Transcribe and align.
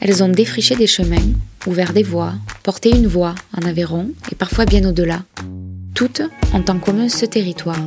Elles 0.00 0.22
ont 0.22 0.28
défriché 0.28 0.76
des 0.76 0.86
chemins, 0.86 1.16
ouvert 1.66 1.92
des 1.92 2.02
voies, 2.02 2.34
porté 2.62 2.90
une 2.90 3.06
voix 3.06 3.34
en 3.56 3.66
Aveyron 3.66 4.10
et 4.30 4.34
parfois 4.34 4.66
bien 4.66 4.86
au-delà. 4.88 5.22
Toutes 5.94 6.22
ont 6.52 6.64
en 6.68 6.78
commun 6.78 7.08
ce 7.08 7.24
territoire. 7.26 7.80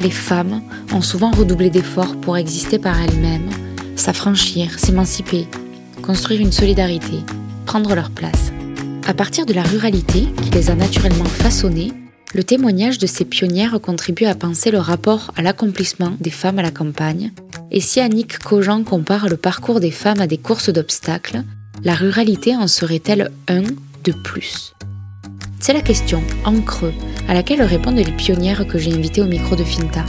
Les 0.00 0.10
femmes 0.10 0.62
ont 0.92 1.02
souvent 1.02 1.30
redoublé 1.30 1.68
d'efforts 1.68 2.16
pour 2.20 2.36
exister 2.36 2.78
par 2.78 2.98
elles-mêmes, 3.00 3.50
s'affranchir, 3.96 4.78
s'émanciper, 4.78 5.46
construire 6.02 6.40
une 6.40 6.52
solidarité, 6.52 7.18
prendre 7.66 7.94
leur 7.94 8.10
place. 8.10 8.52
À 9.06 9.12
partir 9.12 9.44
de 9.44 9.52
la 9.52 9.62
ruralité 9.62 10.26
qui 10.42 10.50
les 10.50 10.70
a 10.70 10.74
naturellement 10.74 11.24
façonnées, 11.24 11.92
le 12.32 12.44
témoignage 12.44 12.98
de 12.98 13.06
ces 13.06 13.24
pionnières 13.24 13.80
contribue 13.80 14.24
à 14.24 14.34
penser 14.34 14.70
le 14.70 14.78
rapport 14.78 15.32
à 15.36 15.42
l'accomplissement 15.42 16.12
des 16.20 16.30
femmes 16.30 16.58
à 16.58 16.62
la 16.62 16.70
campagne. 16.70 17.32
Et 17.70 17.80
si 17.80 18.00
Annick 18.00 18.38
Cogent 18.38 18.84
compare 18.84 19.28
le 19.28 19.36
parcours 19.36 19.80
des 19.80 19.90
femmes 19.90 20.20
à 20.20 20.26
des 20.26 20.38
courses 20.38 20.70
d'obstacles, 20.70 21.42
la 21.82 21.94
ruralité 21.94 22.54
en 22.56 22.68
serait-elle 22.68 23.30
un 23.48 23.62
de 24.04 24.12
plus? 24.12 24.74
C'est 25.58 25.72
la 25.72 25.82
question, 25.82 26.22
en 26.44 26.60
creux, 26.60 26.94
à 27.28 27.34
laquelle 27.34 27.62
répondent 27.62 27.96
les 27.96 28.12
pionnières 28.12 28.66
que 28.66 28.78
j'ai 28.78 28.92
invitées 28.92 29.22
au 29.22 29.26
micro 29.26 29.56
de 29.56 29.64
Finta. 29.64 30.04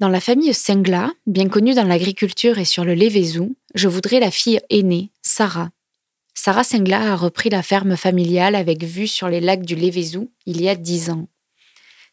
Dans 0.00 0.08
la 0.08 0.20
famille 0.20 0.54
Sengla, 0.54 1.10
bien 1.26 1.48
connue 1.48 1.74
dans 1.74 1.84
l'agriculture 1.84 2.58
et 2.58 2.64
sur 2.64 2.84
le 2.84 2.94
Lévézou, 2.94 3.56
je 3.74 3.88
voudrais 3.88 4.20
la 4.20 4.30
fille 4.30 4.60
aînée, 4.70 5.10
Sarah, 5.22 5.70
Sarah 6.40 6.62
Sengla 6.62 7.14
a 7.14 7.16
repris 7.16 7.50
la 7.50 7.64
ferme 7.64 7.96
familiale 7.96 8.54
avec 8.54 8.84
vue 8.84 9.08
sur 9.08 9.28
les 9.28 9.40
lacs 9.40 9.66
du 9.66 9.74
Lévézou 9.74 10.30
il 10.46 10.62
y 10.62 10.68
a 10.68 10.76
dix 10.76 11.10
ans. 11.10 11.26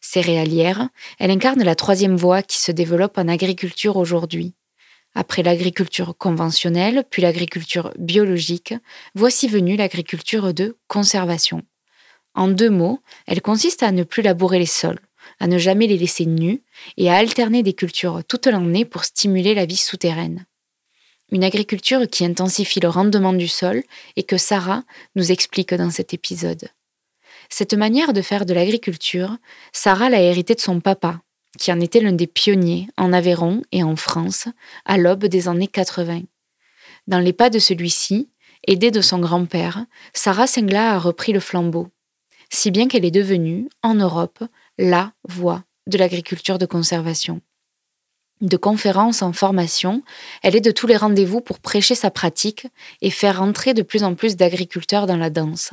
Céréalière, 0.00 0.88
elle 1.20 1.30
incarne 1.30 1.62
la 1.62 1.76
troisième 1.76 2.16
voie 2.16 2.42
qui 2.42 2.58
se 2.58 2.72
développe 2.72 3.18
en 3.18 3.28
agriculture 3.28 3.96
aujourd'hui. 3.96 4.56
Après 5.14 5.44
l'agriculture 5.44 6.16
conventionnelle, 6.18 7.04
puis 7.08 7.22
l'agriculture 7.22 7.92
biologique, 8.00 8.74
voici 9.14 9.46
venue 9.46 9.76
l'agriculture 9.76 10.52
de 10.52 10.76
conservation. 10.88 11.62
En 12.34 12.48
deux 12.48 12.70
mots, 12.70 12.98
elle 13.28 13.40
consiste 13.40 13.84
à 13.84 13.92
ne 13.92 14.02
plus 14.02 14.24
labourer 14.24 14.58
les 14.58 14.66
sols, 14.66 14.98
à 15.38 15.46
ne 15.46 15.56
jamais 15.56 15.86
les 15.86 15.98
laisser 15.98 16.26
nus 16.26 16.64
et 16.96 17.10
à 17.10 17.14
alterner 17.14 17.62
des 17.62 17.74
cultures 17.74 18.24
toute 18.24 18.48
l'année 18.48 18.84
pour 18.84 19.04
stimuler 19.04 19.54
la 19.54 19.66
vie 19.66 19.76
souterraine 19.76 20.46
une 21.32 21.44
agriculture 21.44 22.08
qui 22.08 22.24
intensifie 22.24 22.80
le 22.80 22.88
rendement 22.88 23.32
du 23.32 23.48
sol 23.48 23.82
et 24.16 24.22
que 24.22 24.36
Sarah 24.36 24.84
nous 25.14 25.32
explique 25.32 25.74
dans 25.74 25.90
cet 25.90 26.14
épisode. 26.14 26.68
Cette 27.48 27.74
manière 27.74 28.12
de 28.12 28.22
faire 28.22 28.46
de 28.46 28.54
l'agriculture, 28.54 29.36
Sarah 29.72 30.10
l'a 30.10 30.20
héritée 30.20 30.54
de 30.54 30.60
son 30.60 30.80
papa, 30.80 31.20
qui 31.58 31.72
en 31.72 31.80
était 31.80 32.00
l'un 32.00 32.12
des 32.12 32.26
pionniers 32.26 32.88
en 32.96 33.12
Aveyron 33.12 33.62
et 33.72 33.82
en 33.82 33.96
France 33.96 34.48
à 34.84 34.98
l'aube 34.98 35.26
des 35.26 35.48
années 35.48 35.68
80. 35.68 36.22
Dans 37.06 37.20
les 37.20 37.32
pas 37.32 37.50
de 37.50 37.58
celui-ci, 37.58 38.28
aidée 38.66 38.90
de 38.90 39.00
son 39.00 39.18
grand-père, 39.18 39.84
Sarah 40.12 40.46
Sengla 40.46 40.92
a 40.92 40.98
repris 40.98 41.32
le 41.32 41.40
flambeau, 41.40 41.88
si 42.52 42.70
bien 42.70 42.88
qu'elle 42.88 43.04
est 43.04 43.10
devenue, 43.10 43.68
en 43.82 43.94
Europe, 43.94 44.42
la 44.78 45.12
voix 45.28 45.64
de 45.86 45.98
l'agriculture 45.98 46.58
de 46.58 46.66
conservation 46.66 47.40
de 48.40 48.56
conférences 48.56 49.22
en 49.22 49.32
formation, 49.32 50.02
elle 50.42 50.56
est 50.56 50.60
de 50.60 50.70
tous 50.70 50.86
les 50.86 50.96
rendez-vous 50.96 51.40
pour 51.40 51.58
prêcher 51.58 51.94
sa 51.94 52.10
pratique 52.10 52.66
et 53.00 53.10
faire 53.10 53.42
entrer 53.42 53.74
de 53.74 53.82
plus 53.82 54.04
en 54.04 54.14
plus 54.14 54.36
d'agriculteurs 54.36 55.06
dans 55.06 55.16
la 55.16 55.30
danse. 55.30 55.70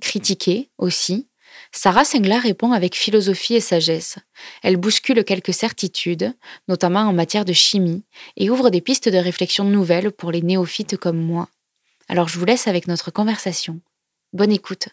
Critiquée 0.00 0.70
aussi, 0.78 1.28
Sarah 1.72 2.04
Sengla 2.04 2.38
répond 2.38 2.72
avec 2.72 2.96
philosophie 2.96 3.54
et 3.54 3.60
sagesse. 3.60 4.18
Elle 4.62 4.76
bouscule 4.76 5.24
quelques 5.24 5.54
certitudes, 5.54 6.34
notamment 6.68 7.00
en 7.00 7.12
matière 7.12 7.44
de 7.44 7.52
chimie, 7.52 8.04
et 8.36 8.50
ouvre 8.50 8.70
des 8.70 8.80
pistes 8.80 9.08
de 9.08 9.18
réflexion 9.18 9.64
nouvelles 9.64 10.10
pour 10.10 10.32
les 10.32 10.42
néophytes 10.42 10.96
comme 10.96 11.20
moi. 11.20 11.48
Alors 12.08 12.28
je 12.28 12.38
vous 12.38 12.44
laisse 12.44 12.66
avec 12.66 12.88
notre 12.88 13.10
conversation. 13.10 13.80
Bonne 14.32 14.52
écoute. 14.52 14.88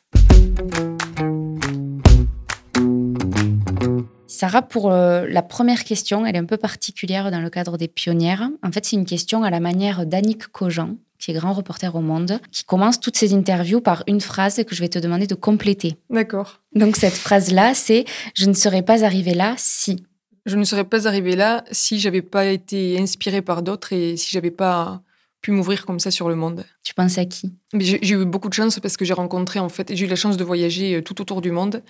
Sarah, 4.37 4.61
pour 4.61 4.91
euh, 4.91 5.25
la 5.27 5.41
première 5.41 5.83
question, 5.83 6.23
elle 6.23 6.35
est 6.35 6.39
un 6.39 6.45
peu 6.45 6.57
particulière 6.57 7.31
dans 7.31 7.41
le 7.41 7.49
cadre 7.49 7.75
des 7.75 7.87
pionnières. 7.87 8.51
En 8.61 8.71
fait, 8.71 8.85
c'est 8.85 8.95
une 8.95 9.07
question 9.07 9.41
à 9.41 9.49
la 9.49 9.59
manière 9.59 10.05
d'Annick 10.05 10.49
Cogent, 10.49 10.91
qui 11.17 11.31
est 11.31 11.33
grand 11.33 11.53
reporter 11.53 11.95
au 11.95 12.01
Monde, 12.01 12.39
qui 12.51 12.63
commence 12.63 12.99
toutes 12.99 13.17
ses 13.17 13.33
interviews 13.33 13.81
par 13.81 14.03
une 14.05 14.21
phrase 14.21 14.63
que 14.63 14.75
je 14.75 14.81
vais 14.81 14.89
te 14.89 14.99
demander 14.99 15.25
de 15.25 15.33
compléter. 15.33 15.95
D'accord. 16.11 16.61
Donc 16.75 16.97
cette 16.97 17.15
phrase-là, 17.15 17.73
c'est⁇ 17.73 18.01
Je 18.35 18.45
ne 18.45 18.53
serais 18.53 18.83
pas 18.83 19.03
arrivée 19.03 19.33
là 19.33 19.55
si⁇ 19.57 19.95
Je 20.45 20.55
ne 20.55 20.63
serais 20.65 20.83
pas 20.83 21.07
arrivée 21.07 21.35
là 21.35 21.63
si 21.71 21.99
j'avais 21.99 22.21
pas 22.21 22.45
été 22.45 22.99
inspirée 22.99 23.41
par 23.41 23.63
d'autres 23.63 23.91
et 23.91 24.17
si 24.17 24.29
j'avais 24.29 24.51
pas 24.51 25.01
pu 25.41 25.49
m'ouvrir 25.49 25.83
comme 25.87 25.99
ça 25.99 26.11
sur 26.11 26.29
le 26.29 26.35
monde. 26.35 26.63
Tu 26.83 26.93
penses 26.93 27.17
à 27.17 27.25
qui? 27.25 27.55
J'ai 27.73 28.13
eu 28.13 28.25
beaucoup 28.25 28.49
de 28.49 28.53
chance 28.53 28.79
parce 28.79 28.97
que 28.97 29.05
j'ai 29.05 29.13
rencontré 29.13 29.57
en 29.57 29.69
fait, 29.69 29.95
j'ai 29.95 30.05
eu 30.05 30.09
la 30.09 30.15
chance 30.15 30.37
de 30.37 30.43
voyager 30.43 30.97
euh, 30.97 31.01
tout 31.01 31.21
autour 31.21 31.41
du 31.41 31.49
monde 31.49 31.81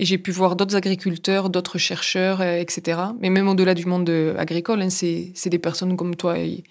et 0.00 0.06
j'ai 0.06 0.16
pu 0.16 0.30
voir 0.30 0.56
d'autres 0.56 0.76
agriculteurs, 0.76 1.50
d'autres 1.50 1.76
chercheurs, 1.76 2.40
euh, 2.40 2.58
etc. 2.58 2.98
Mais 3.20 3.28
même 3.28 3.48
au-delà 3.48 3.74
du 3.74 3.84
monde 3.84 4.08
euh, 4.08 4.34
agricole, 4.38 4.80
hein, 4.80 4.88
c'est 4.88 5.48
des 5.50 5.58
personnes 5.58 5.94
comme 5.94 6.16
toi 6.16 6.38
et, 6.38 6.64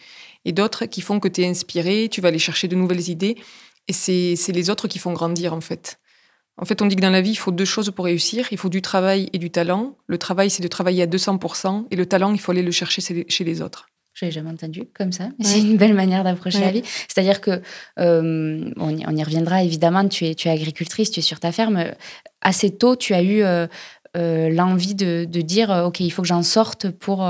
d'autres 0.51 0.85
qui 0.85 1.01
font 1.01 1.19
que 1.19 1.27
tu 1.27 1.41
es 1.41 1.47
inspiré, 1.47 2.07
tu 2.09 2.21
vas 2.21 2.29
aller 2.29 2.39
chercher 2.39 2.67
de 2.67 2.75
nouvelles 2.75 3.07
idées. 3.09 3.35
Et 3.87 3.93
c'est 3.93 4.51
les 4.51 4.69
autres 4.71 4.87
qui 4.87 4.97
font 4.97 5.13
grandir, 5.13 5.53
en 5.53 5.61
fait. 5.61 5.99
En 6.57 6.65
fait, 6.65 6.81
on 6.81 6.87
dit 6.87 6.95
que 6.95 7.01
dans 7.01 7.11
la 7.11 7.21
vie, 7.21 7.31
il 7.31 7.37
faut 7.37 7.51
deux 7.51 7.65
choses 7.65 7.91
pour 7.91 8.05
réussir. 8.05 8.47
Il 8.51 8.57
faut 8.57 8.69
du 8.69 8.81
travail 8.81 9.29
et 9.31 9.37
du 9.37 9.51
talent. 9.51 9.95
Le 10.07 10.17
travail, 10.17 10.49
c'est 10.49 10.63
de 10.63 10.67
travailler 10.67 11.03
à 11.03 11.05
200%. 11.05 11.85
Et 11.91 11.95
le 11.95 12.05
talent, 12.07 12.33
il 12.33 12.39
faut 12.39 12.51
aller 12.51 12.63
le 12.63 12.71
chercher 12.71 13.01
chez 13.27 13.43
les 13.43 13.61
autres. 13.61 13.89
Je 14.19 14.25
l'ai 14.25 14.31
jamais 14.31 14.49
entendu 14.49 14.83
comme 14.93 15.13
ça. 15.13 15.29
C'est 15.39 15.59
une 15.59 15.77
belle 15.77 15.93
manière 15.93 16.25
d'approcher 16.25 16.59
la 16.59 16.71
vie. 16.71 16.83
C'est-à-dire 17.07 17.39
que, 17.39 17.61
euh, 17.99 18.69
on, 18.75 18.89
y, 18.89 19.23
reviendra 19.23 19.63
évidemment, 19.63 20.05
tu 20.09 20.25
es, 20.25 20.35
tu 20.35 20.49
es 20.49 20.51
agricultrice, 20.51 21.11
tu 21.11 21.19
es 21.19 21.23
sur 21.23 21.39
ta 21.39 21.53
ferme. 21.53 21.93
Assez 22.41 22.71
tôt, 22.71 22.95
tu 22.95 23.13
as 23.13 23.21
eu 23.21 23.43
euh, 23.43 23.67
euh, 24.17 24.49
l'envie 24.49 24.95
de, 24.95 25.25
dire, 25.25 25.69
OK, 25.85 25.99
il 25.99 26.09
faut 26.09 26.21
que 26.21 26.27
j'en 26.27 26.43
sorte 26.43 26.89
pour, 26.89 27.29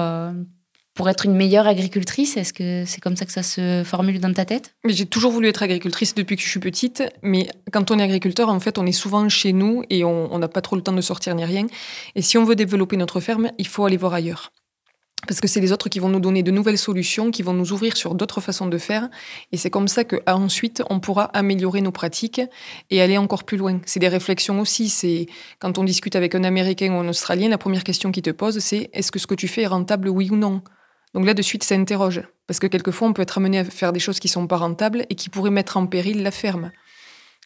pour 0.94 1.10
être 1.10 1.26
une 1.26 1.36
meilleure 1.36 1.68
agricultrice. 1.68 2.38
Est-ce 2.38 2.54
que 2.54 2.84
c'est 2.86 3.02
comme 3.02 3.16
ça 3.16 3.26
que 3.26 3.32
ça 3.32 3.44
se 3.44 3.84
formule 3.84 4.20
dans 4.20 4.34
ta 4.34 4.46
tête? 4.46 4.76
J'ai 4.86 5.06
toujours 5.06 5.32
voulu 5.32 5.48
être 5.48 5.64
agricultrice 5.64 6.16
depuis 6.16 6.36
que 6.36 6.42
je 6.42 6.50
suis 6.50 6.60
petite. 6.60 7.04
Mais 7.22 7.50
quand 7.72 7.92
on 7.92 8.00
est 8.00 8.04
agriculteur, 8.04 8.50
en 8.50 8.60
fait, 8.60 8.78
on 8.78 8.86
est 8.86 8.92
souvent 8.92 9.28
chez 9.30 9.54
nous 9.54 9.84
et 9.90 10.04
on 10.04 10.38
n'a 10.38 10.48
pas 10.48 10.62
trop 10.62 10.76
le 10.76 10.82
temps 10.82 10.94
de 10.94 11.02
sortir 11.02 11.36
ni 11.36 11.46
rien. 11.46 11.68
Et 12.16 12.22
si 12.22 12.38
on 12.38 12.46
veut 12.46 12.56
développer 12.56 12.98
notre 12.98 13.20
ferme, 13.20 13.52
il 13.58 13.68
faut 13.68 13.86
aller 13.86 13.98
voir 13.98 14.14
ailleurs 14.14 14.52
parce 15.28 15.42
que 15.42 15.48
c'est 15.48 15.60
les 15.60 15.72
autres 15.72 15.90
qui 15.90 16.00
vont 16.00 16.10
nous 16.10 16.20
donner 16.20 16.44
de 16.44 16.52
nouvelles 16.52 16.78
solutions, 16.78 17.30
qui 17.30 17.44
vont 17.44 17.54
nous 17.54 17.74
ouvrir 17.74 17.98
sur 17.98 18.16
d'autres 18.16 18.42
façons 18.42 18.68
de 18.68 18.78
faire. 18.78 19.10
Et 19.52 19.58
c'est 19.58 19.70
comme 19.70 19.88
ça 19.88 20.04
qu'ensuite, 20.04 20.82
on 20.90 21.00
pourra 21.00 21.26
améliorer 21.26 21.82
nos 21.82 21.92
pratiques 21.92 22.42
et 22.90 23.02
aller 23.02 23.18
encore 23.18 23.44
plus 23.44 23.58
loin. 23.58 23.82
C'est 23.86 24.00
des 24.00 24.08
réflexions 24.08 24.60
aussi. 24.60 24.90
C'est 24.90 25.28
quand 25.60 25.78
on 25.78 25.84
discute 25.84 26.16
avec 26.16 26.36
un 26.36 26.44
Américain 26.44 26.94
ou 26.94 27.00
un 27.00 27.08
Australien, 27.08 27.50
la 27.50 27.58
première 27.58 27.84
question 27.84 28.12
qu'il 28.12 28.24
te 28.24 28.30
pose, 28.30 28.60
c'est 28.60 28.90
est-ce 28.94 29.12
que 29.12 29.20
ce 29.20 29.28
que 29.28 29.36
tu 29.36 29.48
fais 29.48 29.64
est 29.64 29.68
rentable, 29.68 30.10
oui 30.10 30.30
ou 30.32 30.36
non? 30.36 30.62
Donc 31.14 31.26
là, 31.26 31.34
de 31.34 31.42
suite, 31.42 31.64
ça 31.64 31.76
interroge. 31.76 32.22
Parce 32.48 32.60
que 32.60 32.68
quelquefois, 32.68 33.08
on 33.08 33.14
peut 33.14 33.22
être 33.22 33.38
amené 33.38 33.60
à 33.60 33.66
faire 33.66 33.92
des 33.92 34.00
choses 34.00 34.20
qui 34.20 34.28
sont 34.28 34.48
pas 34.48 34.58
rentables 34.58 35.06
et 35.10 35.16
qui 35.16 35.30
pourraient 35.30 35.52
mettre 35.52 35.78
en 35.78 35.86
péril 35.86 36.24
la 36.24 36.32
ferme. 36.32 36.72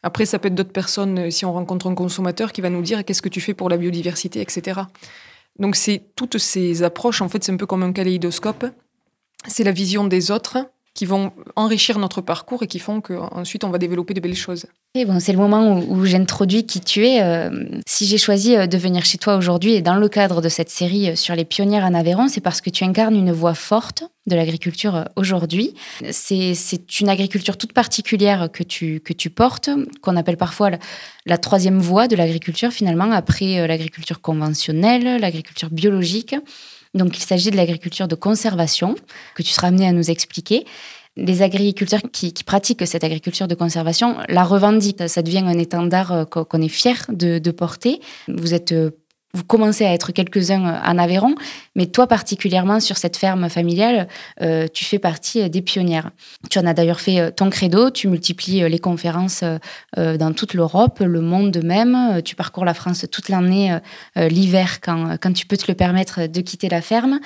Après, 0.03 0.25
ça 0.25 0.37
peut 0.37 0.49
être 0.49 0.55
d'autres 0.55 0.73
personnes, 0.73 1.17
euh, 1.17 1.29
si 1.31 1.45
on 1.45 1.53
rencontre 1.53 1.87
un 1.87 1.95
consommateur 1.95 2.51
qui 2.51 2.61
va 2.61 2.69
nous 2.69 2.81
dire 2.81 3.03
qu'est-ce 3.05 3.21
que 3.21 3.29
tu 3.29 3.39
fais 3.39 3.53
pour 3.53 3.69
la 3.69 3.77
biodiversité, 3.77 4.41
etc. 4.41 4.81
Donc 5.59 5.75
c'est 5.75 6.11
toutes 6.15 6.37
ces 6.37 6.83
approches, 6.83 7.21
en 7.21 7.29
fait, 7.29 7.43
c'est 7.43 7.51
un 7.51 7.57
peu 7.57 7.65
comme 7.65 7.83
un 7.83 7.93
kaléidoscope. 7.93 8.65
C'est 9.47 9.63
la 9.63 9.71
vision 9.71 10.05
des 10.05 10.31
autres 10.31 10.57
qui 10.93 11.05
vont 11.05 11.31
enrichir 11.55 11.97
notre 11.97 12.21
parcours 12.21 12.63
et 12.63 12.67
qui 12.67 12.79
font 12.79 13.01
qu'ensuite 13.01 13.63
on 13.63 13.69
va 13.69 13.79
développer 13.79 14.13
de 14.13 14.19
belles 14.19 14.35
choses. 14.35 14.67
Et 14.95 15.05
bon, 15.05 15.19
c'est 15.19 15.31
le 15.31 15.39
moment 15.39 15.79
où, 15.79 16.05
j'introduis 16.05 16.67
qui 16.67 16.79
tu 16.79 17.07
es. 17.07 17.23
Euh, 17.23 17.79
si 17.87 18.05
j'ai 18.05 18.19
choisi 18.19 18.55
euh, 18.55 18.67
de 18.67 18.77
venir 18.77 19.03
chez 19.05 19.17
toi 19.17 19.37
aujourd'hui 19.37 19.73
et 19.73 19.81
dans 19.81 19.95
le 19.95 20.07
cadre 20.07 20.39
de 20.39 20.49
cette 20.49 20.69
série 20.69 21.09
euh, 21.09 21.15
sur 21.15 21.33
les 21.33 21.45
pionnières 21.45 21.83
en 21.83 21.95
Aveyron, 21.95 22.27
c'est 22.27 22.41
parce 22.41 22.61
que 22.61 22.69
tu 22.69 22.83
incarnes 22.83 23.15
une 23.15 23.31
voix 23.31 23.55
forte 23.55 24.03
de 24.27 24.35
l'agriculture 24.35 25.05
aujourd'hui. 25.15 25.73
C'est 26.11 26.53
une 26.99 27.09
agriculture 27.09 27.57
toute 27.57 27.73
particulière 27.73 28.49
que 28.53 28.63
tu, 28.63 28.99
que 28.99 29.13
tu 29.13 29.31
portes, 29.31 29.71
qu'on 30.01 30.15
appelle 30.15 30.37
parfois 30.37 30.69
la, 30.69 30.77
la 31.25 31.37
troisième 31.39 31.79
voie 31.79 32.07
de 32.07 32.15
l'agriculture 32.15 32.71
finalement, 32.71 33.11
après 33.11 33.67
l'agriculture 33.67 34.21
conventionnelle, 34.21 35.19
l'agriculture 35.19 35.69
biologique. 35.71 36.35
Donc, 36.93 37.17
il 37.17 37.21
s'agit 37.21 37.51
de 37.51 37.57
l'agriculture 37.57 38.07
de 38.07 38.15
conservation 38.15 38.95
que 39.35 39.43
tu 39.43 39.49
seras 39.49 39.67
amené 39.67 39.87
à 39.87 39.91
nous 39.91 40.11
expliquer. 40.11 40.65
Les 41.15 41.43
agriculteurs 41.43 42.01
qui, 42.11 42.33
pratiquent 42.45 42.87
cette 42.87 43.03
agriculture 43.03 43.47
de 43.47 43.53
conservation 43.53 44.17
la 44.29 44.43
revendiquent. 44.43 45.07
Ça 45.07 45.21
devient 45.21 45.43
un 45.45 45.59
étendard 45.59 46.11
euh, 46.11 46.25
qu'on 46.25 46.61
est 46.61 46.69
fier 46.69 47.05
de, 47.09 47.51
porter. 47.51 47.99
Vous 48.27 48.53
êtes 48.53 48.71
euh, 48.71 48.91
vous 49.35 49.43
commencez 49.43 49.83
à 49.85 49.93
être 49.93 50.11
quelques-uns 50.11 50.65
euh, 50.65 50.79
en 50.85 50.97
Aveyron, 50.99 51.33
mais 51.75 51.87
toi 51.87 52.05
particulièrement 52.07 52.79
sur 52.79 52.97
cette 52.97 53.17
ferme 53.17 53.49
familiale, 53.49 54.07
euh, 54.41 54.67
tu 54.71 54.85
fais 54.85 54.99
partie 54.99 55.41
euh, 55.41 55.49
des 55.49 55.63
pionnières. 55.63 56.11
Tu 56.51 56.59
en 56.59 56.67
as 56.67 56.73
d'ailleurs 56.73 57.01
fait 57.01 57.31
ton 57.31 57.49
credo, 57.49 57.89
tu 57.89 58.07
multiplies 58.07 58.69
les 58.69 58.79
conférences 58.79 59.43
dans 59.95 60.33
toute 60.33 60.53
l'Europe, 60.53 60.99
le 60.99 61.21
monde 61.21 61.61
même, 61.63 62.21
tu 62.23 62.35
parcours 62.35 62.65
la 62.65 62.73
France 62.73 63.05
toute 63.11 63.29
l'année, 63.29 63.77
l'hiver 64.15 64.81
quand, 64.81 65.17
quand 65.21 65.33
tu 65.33 65.45
peux 65.45 65.57
te 65.57 65.65
le 65.67 65.75
permettre 65.75 66.27
de 66.27 66.41
quitter 66.41 66.69
la 66.69 66.81
ferme. 66.81 67.19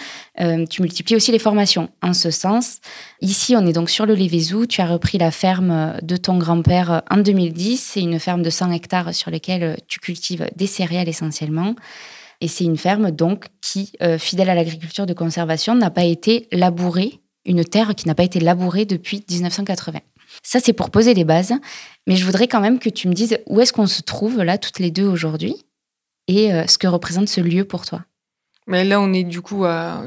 Tu 0.69 0.81
multiplies 0.81 1.15
aussi 1.15 1.31
les 1.31 1.39
formations 1.39 1.89
en 2.01 2.13
ce 2.13 2.31
sens. 2.31 2.79
Ici, 3.21 3.55
on 3.55 3.65
est 3.65 3.73
donc 3.73 3.89
sur 3.89 4.05
le 4.05 4.13
Lévézou, 4.13 4.67
tu 4.67 4.81
as 4.81 4.87
repris 4.87 5.17
la 5.17 5.31
ferme 5.31 5.97
de 6.03 6.17
ton 6.17 6.37
grand-père 6.37 7.01
en 7.09 7.17
2010, 7.17 7.77
c'est 7.77 8.01
une 8.01 8.19
ferme 8.19 8.43
de 8.43 8.49
100 8.49 8.71
hectares 8.71 9.13
sur 9.15 9.31
lesquels 9.31 9.77
tu 9.87 9.99
cultives 9.99 10.47
des 10.55 10.67
céréales 10.67 11.09
essentiellement. 11.09 11.75
Et 12.41 12.47
c'est 12.47 12.63
une 12.63 12.77
ferme 12.77 13.11
donc 13.11 13.47
qui, 13.61 13.93
euh, 14.01 14.17
fidèle 14.17 14.49
à 14.49 14.55
l'agriculture 14.55 15.05
de 15.05 15.13
conservation, 15.13 15.73
n'a 15.73 15.89
pas 15.89 16.03
été 16.03 16.47
labourée, 16.51 17.19
une 17.45 17.63
terre 17.63 17.95
qui 17.95 18.07
n'a 18.07 18.13
pas 18.13 18.23
été 18.23 18.39
labourée 18.39 18.85
depuis 18.85 19.23
1980. 19.29 19.99
Ça, 20.43 20.59
c'est 20.59 20.73
pour 20.73 20.91
poser 20.91 21.13
les 21.13 21.23
bases. 21.23 21.53
Mais 22.05 22.15
je 22.15 22.25
voudrais 22.25 22.47
quand 22.47 22.61
même 22.61 22.79
que 22.79 22.89
tu 22.89 23.07
me 23.07 23.13
dises 23.13 23.39
où 23.47 23.59
est-ce 23.59 23.73
qu'on 23.73 23.87
se 23.87 24.01
trouve 24.01 24.43
là, 24.43 24.57
toutes 24.57 24.79
les 24.79 24.91
deux 24.91 25.07
aujourd'hui, 25.07 25.55
et 26.27 26.53
euh, 26.53 26.67
ce 26.67 26.77
que 26.77 26.87
représente 26.87 27.29
ce 27.29 27.41
lieu 27.41 27.65
pour 27.65 27.85
toi. 27.85 28.03
Mais 28.67 28.83
là, 28.83 29.01
on 29.01 29.13
est 29.13 29.23
du 29.23 29.41
coup 29.41 29.65
à, 29.65 30.03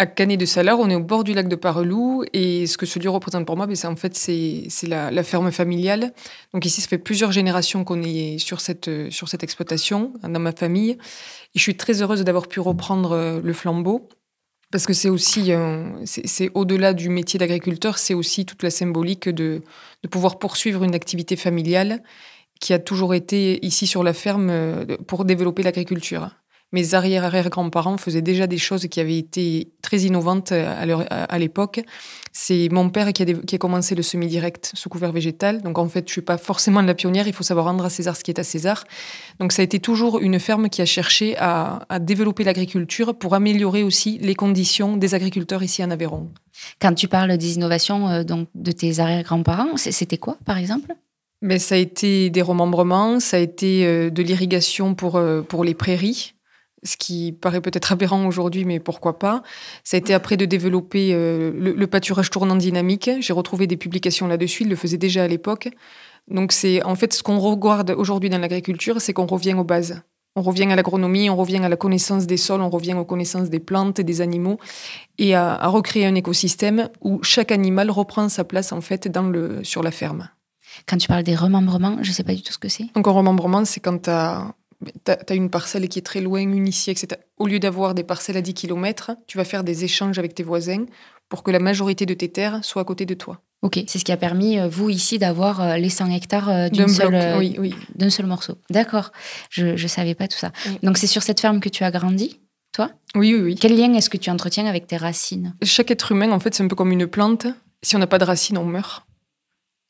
à 0.00 0.06
Canet 0.06 0.40
de 0.40 0.46
Salard, 0.46 0.80
on 0.80 0.88
est 0.88 0.94
au 0.94 1.02
bord 1.02 1.24
du 1.24 1.34
lac 1.34 1.46
de 1.46 1.56
Parelou 1.56 2.24
et 2.32 2.66
ce 2.66 2.78
que 2.78 2.86
ce 2.86 2.98
lieu 2.98 3.10
représente 3.10 3.44
pour 3.44 3.58
moi, 3.58 3.66
ben, 3.66 3.76
c'est 3.76 3.86
en 3.86 3.96
fait 3.96 4.16
c'est 4.16 4.66
la, 4.88 5.22
ferme 5.22 5.52
familiale. 5.52 6.14
Donc 6.54 6.64
ici, 6.64 6.80
ça 6.80 6.88
fait 6.88 6.96
plusieurs 6.96 7.32
générations 7.32 7.84
qu'on 7.84 8.00
est 8.02 8.38
sur 8.38 8.62
cette 8.62 8.88
exploitation 9.42 10.14
dans 10.22 10.40
ma 10.40 10.52
famille. 10.52 10.92
Et 10.92 11.58
je 11.58 11.60
suis 11.60 11.76
très 11.76 12.00
heureuse 12.00 12.24
d'avoir 12.24 12.48
pu 12.48 12.60
reprendre 12.60 13.12
euh, 13.12 13.40
le 13.44 13.52
flambeau 13.52 14.08
parce 14.72 14.86
que 14.86 14.94
c'est 14.94 15.10
aussi 15.10 15.52
c'est 16.04 16.50
au-delà 16.54 16.94
du 16.94 17.08
métier 17.10 17.38
d'agriculteur, 17.38 17.98
c'est 17.98 18.14
aussi 18.14 18.46
toute 18.46 18.62
la 18.62 18.70
symbolique 18.70 19.28
de 19.28 19.60
de 20.02 20.08
pouvoir 20.08 20.38
poursuivre 20.38 20.82
une 20.84 20.94
activité 20.94 21.36
familiale 21.36 22.02
qui 22.60 22.72
a 22.72 22.78
toujours 22.78 23.12
été 23.12 23.64
ici 23.66 23.86
sur 23.86 24.02
la 24.02 24.14
ferme 24.14 24.48
euh, 24.48 24.96
pour 25.06 25.24
développer 25.24 25.62
l'agriculture 25.62 26.30
mes 26.72 26.94
arrière-arrière-grands-parents 26.94 27.96
faisaient 27.96 28.22
déjà 28.22 28.46
des 28.46 28.58
choses 28.58 28.86
qui 28.86 29.00
avaient 29.00 29.18
été 29.18 29.72
très 29.82 29.98
innovantes 29.98 30.52
à 30.52 31.38
l'époque. 31.38 31.80
C'est 32.32 32.68
mon 32.70 32.90
père 32.90 33.12
qui 33.12 33.22
a, 33.22 33.26
qui 33.26 33.54
a, 33.56 33.58
commencé 33.58 33.94
le 33.94 34.02
semi-direct 34.02 34.72
sous 34.74 34.88
couvert 34.88 35.12
végétal. 35.12 35.62
Donc 35.62 35.78
en 35.78 35.88
fait, 35.88 36.06
je 36.06 36.12
suis 36.12 36.20
pas 36.22 36.38
forcément 36.38 36.82
de 36.82 36.86
la 36.86 36.94
pionnière. 36.94 37.26
Il 37.26 37.32
faut 37.32 37.42
savoir 37.42 37.66
rendre 37.66 37.84
à 37.84 37.90
César 37.90 38.16
ce 38.16 38.22
qui 38.22 38.30
est 38.30 38.38
à 38.38 38.44
César. 38.44 38.84
Donc 39.40 39.52
ça 39.52 39.62
a 39.62 39.64
été 39.64 39.80
toujours 39.80 40.20
une 40.20 40.38
ferme 40.38 40.68
qui 40.68 40.80
a 40.80 40.86
cherché 40.86 41.36
à, 41.38 41.80
à 41.88 41.98
développer 41.98 42.44
l'agriculture 42.44 43.18
pour 43.18 43.34
améliorer 43.34 43.82
aussi 43.82 44.18
les 44.18 44.34
conditions 44.34 44.96
des 44.96 45.14
agriculteurs 45.14 45.62
ici 45.62 45.82
en 45.82 45.90
Aveyron. 45.90 46.30
Quand 46.80 46.94
tu 46.94 47.08
parles 47.08 47.36
des 47.36 47.54
innovations 47.54 48.08
euh, 48.08 48.22
donc 48.24 48.48
de 48.54 48.72
tes 48.72 48.98
arrière-grands-parents, 48.98 49.76
c'était 49.76 50.18
quoi 50.18 50.36
par 50.44 50.58
exemple? 50.58 50.94
Mais 51.42 51.58
ça 51.58 51.74
a 51.74 51.78
été 51.78 52.28
des 52.28 52.42
remembrements, 52.42 53.18
ça 53.18 53.38
a 53.38 53.40
été 53.40 53.86
euh, 53.86 54.10
de 54.10 54.22
l'irrigation 54.22 54.94
pour, 54.94 55.16
euh, 55.16 55.40
pour 55.40 55.64
les 55.64 55.74
prairies 55.74 56.34
ce 56.82 56.96
qui 56.96 57.32
paraît 57.32 57.60
peut-être 57.60 57.92
aberrant 57.92 58.26
aujourd'hui, 58.26 58.64
mais 58.64 58.80
pourquoi 58.80 59.18
pas. 59.18 59.42
Ça 59.84 59.96
a 59.96 59.98
été 59.98 60.14
après 60.14 60.36
de 60.36 60.44
développer 60.44 61.10
euh, 61.12 61.52
le, 61.54 61.86
pâturage 61.86 62.30
tournant 62.30 62.56
dynamique. 62.56 63.10
J'ai 63.20 63.32
retrouvé 63.32 63.66
des 63.66 63.76
publications 63.76 64.26
là-dessus, 64.26 64.62
il 64.62 64.68
le 64.68 64.76
faisait 64.76 64.96
déjà 64.96 65.24
à 65.24 65.28
l'époque. 65.28 65.68
Donc 66.28 66.52
c'est 66.52 66.82
en 66.84 66.94
fait 66.94 67.12
ce 67.12 67.22
qu'on 67.22 67.38
regarde 67.38 67.90
aujourd'hui 67.90 68.30
dans 68.30 68.38
l'agriculture, 68.38 69.00
c'est 69.00 69.12
qu'on 69.12 69.26
revient 69.26 69.54
aux 69.54 69.64
bases. 69.64 70.02
On 70.36 70.42
revient 70.42 70.70
à 70.70 70.76
l'agronomie, 70.76 71.28
on 71.28 71.36
revient 71.36 71.58
à 71.58 71.68
la 71.68 71.76
connaissance 71.76 72.26
des 72.26 72.36
sols, 72.36 72.60
on 72.60 72.70
revient 72.70 72.94
aux 72.94 73.04
connaissances 73.04 73.50
des 73.50 73.58
plantes 73.58 73.98
et 73.98 74.04
des 74.04 74.20
animaux, 74.20 74.58
et 75.18 75.34
à, 75.34 75.66
recréer 75.66 76.06
un 76.06 76.14
écosystème 76.14 76.88
où 77.00 77.20
chaque 77.24 77.50
animal 77.50 77.90
reprend 77.90 78.28
sa 78.28 78.44
place 78.44 78.70
en 78.70 78.80
fait 78.80 79.08
dans 79.08 79.24
le, 79.24 79.64
sur 79.64 79.82
la 79.82 79.90
ferme. 79.90 80.28
Quand 80.86 80.96
tu 80.98 81.08
parles 81.08 81.24
des 81.24 81.34
remembrements, 81.34 81.96
je 82.02 82.10
ne 82.10 82.14
sais 82.14 82.22
pas 82.22 82.34
du 82.34 82.42
tout 82.42 82.52
ce 82.52 82.58
que 82.58 82.68
c'est. 82.68 82.86
Donc 82.94 83.08
un 83.08 83.10
remembrement, 83.10 83.64
c'est 83.64 83.80
quand 83.80 84.04
tu 84.04 84.10
as 84.10 84.54
tu 85.04 85.10
as, 85.10 85.34
une 85.34 85.50
parcelle 85.50 85.88
qui 85.88 85.98
est 85.98 86.02
très 86.02 86.20
loin, 86.20 86.40
ici, 86.40 86.90
etc. 86.90 87.20
Au 87.36 87.46
lieu 87.46 87.58
d'avoir 87.58 87.94
des 87.94 88.04
parcelles 88.04 88.36
à 88.36 88.42
10 88.42 88.54
km, 88.54 89.12
tu 89.26 89.38
vas 89.38 89.44
faire 89.44 89.64
des 89.64 89.84
échanges 89.84 90.18
avec 90.18 90.34
tes 90.34 90.42
voisins 90.42 90.86
pour 91.28 91.42
que 91.42 91.50
la 91.50 91.58
majorité 91.58 92.06
de 92.06 92.14
tes 92.14 92.28
terres 92.28 92.64
soient 92.64 92.82
à 92.82 92.84
côté 92.84 93.06
de 93.06 93.14
toi. 93.14 93.40
Ok, 93.62 93.78
c'est 93.86 93.98
ce 93.98 94.04
qui 94.04 94.12
a 94.12 94.16
permis, 94.16 94.58
euh, 94.58 94.68
vous, 94.68 94.88
ici, 94.88 95.18
d'avoir 95.18 95.60
euh, 95.60 95.76
les 95.76 95.90
100 95.90 96.10
hectares 96.12 96.48
euh, 96.48 96.68
d'un 96.70 96.88
seul, 96.88 97.14
oui, 97.38 97.74
seul 98.08 98.26
morceau. 98.26 98.54
D'accord, 98.70 99.12
je 99.50 99.66
ne 99.66 99.88
savais 99.88 100.14
pas 100.14 100.28
tout 100.28 100.38
ça. 100.38 100.50
Donc 100.82 100.96
c'est 100.96 101.06
sur 101.06 101.22
cette 101.22 101.40
ferme 101.40 101.60
que 101.60 101.68
tu 101.68 101.84
as 101.84 101.90
grandi 101.90 102.40
toi? 102.72 102.90
Oui, 103.14 103.34
oui, 103.34 103.40
oui. 103.40 103.54
Quel 103.56 103.76
lien 103.76 103.92
est-ce 103.94 104.10
que 104.10 104.16
tu 104.16 104.30
entretiens 104.30 104.66
avec 104.66 104.86
tes 104.86 104.96
racines? 104.96 105.54
Chaque 105.62 105.90
être 105.90 106.12
humain, 106.12 106.30
en 106.30 106.40
fait, 106.40 106.54
c'est 106.54 106.62
un 106.62 106.68
peu 106.68 106.76
comme 106.76 106.92
une 106.92 107.06
plante. 107.06 107.46
Si 107.82 107.96
on 107.96 107.98
n'a 107.98 108.06
pas 108.06 108.18
de 108.18 108.24
racines, 108.24 108.58
on 108.58 108.64
meurt 108.64 109.04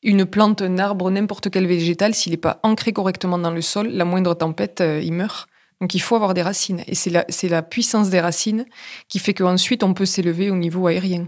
une 0.03 0.25
plante, 0.25 0.61
un 0.61 0.77
arbre, 0.77 1.11
n'importe 1.11 1.49
quel 1.49 1.67
végétal, 1.67 2.13
s'il 2.13 2.31
n'est 2.31 2.37
pas 2.37 2.59
ancré 2.63 2.93
correctement 2.93 3.37
dans 3.37 3.51
le 3.51 3.61
sol, 3.61 3.87
la 3.87 4.05
moindre 4.05 4.33
tempête, 4.33 4.81
euh, 4.81 5.01
il 5.03 5.13
meurt. 5.13 5.47
Donc 5.79 5.95
il 5.95 5.99
faut 5.99 6.15
avoir 6.15 6.33
des 6.33 6.41
racines. 6.41 6.83
Et 6.87 6.95
c'est 6.95 7.09
la, 7.09 7.25
la 7.43 7.61
puissance 7.63 8.09
des 8.09 8.19
racines 8.19 8.65
qui 9.07 9.19
fait 9.19 9.33
qu'ensuite 9.33 9.83
on 9.83 9.93
peut 9.93 10.05
s'élever 10.05 10.51
au 10.51 10.55
niveau 10.55 10.87
aérien. 10.87 11.27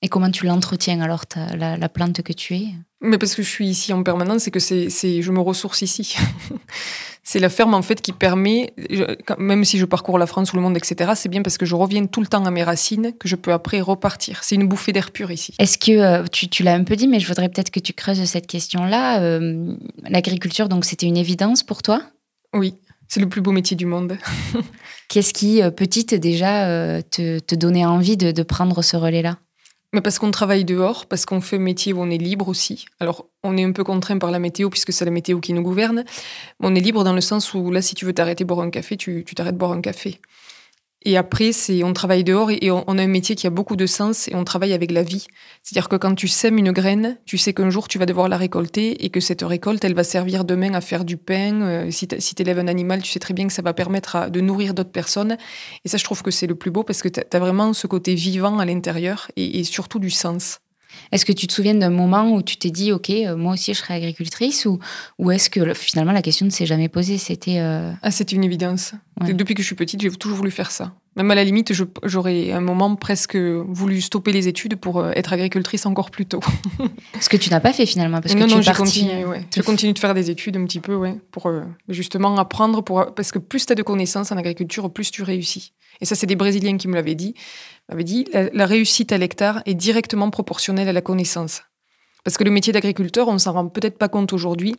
Et 0.00 0.08
comment 0.08 0.30
tu 0.30 0.46
l'entretiens 0.46 1.00
alors, 1.00 1.24
la, 1.56 1.76
la, 1.76 1.88
plante 1.88 2.22
que 2.22 2.32
tu 2.32 2.54
es? 2.54 2.66
Mais 3.00 3.18
parce 3.18 3.34
que 3.34 3.42
je 3.42 3.48
suis 3.48 3.66
ici 3.66 3.92
en 3.92 4.02
permanence 4.04 4.46
et 4.46 4.50
que 4.52 4.60
c'est, 4.60 4.88
je 4.90 5.32
me 5.32 5.40
ressource 5.40 5.82
ici. 5.82 6.16
c'est 7.24 7.40
la 7.40 7.48
ferme 7.48 7.74
en 7.74 7.82
fait 7.82 8.00
qui 8.00 8.12
permet, 8.12 8.72
même 9.38 9.64
si 9.64 9.76
je 9.76 9.84
parcours 9.84 10.18
la 10.18 10.26
France 10.26 10.52
ou 10.52 10.56
le 10.56 10.62
monde, 10.62 10.76
etc., 10.76 11.12
c'est 11.16 11.28
bien 11.28 11.42
parce 11.42 11.58
que 11.58 11.66
je 11.66 11.74
reviens 11.74 12.06
tout 12.06 12.20
le 12.20 12.28
temps 12.28 12.44
à 12.44 12.50
mes 12.52 12.62
racines 12.62 13.12
que 13.18 13.26
je 13.26 13.34
peux 13.34 13.52
après 13.52 13.80
repartir. 13.80 14.44
C'est 14.44 14.54
une 14.54 14.68
bouffée 14.68 14.92
d'air 14.92 15.10
pur 15.10 15.32
ici. 15.32 15.52
Est-ce 15.58 15.78
que, 15.78 15.90
euh, 15.90 16.24
tu, 16.30 16.48
tu 16.48 16.62
l'as 16.62 16.74
un 16.74 16.84
peu 16.84 16.94
dit, 16.94 17.08
mais 17.08 17.18
je 17.18 17.26
voudrais 17.26 17.48
peut-être 17.48 17.70
que 17.70 17.80
tu 17.80 17.92
creuses 17.92 18.22
cette 18.22 18.46
question-là. 18.46 19.20
Euh, 19.20 19.74
l'agriculture, 20.08 20.68
donc 20.68 20.84
c'était 20.84 21.06
une 21.06 21.16
évidence 21.16 21.64
pour 21.64 21.82
toi? 21.82 22.02
Oui. 22.54 22.74
C'est 23.08 23.20
le 23.20 23.28
plus 23.28 23.40
beau 23.40 23.52
métier 23.52 23.76
du 23.76 23.86
monde. 23.86 24.16
Qu'est-ce 25.08 25.34
qui, 25.34 25.60
euh, 25.60 25.70
petite 25.70 26.14
déjà, 26.14 27.02
te, 27.02 27.40
te 27.40 27.54
donnait 27.56 27.86
envie 27.86 28.16
de, 28.16 28.30
de 28.30 28.42
prendre 28.44 28.80
ce 28.82 28.96
relais-là? 28.96 29.38
Mais 29.92 30.00
parce 30.00 30.18
qu'on 30.18 30.30
travaille 30.30 30.64
dehors, 30.64 31.06
parce 31.06 31.24
qu'on 31.24 31.40
fait 31.40 31.56
un 31.56 31.60
métier 31.60 31.92
où 31.92 32.00
on 32.00 32.10
est 32.10 32.18
libre 32.18 32.48
aussi. 32.48 32.86
Alors, 33.00 33.26
on 33.42 33.56
est 33.56 33.64
un 33.64 33.72
peu 33.72 33.84
contraint 33.84 34.18
par 34.18 34.30
la 34.30 34.38
météo, 34.38 34.68
puisque 34.68 34.92
c'est 34.92 35.04
la 35.04 35.10
météo 35.10 35.40
qui 35.40 35.52
nous 35.52 35.62
gouverne. 35.62 36.04
Mais 36.60 36.68
on 36.68 36.74
est 36.74 36.80
libre 36.80 37.04
dans 37.04 37.14
le 37.14 37.20
sens 37.20 37.54
où, 37.54 37.70
là, 37.70 37.80
si 37.80 37.94
tu 37.94 38.04
veux 38.04 38.12
t'arrêter 38.12 38.44
boire 38.44 38.60
un 38.60 38.70
café, 38.70 38.96
tu 38.96 39.24
t'arrêtes 39.24 39.56
boire 39.56 39.72
un 39.72 39.80
café. 39.80 40.20
Et 41.04 41.16
après, 41.16 41.52
c'est 41.52 41.84
on 41.84 41.92
travaille 41.92 42.24
dehors 42.24 42.50
et, 42.50 42.70
on, 42.70 42.82
a 42.98 43.02
un 43.02 43.06
métier 43.06 43.36
qui 43.36 43.46
a 43.46 43.50
beaucoup 43.50 43.76
de 43.76 43.86
sens 43.86 44.28
et 44.28 44.34
on 44.34 44.44
travaille 44.44 44.72
avec 44.72 44.90
la 44.90 45.02
vie. 45.02 45.26
C'est-à-dire 45.62 45.88
que 45.88 45.96
quand 45.96 46.14
tu 46.14 46.26
sèmes 46.26 46.58
une 46.58 46.72
graine, 46.72 47.18
tu 47.24 47.38
sais 47.38 47.52
qu'un 47.52 47.70
jour 47.70 47.86
tu 47.86 47.98
vas 47.98 48.06
devoir 48.06 48.28
la 48.28 48.36
récolter 48.36 49.04
et 49.04 49.10
que 49.10 49.20
cette 49.20 49.42
récolte, 49.42 49.84
elle 49.84 49.94
va 49.94 50.04
servir 50.04 50.44
demain 50.44 50.74
à 50.74 50.80
faire 50.80 51.04
du 51.04 51.16
pain. 51.16 51.62
Euh, 51.62 51.90
si 51.90 52.08
tu 52.08 52.42
élèves 52.42 52.58
un 52.58 52.68
animal, 52.68 53.02
tu 53.02 53.12
sais 53.12 53.20
très 53.20 53.34
bien 53.34 53.46
que 53.46 53.52
ça 53.52 53.62
va 53.62 53.72
permettre 53.72 54.28
de 54.28 54.40
nourrir 54.40 54.74
d'autres 54.74 54.90
personnes. 54.90 55.36
Et 55.84 55.88
ça, 55.88 55.98
je 55.98 56.04
trouve 56.04 56.22
que 56.22 56.32
c'est 56.32 56.48
le 56.48 56.56
plus 56.56 56.70
beau 56.70 56.82
parce 56.82 57.02
que 57.02 57.08
tu 57.08 57.20
vraiment 57.38 57.72
ce 57.72 57.86
côté 57.86 58.14
vivant 58.14 58.58
à 58.58 58.64
l'intérieur 58.64 59.30
et 59.36 59.62
surtout 59.62 60.00
du 60.00 60.10
sens. 60.10 60.58
Est-ce 61.12 61.24
que 61.24 61.32
tu 61.32 61.46
te 61.46 61.52
souviens 61.52 61.74
d'un 61.74 61.90
moment 61.90 62.32
où 62.32 62.42
tu 62.42 62.56
t'es 62.56 62.70
dit, 62.70 62.92
OK, 62.92 63.10
euh, 63.10 63.36
moi 63.36 63.54
aussi 63.54 63.74
je 63.74 63.78
serai 63.78 63.94
agricultrice 63.94 64.66
ou, 64.66 64.78
ou 65.18 65.30
est-ce 65.30 65.50
que 65.50 65.74
finalement 65.74 66.12
la 66.12 66.22
question 66.22 66.46
ne 66.46 66.50
s'est 66.50 66.66
jamais 66.66 66.88
posée 66.88 67.18
C'était. 67.18 67.60
Euh, 67.60 67.92
ah, 68.02 68.10
c'est 68.10 68.32
une 68.32 68.44
évidence. 68.44 68.92
Depuis 69.20 69.54
que 69.54 69.62
je 69.62 69.66
suis 69.66 69.74
petite, 69.74 70.00
j'ai 70.00 70.10
toujours 70.10 70.38
voulu 70.38 70.50
faire 70.50 70.70
ça. 70.70 70.94
Même 71.16 71.30
à 71.32 71.34
la 71.34 71.42
limite, 71.42 71.72
j'aurais 72.04 72.52
un 72.52 72.60
moment 72.60 72.94
presque 72.94 73.36
voulu 73.36 74.00
stopper 74.00 74.30
les 74.30 74.46
études 74.46 74.76
pour 74.76 75.00
euh, 75.00 75.10
être 75.16 75.32
agricultrice 75.32 75.84
encore 75.86 76.12
plus 76.12 76.26
tôt. 76.26 76.40
Ce 77.20 77.28
que 77.28 77.36
tu 77.36 77.50
n'as 77.50 77.58
pas 77.58 77.72
fait 77.72 77.86
finalement, 77.86 78.20
parce 78.20 78.34
que 78.34 78.38
non, 78.38 78.46
tu 78.46 78.54
non, 78.54 78.62
j'ai 78.62 78.72
continué, 78.72 79.24
ouais. 79.24 79.44
Je 79.54 79.62
continue 79.62 79.92
de 79.92 79.98
faire 79.98 80.14
des 80.14 80.30
études 80.30 80.56
un 80.56 80.64
petit 80.64 80.78
peu, 80.78 80.94
ouais, 80.94 81.16
pour 81.32 81.50
justement 81.88 82.36
apprendre, 82.36 82.82
pour, 82.82 83.12
parce 83.14 83.32
que 83.32 83.40
plus 83.40 83.66
tu 83.66 83.72
as 83.72 83.74
de 83.74 83.82
connaissances 83.82 84.30
en 84.30 84.36
agriculture, 84.36 84.88
plus 84.92 85.10
tu 85.10 85.24
réussis. 85.24 85.72
Et 86.00 86.04
ça, 86.04 86.14
c'est 86.14 86.26
des 86.26 86.36
Brésiliens 86.36 86.76
qui 86.76 86.86
me 86.86 86.94
l'avaient 86.94 87.16
dit 87.16 87.34
avait 87.88 88.04
dit 88.04 88.26
la, 88.32 88.66
réussite 88.66 89.12
à 89.12 89.18
l'hectare 89.18 89.62
est 89.66 89.74
directement 89.74 90.30
proportionnelle 90.30 90.88
à 90.88 90.92
la 90.92 91.00
connaissance. 91.00 91.62
Parce 92.24 92.36
que 92.36 92.44
le 92.44 92.50
métier 92.50 92.72
d'agriculteur, 92.72 93.28
on 93.28 93.34
ne 93.34 93.38
s'en 93.38 93.52
rend 93.52 93.68
peut-être 93.68 93.96
pas 93.96 94.08
compte 94.08 94.32
aujourd'hui, 94.32 94.76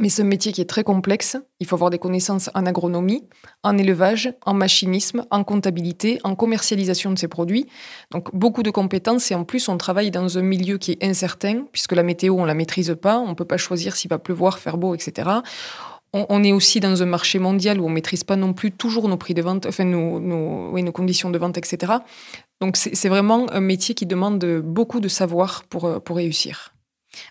mais 0.00 0.08
c'est 0.08 0.22
un 0.22 0.26
métier 0.26 0.52
qui 0.52 0.60
est 0.60 0.68
très 0.68 0.84
complexe. 0.84 1.36
Il 1.58 1.66
faut 1.66 1.74
avoir 1.74 1.90
des 1.90 1.98
connaissances 1.98 2.50
en 2.54 2.66
agronomie, 2.66 3.24
en 3.64 3.76
élevage, 3.76 4.32
en 4.46 4.54
machinisme, 4.54 5.26
en 5.30 5.42
comptabilité, 5.42 6.20
en 6.22 6.36
commercialisation 6.36 7.10
de 7.10 7.18
ses 7.18 7.28
produits. 7.28 7.66
Donc 8.12 8.34
beaucoup 8.34 8.62
de 8.62 8.70
compétences 8.70 9.30
et 9.30 9.34
en 9.34 9.44
plus 9.44 9.68
on 9.68 9.76
travaille 9.76 10.10
dans 10.10 10.38
un 10.38 10.42
milieu 10.42 10.78
qui 10.78 10.92
est 10.92 11.04
incertain 11.04 11.64
puisque 11.72 11.92
la 11.92 12.04
météo 12.04 12.36
on 12.38 12.44
la 12.44 12.54
maîtrise 12.54 12.96
pas, 13.00 13.18
on 13.18 13.34
peut 13.34 13.44
pas 13.44 13.56
choisir 13.56 13.96
s'il 13.96 14.08
va 14.08 14.18
pleuvoir, 14.18 14.58
faire 14.58 14.78
beau, 14.78 14.94
etc 14.94 15.28
on, 16.12 16.42
est 16.42 16.52
aussi 16.52 16.80
dans 16.80 17.02
un 17.02 17.06
marché 17.06 17.38
mondial 17.38 17.80
où 17.80 17.86
on 17.86 17.90
maîtrise 17.90 18.24
pas 18.24 18.36
non 18.36 18.52
plus 18.52 18.72
toujours 18.72 19.08
nos 19.08 19.16
prix 19.16 19.34
de 19.34 19.42
vente, 19.42 19.66
enfin 19.66 19.84
nos, 19.84 20.20
nos, 20.20 20.92
conditions 20.92 21.30
de 21.30 21.38
vente, 21.38 21.58
etc. 21.58 21.92
Donc 22.60 22.76
c'est 22.76 23.08
vraiment 23.08 23.50
un 23.50 23.60
métier 23.60 23.94
qui 23.94 24.06
demande 24.06 24.44
beaucoup 24.64 25.00
de 25.00 25.08
savoir 25.08 25.64
pour, 25.64 26.02
pour 26.02 26.16
réussir. 26.16 26.72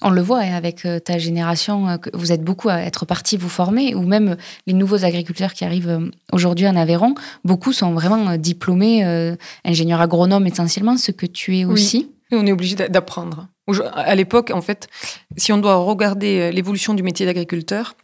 On 0.01 0.09
le 0.09 0.21
voit 0.21 0.39
hein, 0.39 0.53
avec 0.53 0.85
euh, 0.85 0.99
ta 0.99 1.17
génération, 1.17 1.87
euh, 1.87 1.97
vous 2.13 2.31
êtes 2.31 2.43
beaucoup 2.43 2.69
à 2.69 2.81
être 2.81 3.05
partis 3.05 3.37
vous 3.37 3.49
former, 3.49 3.95
ou 3.95 4.01
même 4.01 4.37
les 4.65 4.73
nouveaux 4.73 5.05
agriculteurs 5.05 5.53
qui 5.53 5.65
arrivent 5.65 5.89
euh, 5.89 6.11
aujourd'hui 6.31 6.67
en 6.67 6.75
Aveyron, 6.75 7.15
beaucoup 7.43 7.73
sont 7.73 7.93
vraiment 7.93 8.37
diplômés, 8.37 9.37
ingénieurs 9.63 10.01
agronomes 10.01 10.47
essentiellement, 10.47 10.97
ce 10.97 11.11
que 11.11 11.25
tu 11.25 11.57
es 11.57 11.65
aussi. 11.65 12.11
Oui, 12.31 12.39
on 12.39 12.45
est 12.45 12.51
obligé 12.51 12.75
d'apprendre. 12.75 13.47
À 13.93 14.15
l'époque, 14.15 14.51
en 14.53 14.61
fait, 14.61 14.87
si 15.35 15.51
on 15.51 15.57
doit 15.57 15.75
regarder 15.75 16.51
l'évolution 16.51 16.93
du 16.93 17.03
métier 17.03 17.25
d'agriculteur, 17.25 17.95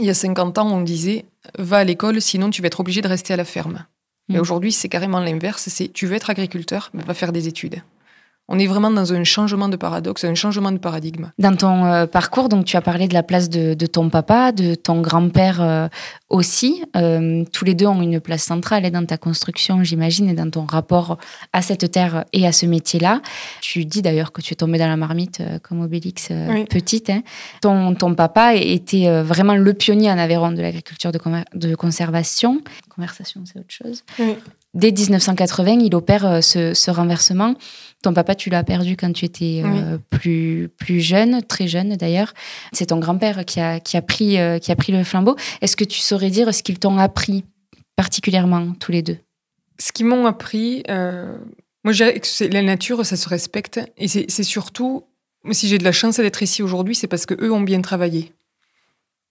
il 0.00 0.06
y 0.06 0.10
a 0.10 0.14
50 0.14 0.58
ans, 0.58 0.68
on 0.70 0.80
disait 0.80 1.24
va 1.58 1.78
à 1.78 1.84
l'école, 1.84 2.20
sinon 2.20 2.50
tu 2.50 2.62
vas 2.62 2.66
être 2.66 2.80
obligé 2.80 3.02
de 3.02 3.08
rester 3.08 3.32
à 3.32 3.36
la 3.36 3.44
ferme. 3.44 3.86
Et 4.28 4.36
mm. 4.36 4.40
aujourd'hui, 4.40 4.72
c'est 4.72 4.88
carrément 4.88 5.20
l'inverse. 5.20 5.68
C'est 5.68 5.92
tu 5.92 6.06
veux 6.06 6.16
être 6.16 6.30
agriculteur, 6.30 6.90
mais 6.94 7.02
va 7.02 7.14
faire 7.14 7.32
des 7.32 7.48
études. 7.48 7.82
On 8.52 8.58
est 8.58 8.66
vraiment 8.66 8.90
dans 8.90 9.12
un 9.12 9.22
changement 9.22 9.68
de 9.68 9.76
paradoxe, 9.76 10.24
un 10.24 10.34
changement 10.34 10.72
de 10.72 10.78
paradigme. 10.78 11.30
Dans 11.38 11.54
ton 11.54 11.84
euh, 11.84 12.06
parcours, 12.06 12.48
donc 12.48 12.64
tu 12.64 12.76
as 12.76 12.80
parlé 12.80 13.06
de 13.06 13.14
la 13.14 13.22
place 13.22 13.48
de, 13.48 13.74
ton 13.86 14.10
papa, 14.10 14.50
de 14.50 14.74
ton 14.74 15.00
grand-père 15.00 15.62
euh, 15.62 15.88
aussi. 16.30 16.82
Euh, 16.96 17.44
tous 17.52 17.64
les 17.64 17.74
deux 17.74 17.86
ont 17.86 18.02
une 18.02 18.18
place 18.18 18.42
centrale 18.42 18.84
hein, 18.84 18.90
dans 18.90 19.06
ta 19.06 19.18
construction, 19.18 19.84
j'imagine, 19.84 20.28
et 20.28 20.34
dans 20.34 20.50
ton 20.50 20.66
rapport 20.66 21.16
à 21.52 21.62
cette 21.62 21.92
terre 21.92 22.24
et 22.32 22.44
à 22.44 22.50
ce 22.50 22.66
métier-là. 22.66 23.22
Tu 23.60 23.84
dis 23.84 24.02
d'ailleurs 24.02 24.32
que 24.32 24.40
tu 24.42 24.54
es 24.54 24.56
tombée 24.56 24.78
dans 24.78 24.88
la 24.88 24.96
marmite 24.96 25.40
comme 25.62 25.82
Obélix 25.82 26.30
petite. 26.68 27.08
Hein. 27.08 27.22
Ton, 27.60 27.94
ton, 27.94 28.16
papa 28.16 28.56
était 28.56 29.22
vraiment 29.22 29.54
le 29.54 29.74
pionnier 29.74 30.10
en 30.10 30.18
Aveyron 30.18 30.50
de 30.50 30.60
l'agriculture 30.60 31.12
de, 31.12 31.20
de, 31.54 31.74
conservation. 31.76 32.60
Conversation, 32.88 33.42
c'est 33.44 33.60
autre 33.60 33.70
chose. 33.70 34.02
Dès 34.74 34.92
1980, 34.92 35.80
il 35.80 35.94
opère 35.94 36.44
ce, 36.44 36.74
ce 36.74 36.90
renversement. 36.90 37.56
Ton 38.02 38.14
papa, 38.14 38.34
tu 38.34 38.48
l'as 38.48 38.64
perdu 38.64 38.96
quand 38.96 39.12
tu 39.12 39.26
étais 39.26 39.62
euh, 39.62 39.98
plus, 40.08 40.70
plus 40.78 41.00
jeune, 41.00 41.42
très 41.42 41.68
jeune 41.68 41.96
d'ailleurs. 41.96 42.32
C'est 42.72 42.86
ton 42.86 42.98
grand-père 42.98 43.44
qui 43.44 43.60
a, 43.60 43.78
qui, 43.78 43.98
a 43.98 44.02
pris, 44.02 44.38
euh, 44.38 44.58
qui 44.58 44.72
a 44.72 44.76
pris 44.76 44.92
le 44.92 45.04
flambeau. 45.04 45.36
Est-ce 45.60 45.76
que 45.76 45.84
tu 45.84 46.00
saurais 46.00 46.30
dire 46.30 46.54
ce 46.54 46.62
qu'ils 46.62 46.78
t'ont 46.78 46.96
appris 46.96 47.44
particulièrement, 47.96 48.72
tous 48.80 48.90
les 48.90 49.02
deux? 49.02 49.18
Ce 49.78 49.92
qu'ils 49.92 50.06
m'ont 50.06 50.24
appris, 50.24 50.82
euh, 50.88 51.36
moi 51.84 51.92
je 51.92 52.04
dirais 52.04 52.20
que 52.20 52.44
la 52.44 52.62
nature, 52.62 53.04
ça 53.04 53.16
se 53.16 53.28
respecte. 53.28 53.80
Et 53.98 54.08
c'est 54.08 54.42
surtout, 54.42 55.04
si 55.50 55.68
j'ai 55.68 55.76
de 55.76 55.84
la 55.84 55.92
chance 55.92 56.16
d'être 56.16 56.42
ici 56.42 56.62
aujourd'hui, 56.62 56.94
c'est 56.94 57.06
parce 57.06 57.26
qu'eux 57.26 57.52
ont 57.52 57.60
bien 57.60 57.82
travaillé. 57.82 58.32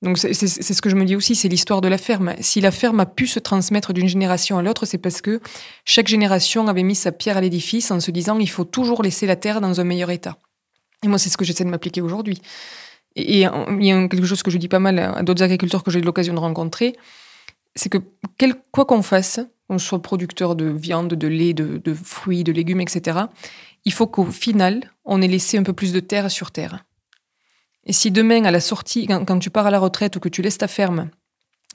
Donc 0.02 0.18
c'est 0.18 0.34
ce 0.34 0.82
que 0.82 0.90
je 0.90 0.96
me 0.96 1.04
dis 1.04 1.16
aussi, 1.16 1.36
c'est 1.36 1.50
l'histoire 1.50 1.82
de 1.82 1.90
la 1.90 1.98
ferme. 1.98 2.34
Si 2.40 2.62
la 2.62 2.72
ferme 2.72 3.02
a 3.02 3.06
pu 3.06 3.28
se 3.28 3.40
transmettre 3.40 3.92
d'une 3.92 4.08
génération 4.08 4.58
à 4.58 4.62
l'autre, 4.62 4.86
c'est 4.86 4.98
parce 4.98 5.22
que 5.22 5.42
chaque 5.84 6.08
génération 6.08 6.68
avait 6.68 6.84
mis 6.84 6.96
sa 6.96 7.12
pierre 7.12 7.36
à 7.36 7.42
l'édifice 7.42 7.92
en 7.92 8.00
se 8.00 8.10
disant 8.12 8.40
il 8.40 8.50
faut 8.50 8.64
toujours 8.64 9.04
laisser 9.04 9.26
la 9.26 9.36
terre 9.36 9.60
dans 9.60 9.82
un 9.82 9.84
meilleur 9.84 10.10
état. 10.10 10.38
Et 11.04 11.10
moi, 11.10 11.18
c'est 11.18 11.30
ce 11.30 11.38
que 11.38 11.44
j'essaie 11.44 11.66
de 11.66 11.70
m'appliquer 11.70 12.02
aujourd'hui. 12.02 12.42
Et, 13.16 13.42
il 13.42 13.86
y 13.86 13.92
a 13.92 14.08
quelque 14.08 14.26
chose 14.26 14.42
que 14.42 14.52
je 14.52 14.58
dis 14.58 14.70
pas 14.70 14.80
mal 14.80 15.00
à 15.00 15.22
d'autres 15.24 15.44
agriculteurs 15.44 15.84
que 15.84 15.92
j'ai 15.92 16.00
eu 16.00 16.04
l'occasion 16.04 16.34
de 16.34 16.40
rencontrer, 16.40 16.96
c'est 17.76 17.90
que 17.90 17.98
quoi 18.72 18.86
qu'on 18.86 19.02
fasse, 19.02 19.42
qu'on 19.68 19.80
soit 19.80 20.02
producteur 20.02 20.56
de 20.56 20.66
viande, 20.66 21.14
de 21.14 21.28
lait, 21.28 21.54
de 21.54 21.94
fruits, 21.94 22.46
de 22.46 22.54
légumes, 22.54 22.82
etc., 22.82 23.20
il 23.86 23.94
faut 23.94 24.08
qu'au 24.08 24.26
final, 24.26 24.92
on 25.06 25.22
ait 25.22 25.28
laissé 25.28 25.58
un 25.58 25.64
peu 25.64 25.74
plus 25.74 25.94
de 25.94 26.00
terre 26.00 26.30
sur 26.30 26.52
terre. 26.52 26.86
Et 27.90 27.92
si 27.92 28.12
demain, 28.12 28.46
à 28.46 28.52
la 28.52 28.60
sortie, 28.60 29.08
quand, 29.08 29.40
tu 29.40 29.50
pars 29.50 29.66
à 29.66 29.72
la 29.72 29.80
retraite 29.80 30.16
ou 30.16 30.20
que 30.20 30.30
tu 30.30 30.44
laisses 30.44 30.60
ta 30.60 30.68
ferme, 30.68 31.10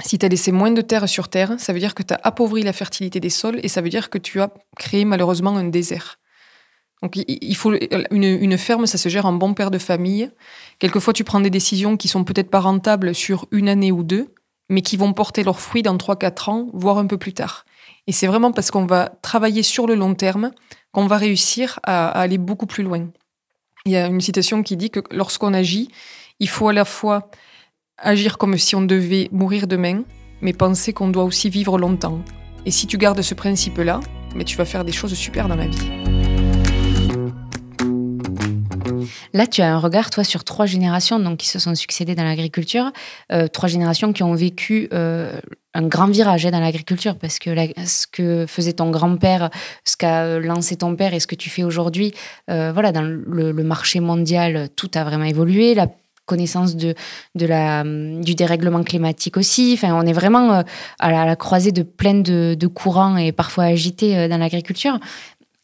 si 0.05 0.17
tu 0.17 0.25
as 0.25 0.29
laissé 0.29 0.53
moins 0.53 0.71
de 0.71 0.81
terre 0.81 1.09
sur 1.09 1.27
terre, 1.27 1.57
ça 1.59 1.73
veut 1.73 1.81
dire 1.81 1.93
que 1.93 2.05
tu 2.05 2.15
as 2.15 2.21
appauvri 2.23 2.63
la 2.63 2.73
fertilité 2.73 3.19
des 3.19 3.31
sols 3.31 3.59
et 3.65 3.69
ça 3.69 3.81
veut 3.81 3.89
dire 3.89 4.11
que 4.11 4.19
tu 4.19 4.41
as 4.41 4.55
créé 4.79 5.05
malheureusement 5.05 5.57
un 5.57 5.65
désert. 5.65 6.21
Donc 7.03 7.17
il 7.17 7.57
faut 7.57 7.75
une, 8.13 8.59
ferme, 8.59 8.87
ça 8.87 8.97
se 8.97 9.09
gère 9.09 9.27
en 9.27 9.33
bon 9.33 9.55
père 9.55 9.73
de 9.73 9.79
famille. 9.79 10.31
Quelquefois, 10.79 11.13
tu 11.13 11.25
prends 11.25 11.41
des 11.41 11.51
décisions 11.51 11.97
qui 11.97 12.07
sont 12.07 12.23
peut-être 12.23 12.49
pas 12.49 12.61
rentables 12.61 13.13
sur 13.13 13.47
une 13.51 13.69
année 13.69 13.91
ou 13.91 14.05
deux, 14.05 14.33
mais 14.69 14.83
qui 14.83 14.97
vont 14.97 15.13
porter 15.15 15.43
leurs 15.43 15.59
fruits 15.59 15.83
dans 15.83 15.97
3-4 15.97 16.49
ans, 16.49 16.69
voire 16.75 16.99
un 16.99 17.09
peu 17.09 17.19
plus 17.19 17.33
tard. 17.33 17.65
Et 18.07 18.13
c'est 18.13 18.29
vraiment 18.29 18.53
parce 18.53 18.71
qu'on 18.71 18.87
va 18.87 19.11
travailler 19.21 19.65
sur 19.65 19.89
le 19.89 19.97
long 19.97 20.15
terme 20.15 20.53
qu'on 20.93 21.09
va 21.09 21.17
réussir 21.17 21.81
à 21.83 22.09
aller 22.09 22.39
beaucoup 22.39 22.67
plus 22.67 22.85
loin. 22.85 23.09
Il 23.87 23.93
y 23.93 23.97
a 23.97 24.07
une 24.07 24.23
citation 24.23 24.63
qui 24.63 24.79
dit 24.79 24.89
que 24.89 25.01
lorsqu'on 25.11 25.53
agit, 25.53 25.91
il 26.41 26.49
faut 26.49 26.69
à 26.69 26.73
la 26.73 26.87
fois 26.87 27.31
agir 27.99 28.39
comme 28.39 28.57
si 28.57 28.75
on 28.75 28.81
devait 28.81 29.29
mourir 29.31 29.67
demain, 29.67 30.05
mais 30.41 30.55
penser 30.55 30.95
qu'on 30.95 31.09
doit 31.09 31.25
aussi 31.25 31.51
vivre 31.51 31.77
longtemps. 31.77 32.21
Et 32.65 32.71
si 32.71 32.87
tu 32.87 32.97
gardes 32.97 33.21
ce 33.21 33.35
principe-là, 33.35 34.01
mais 34.35 34.45
tu 34.45 34.57
vas 34.57 34.65
faire 34.65 34.87
des 34.87 34.93
choses 34.93 35.13
super 35.13 35.49
dans 35.49 35.57
la 35.57 35.67
vie. 35.67 35.91
Là, 39.35 39.47
tu 39.47 39.61
as 39.61 39.75
un 39.75 39.79
regard, 39.79 40.09
toi, 40.09 40.25
sur 40.25 40.45
trois 40.45 40.65
générations 40.65 41.19
donc, 41.19 41.37
qui 41.37 41.49
se 41.49 41.59
sont 41.59 41.75
succédées 41.75 42.15
dans 42.15 42.25
l'agriculture, 42.25 42.91
euh, 43.33 43.49
trois 43.49 43.69
générations 43.69 44.15
qui 44.15 44.23
ont 44.23 44.35
vécu 44.35 44.89
euh, 44.95 45.39
un 45.75 45.83
grand 45.83 46.07
virage 46.07 46.47
hein, 46.47 46.51
dans 46.51 46.61
l'agriculture 46.61 47.17
parce 47.17 47.39
que 47.39 47.51
ce 47.85 48.07
que 48.07 48.47
faisait 48.47 48.75
ton 48.75 48.91
grand-père, 48.91 49.51
ce 49.85 49.97
qu'a 49.97 50.39
lancé 50.39 50.77
ton 50.77 50.97
père 50.97 51.15
et 51.15 51.21
ce 51.21 51.27
que 51.27 51.35
tu 51.35 51.51
fais 51.51 51.65
aujourd'hui, 51.65 52.15
euh, 52.51 52.73
voilà, 52.73 52.93
dans 52.93 53.03
le, 53.03 53.53
marché 53.65 54.01
mondial, 54.01 54.69
tout 54.77 54.91
a 54.95 55.05
vraiment 55.05 55.25
évolué. 55.25 55.75
La 55.75 55.89
connaissance 56.27 56.75
de, 56.77 56.95
du 57.35 58.35
dérèglement 58.35 58.83
climatique 58.83 59.37
aussi. 59.37 59.75
Enfin, 59.75 59.95
on 59.95 60.07
est 60.07 60.13
vraiment 60.13 60.55
euh, 60.55 60.63
à 60.99 61.11
la, 61.27 61.37
croisée 61.37 61.73
de 61.73 61.83
plein 61.83 62.15
de, 62.15 62.67
courants 62.67 63.17
et 63.17 63.33
parfois 63.33 63.65
agités 63.65 64.17
euh, 64.17 64.29
dans 64.29 64.39
l'agriculture. 64.39 64.99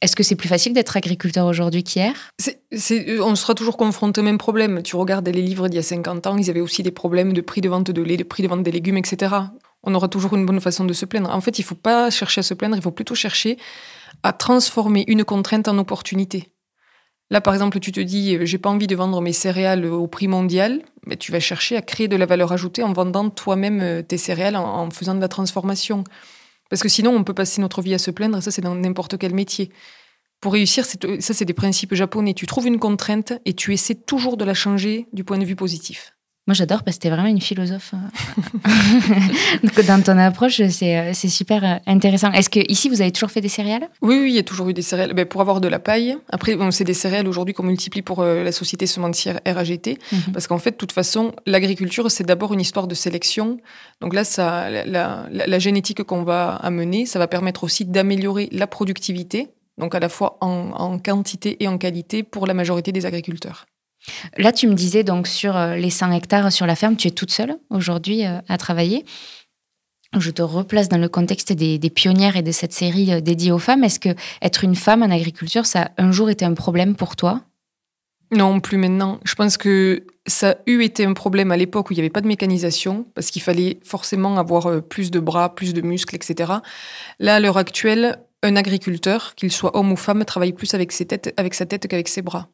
Est-ce 0.03 0.17
que 0.17 0.23
c'est 0.23 0.35
plus 0.35 0.49
facile 0.49 0.73
d'être 0.73 0.97
agriculteur 0.97 1.47
aujourd'hui 1.47 1.83
qu'hier? 1.83 2.15
On 3.23 3.35
sera 3.35 3.55
toujours 3.55 3.77
confronté 3.77 4.21
au 4.21 4.25
même 4.25 4.39
problème. 4.39 4.83
Tu 4.83 4.97
regardes 4.97 5.29
les 5.29 5.43
livres 5.43 5.69
d'il 5.69 5.77
y 5.77 5.81
a 5.81 5.83
50 5.83 6.27
ans, 6.27 6.37
ils 6.39 6.49
avaient 6.49 6.61
aussi 6.61 6.83
des 6.83 6.91
problèmes 6.91 7.35
de 7.35 7.41
prix 7.43 7.61
de 7.61 7.69
vente 7.69 7.91
de 7.91 8.03
lait, 8.03 8.17
de 8.17 8.25
prix 8.25 8.43
de 8.43 8.49
vente 8.49 8.63
des 8.63 8.73
légumes, 8.73 8.97
etc 8.97 9.29
on 9.83 9.95
aura 9.95 10.09
toujours 10.09 10.35
une 10.37 10.47
bonne 10.47 10.61
façon 10.61 10.85
de 10.85 10.93
se 10.93 11.05
plaindre. 11.05 11.31
En 11.31 11.41
fait, 11.41 11.59
il 11.59 11.63
ne 11.63 11.67
faut 11.67 11.75
pas 11.75 12.11
chercher 12.11 12.41
à 12.41 12.43
se 12.43 12.55
plaindre, 12.55 12.77
il 12.77 12.83
faut 12.83 12.91
plutôt 12.91 13.15
chercher 13.15 13.59
à 14.23 14.33
transformer 14.33 15.05
une 15.09 15.25
contrainte 15.25 15.69
en 15.69 15.79
opportunité. 15.79 16.53
Là, 17.31 17.41
par 17.41 17.55
exemple, 17.55 17.79
tu 17.79 17.93
te 17.93 18.01
dis, 18.01 18.37
euh, 18.37 18.45
j'ai 18.45 18.59
pas 18.59 18.71
envie 18.71 18.89
de 18.89 18.97
vendre 18.97 19.21
mes 19.21 19.33
céréales 19.33 19.87
au 19.87 20.09
prix 20.09 20.27
mondial, 20.27 20.83
mais 21.07 21.17
tu 21.17 21.31
vas 21.31 21.39
chercher 21.39 21.77
à 21.77 21.83
créer 21.83 22.09
de 22.09 22.17
la 22.17 22.27
valeur 22.27 22.53
ajoutée 22.53 22.83
en 22.83 22.93
vendant 22.93 23.31
toi-même 23.31 23.81
euh, 23.81 24.03
tes 24.03 24.19
céréales, 24.19 24.57
en, 24.57 24.91
faisant 24.91 25.15
de 25.15 25.21
la 25.21 25.29
transformation. 25.29 26.03
Parce 26.71 26.83
que 26.83 26.89
sinon, 26.89 27.15
on 27.15 27.23
peut 27.23 27.35
passer 27.35 27.61
notre 27.61 27.83
vie 27.83 27.95
à 27.95 27.99
se 27.99 28.11
plaindre, 28.11 28.39
et 28.39 28.41
ça, 28.41 28.51
c'est 28.51 28.63
dans 28.63 28.75
n'importe 28.75 29.17
quel 29.17 29.33
métier. 29.33 29.71
Pour 30.41 30.55
réussir, 30.55 30.85
ça, 30.85 31.35
c'est 31.35 31.45
des 31.45 31.55
principes 31.55 31.95
japonais. 31.95 32.35
Tu 32.35 32.47
trouves 32.47 32.67
une 32.67 32.79
contrainte 32.79 33.35
et 33.45 33.55
tu 33.55 33.73
essaies 33.73 33.95
toujours 33.95 34.37
de 34.37 34.45
la 34.45 34.55
changer 34.55 35.07
du 35.13 35.23
point 35.23 35.39
de 35.39 35.45
vue 35.45 35.57
positif. 35.57 36.15
Moi, 36.51 36.55
j'adore 36.57 36.83
parce 36.83 36.99
que 36.99 37.07
es 37.07 37.11
vraiment 37.13 37.29
une 37.29 37.41
philosophe. 37.41 37.95
Euh. 37.95 38.71
Donc, 39.63 39.87
dans 39.87 40.03
ton 40.03 40.19
approche, 40.19 40.61
c'est 40.69 40.99
euh, 40.99 41.13
super 41.15 41.63
euh, 41.63 41.77
intéressant. 41.87 42.33
Est-ce 42.33 42.51
que 42.51 42.59
ici, 42.69 42.89
vous 42.89 43.01
avez 43.01 43.13
toujours 43.13 43.31
fait 43.31 43.41
des 43.41 43.49
céréales? 43.49 43.89
Oui, 44.03 44.19
oui, 44.21 44.31
il 44.31 44.35
y 44.35 44.39
a 44.41 44.43
toujours 44.43 44.69
eu 44.69 44.75
des 44.75 44.83
céréales. 44.83 45.15
Ben, 45.15 45.27
pour 45.27 45.43
avoir 45.43 45.61
de 45.61 45.69
la 45.69 45.79
paille. 45.79 46.17
Après, 46.29 46.57
bon, 46.57 46.73
c'est 46.73 46.83
des 46.83 46.93
céréales 46.93 47.29
aujourd'hui 47.29 47.55
qu'on 47.55 47.63
multiplie 47.63 48.03
pour 48.03 48.25
la 48.25 48.51
société 48.51 48.89
semencière 48.89 49.39
RAGT. 49.47 49.97
Mhm. 50.11 50.33
Parce 50.33 50.49
qu'en 50.49 50.59
fait, 50.59 50.73
de 50.73 50.77
toute 50.77 50.91
façon, 50.91 51.31
l'agriculture, 51.47 52.11
c'est 52.11 52.25
d'abord 52.25 52.53
une 52.53 52.61
histoire 52.61 52.89
de 52.89 52.97
sélection. 52.97 53.59
Donc 54.01 54.13
là, 54.13 54.25
ça, 54.25 54.69
la, 54.71 55.29
la 55.31 55.59
génétique 55.61 56.03
qu'on 56.03 56.25
va 56.25 56.57
amener, 56.57 57.07
ça 57.07 57.21
va 57.21 57.29
permettre 57.29 57.63
aussi 57.63 57.85
d'améliorer 57.85 58.49
la 58.51 58.67
productivité. 58.67 59.51
Donc 59.79 59.95
à 59.95 60.01
la 60.01 60.09
fois 60.09 60.37
en, 60.41 60.73
en 60.73 60.99
quantité 60.99 61.63
et 61.63 61.69
en 61.69 61.79
qualité 61.79 62.25
pour 62.25 62.49
la 62.49 62.55
majorité 62.55 62.91
des 62.91 63.07
agriculteurs. 63.07 63.67
Là, 64.37 64.53
tu 64.53 64.67
me 64.67 64.75
disais 64.75 65.05
donc 65.05 65.27
sur 65.27 65.57
euh, 65.57 65.77
les 65.77 65.91
100 65.91 66.13
hectares 66.13 66.53
sur 66.53 66.67
la 66.67 66.77
ferme, 66.77 66.97
tu 66.97 67.09
es 67.09 67.11
toute 67.11 67.31
seule 67.31 67.57
aujourd'hui 67.71 68.27
euh, 68.27 68.41
à 68.49 68.59
travailler. 68.59 69.05
Je 70.19 70.31
te 70.31 70.43
replace 70.43 70.89
dans 70.89 70.99
le 70.99 71.09
contexte 71.09 71.53
des, 71.53 71.79
pionnières 71.91 72.37
et 72.37 72.43
de 72.43 72.53
cette 72.53 72.73
série 72.73 73.13
euh, 73.13 73.21
dédiée 73.21 73.53
aux 73.53 73.59
femmes. 73.59 73.85
Est-ce 73.85 74.01
que 74.01 74.11
être 74.43 74.65
une 74.65 74.75
femme 74.75 75.03
en 75.03 75.11
agriculture, 75.11 75.67
ça 75.67 75.91
a 75.97 76.03
un 76.03 76.13
jour 76.13 76.31
été 76.31 76.45
un 76.45 76.55
problème 76.55 76.97
pour 76.97 77.17
toi? 77.17 77.43
Non, 78.33 78.61
plus 78.61 78.79
maintenant. 78.79 79.19
Je 79.25 79.35
pense 79.35 79.57
que 79.57 80.05
ça 80.27 80.51
a 80.51 80.57
eu 80.67 80.83
été 80.83 81.05
un 81.05 81.15
problème 81.15 81.51
à 81.51 81.57
l'époque 81.57 81.91
où 81.91 81.93
il 81.93 81.97
n'y 81.97 82.01
avait 82.01 82.11
pas 82.11 82.21
de 82.21 82.29
mécanisation, 82.29 83.07
parce 83.15 83.31
qu'il 83.31 83.43
fallait 83.43 83.81
forcément 83.83 84.39
avoir 84.39 84.83
plus 84.83 85.11
de 85.11 85.19
bras, 85.19 85.55
plus 85.57 85.75
de 85.75 85.81
muscles, 85.81 86.15
etc. 86.15 86.53
Là, 87.19 87.35
à 87.35 87.41
l'heure 87.41 87.59
actuelle, 87.59 88.21
un 88.43 88.57
agriculteur, 88.57 89.35
qu'il 89.35 89.53
soit 89.53 89.77
homme 89.77 89.93
ou 89.93 89.97
femme, 89.97 90.25
travaille 90.25 90.53
plus 90.53 90.75
avec, 90.75 90.93
sa 90.93 91.05
tête 91.07 91.89
qu'avec 91.89 92.09
ses 92.09 92.23
bras. 92.23 92.49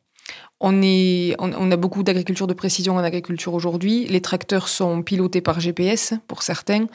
On, 0.58 0.80
est, 0.82 1.36
on, 1.38 1.70
a 1.70 1.76
beaucoup 1.76 2.02
d'agriculture 2.02 2.46
de 2.46 2.54
précision 2.54 2.94
en 2.96 3.04
agriculture 3.04 3.52
aujourd'hui. 3.52 4.06
Les 4.06 4.22
tracteurs 4.22 4.68
sont 4.68 5.02
pilotés 5.02 5.42
par 5.42 5.60
GPS 5.60 6.14
pour 6.28 6.42
certains. 6.42 6.86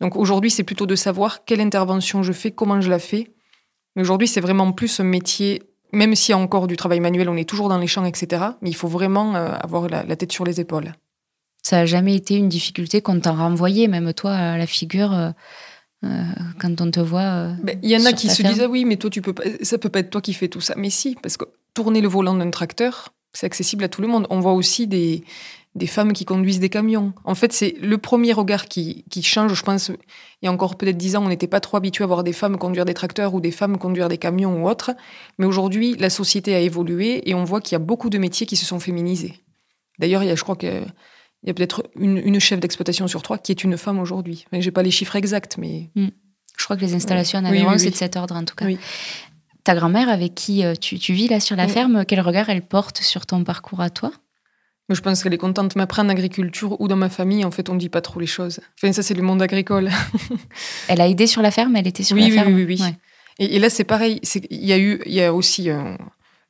Donc 0.00 0.16
aujourd'hui, 0.16 0.50
c'est 0.50 0.64
plutôt 0.64 0.84
de 0.84 0.94
savoir 0.94 1.44
quelle 1.46 1.62
intervention 1.62 2.22
je 2.22 2.32
fais, 2.32 2.50
comment 2.50 2.80
je 2.82 2.90
la 2.90 2.98
fais. 2.98 3.32
Mais 3.94 4.02
aujourd'hui, 4.02 4.28
c'est 4.28 4.42
vraiment 4.42 4.70
plus 4.72 5.00
un 5.00 5.04
métier, 5.04 5.62
même 5.92 6.14
s'il 6.14 6.32
y 6.32 6.34
a 6.34 6.38
encore 6.38 6.66
du 6.66 6.76
travail 6.76 7.00
manuel, 7.00 7.30
on 7.30 7.36
est 7.36 7.48
toujours 7.48 7.70
dans 7.70 7.78
les 7.78 7.86
champs, 7.86 8.04
etc. 8.04 8.42
Mais 8.60 8.68
il 8.68 8.76
faut 8.76 8.88
vraiment 8.88 9.34
euh, 9.34 9.48
avoir 9.62 9.88
la, 9.88 10.04
tête 10.16 10.32
sur 10.32 10.44
les 10.44 10.60
épaules. 10.60 10.92
Ça 11.62 11.76
n'a 11.76 11.86
jamais 11.86 12.14
été 12.14 12.36
une 12.36 12.50
difficulté 12.50 13.00
qu'on 13.00 13.18
t'a 13.18 13.32
renvoyé, 13.32 13.88
même 13.88 14.12
toi, 14.12 14.34
à 14.34 14.58
la 14.58 14.66
figure 14.66 15.14
euh, 15.14 15.30
euh, 16.04 16.22
quand 16.60 16.82
on 16.82 16.90
te 16.90 17.00
voit. 17.00 17.54
Ben, 17.62 17.78
il 17.82 17.90
y 17.90 17.96
en 17.96 18.04
a 18.04 18.12
qui 18.12 18.28
se 18.28 18.42
disent 18.42 18.60
ah 18.60 18.68
oui, 18.68 18.84
mais 18.84 18.96
toi, 18.96 19.08
tu 19.08 19.22
peux 19.22 19.32
pas, 19.32 19.44
ça 19.62 19.78
peut 19.78 19.88
pas 19.88 20.00
être 20.00 20.10
toi 20.10 20.20
qui 20.20 20.34
fais 20.34 20.48
tout 20.48 20.60
ça. 20.60 20.74
Mais 20.76 20.90
si, 20.90 21.16
parce 21.22 21.38
que 21.38 21.46
tourner 21.76 22.00
le 22.00 22.08
volant 22.08 22.34
d'un 22.34 22.50
tracteur, 22.50 23.12
C'est 23.34 23.44
accessible 23.44 23.84
à 23.84 23.88
tout 23.88 24.00
le 24.00 24.08
monde. 24.08 24.26
On 24.30 24.40
voit 24.40 24.54
aussi 24.54 24.86
des, 24.86 25.22
des 25.74 25.86
femmes 25.86 26.14
qui 26.14 26.24
conduisent 26.24 26.58
des 26.58 26.70
camions. 26.70 27.12
En 27.24 27.34
fait, 27.34 27.52
c'est 27.52 27.74
le 27.82 27.98
premier 27.98 28.32
regard 28.32 28.64
qui, 28.64 29.04
qui, 29.10 29.22
change. 29.22 29.52
Je 29.52 29.62
pense, 29.62 29.88
il 29.90 30.46
y 30.46 30.48
a 30.48 30.52
encore 30.52 30.76
peut-être 30.76 30.96
dix 30.96 31.16
ans, 31.16 31.24
on 31.26 31.28
n'était 31.28 31.46
pas 31.46 31.60
trop 31.60 31.76
habitué 31.76 32.02
à 32.02 32.06
voir 32.06 32.24
des 32.24 32.32
femmes 32.32 32.56
conduire 32.56 32.86
des 32.86 32.94
tracteurs 32.94 33.34
ou 33.34 33.42
des 33.42 33.50
femmes 33.50 33.76
conduire 33.76 34.08
des 34.08 34.16
camions 34.16 34.62
ou 34.62 34.66
autres. 34.66 34.92
Mais 35.38 35.44
aujourd'hui, 35.44 35.94
la 35.98 36.08
société 36.08 36.54
a 36.54 36.60
évolué 36.60 37.28
et 37.28 37.34
on 37.34 37.44
voit 37.44 37.60
qu'il 37.60 37.72
y 37.72 37.76
a 37.76 37.84
beaucoup 37.84 38.08
de 38.08 38.16
métiers 38.16 38.46
qui 38.46 38.56
se 38.56 38.64
sont 38.64 38.80
féminisés. 38.80 39.34
D'ailleurs, 39.98 40.22
il 40.22 40.28
y 40.28 40.32
a, 40.32 40.34
je 40.34 40.42
crois 40.42 40.56
qu'il 40.56 40.86
y 41.44 41.50
a 41.50 41.54
peut-être 41.54 41.82
une, 41.94 42.40
chef 42.40 42.58
d'exploitation 42.58 43.06
sur 43.06 43.20
trois 43.20 43.36
qui 43.36 43.52
est 43.52 43.64
une 43.64 43.76
femme 43.76 43.98
aujourd'hui. 43.98 44.46
Je 44.50 44.58
n'ai 44.58 44.70
pas 44.70 44.82
les 44.82 44.90
chiffres 44.90 45.16
exacts, 45.16 45.58
mais... 45.58 45.90
Hmm. 45.94 46.08
Je 46.58 46.64
crois 46.64 46.76
que 46.76 46.80
les 46.80 46.94
installations 46.94 47.38
en 47.38 47.44
Aveyron, 47.44 47.76
c'est 47.76 47.90
de 47.90 47.96
cet 47.96 48.16
ordre 48.16 48.34
en 48.34 48.44
tout 48.44 48.54
cas. 48.54 48.66
Ta 49.66 49.74
grand-mère 49.74 50.08
avec 50.08 50.36
qui 50.36 50.64
euh, 50.64 50.74
tu, 50.80 50.96
tu, 50.96 51.12
vis 51.12 51.26
là 51.26 51.40
sur 51.40 51.56
la 51.56 51.66
ferme, 51.66 52.04
quel 52.06 52.20
regard 52.20 52.48
elle 52.50 52.62
porte 52.62 52.98
sur 52.98 53.26
ton 53.26 53.42
parcours 53.42 53.80
à 53.80 53.90
toi? 53.90 54.12
Je 54.88 55.00
pense 55.00 55.24
qu'elle 55.24 55.34
est 55.34 55.38
contente. 55.38 55.74
Mais 55.74 55.82
après, 55.82 56.02
en 56.02 56.08
agriculture 56.08 56.80
ou 56.80 56.86
dans 56.86 56.94
ma 56.94 57.08
famille, 57.08 57.44
en 57.44 57.50
fait, 57.50 57.68
on 57.68 57.74
ne 57.74 57.80
dit 57.80 57.88
pas 57.88 58.00
trop 58.00 58.20
les 58.20 58.28
choses. 58.28 58.60
Enfin, 58.78 58.92
ça, 58.92 59.02
c'est 59.02 59.14
le 59.14 59.24
monde 59.24 59.42
agricole. 59.42 59.90
elle 60.88 61.00
a 61.00 61.08
aidé 61.08 61.26
sur 61.26 61.42
la 61.42 61.50
ferme 61.50 61.74
Elle 61.74 61.88
était 61.88 62.04
sur 62.04 62.14
la 62.14 62.30
ferme 62.30 62.54
Oui, 62.54 62.64
oui, 62.64 62.78
oui. 62.80 62.94
Et, 63.40 63.58
là, 63.58 63.68
c'est 63.68 63.82
pareil. 63.82 64.20
Il 64.50 64.64
y, 64.64 64.72
a 64.72 64.78
eu, 64.78 65.00
il 65.04 65.12
y 65.12 65.20
a 65.20 65.34
aussi 65.34 65.68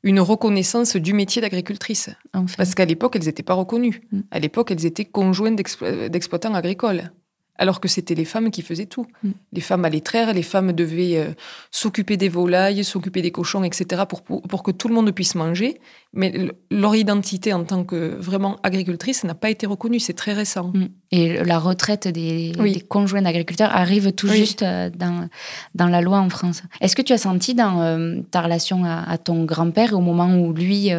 une 0.02 0.20
reconnaissance 0.20 0.96
du 0.96 1.14
métier 1.14 1.40
d'agricultrice. 1.40 2.11
Parce 2.58 2.75
qu'à 2.75 2.85
l'époque, 2.85 3.16
elles 3.16 3.25
n'étaient 3.25 3.42
pas 3.42 3.54
reconnues. 3.54 4.02
Mm. 4.12 4.20
À 4.30 4.40
l'époque, 4.40 4.73
elles 4.73 4.85
étaient 4.85 5.06
conjointes 5.06 5.56
d'exploitants 5.56 6.52
agricoles 6.52 7.12
alors 7.58 7.80
que 7.80 7.88
c'était 7.88 8.14
les 8.14 8.25
femmes 8.25 8.50
qui 8.50 8.62
faisaient 8.62 8.86
tout. 8.86 9.06
Mm. 9.22 9.30
Les 9.52 9.60
femmes 9.60 9.84
allaient 9.84 10.00
traire, 10.00 10.32
les 10.32 10.42
femmes 10.42 10.72
devaient 10.72 11.16
euh, 11.16 11.32
s'occuper 11.70 12.16
des 12.16 12.28
volailles, 12.28 12.84
s'occuper 12.84 13.22
des 13.22 13.30
cochons, 13.30 13.64
etc., 13.64 14.02
pour, 14.08 14.22
pour, 14.22 14.62
que 14.62 14.70
tout 14.70 14.88
le 14.88 14.94
monde 14.94 15.10
puisse 15.12 15.34
manger. 15.34 15.80
Mais 16.12 16.48
leur 16.70 16.94
identité 16.94 17.52
en 17.52 17.64
tant 17.64 17.84
que 17.84 18.16
vraiment 18.18 18.56
agricultrice 18.62 19.25
n'a 19.25 19.34
pas 19.34 19.50
été 19.50 19.66
reconnue, 19.66 20.00
c'est 20.00 20.14
très 20.14 20.32
récent. 20.32 20.72
Mm. 20.75 20.86
Et 21.12 21.44
la 21.44 21.58
retraite 21.58 22.08
des, 22.08 22.52
conjoints 22.88 23.22
d'agriculteurs 23.22 23.75
arrive 23.75 24.12
tout 24.12 24.28
juste 24.28 24.62
euh, 24.62 24.90
dans, 24.90 25.28
dans 25.75 25.88
la 25.88 26.00
loi 26.00 26.18
en 26.18 26.30
France. 26.30 26.62
Est-ce 26.80 26.96
que 26.96 27.02
tu 27.02 27.12
as 27.12 27.18
senti 27.18 27.54
dans 27.54 27.80
euh, 27.80 28.20
ta 28.30 28.42
relation 28.42 28.84
à, 28.84 29.18
ton 29.18 29.44
grand-père, 29.44 29.94
au 29.94 30.00
moment 30.00 30.36
où 30.36 30.52
lui 30.52 30.90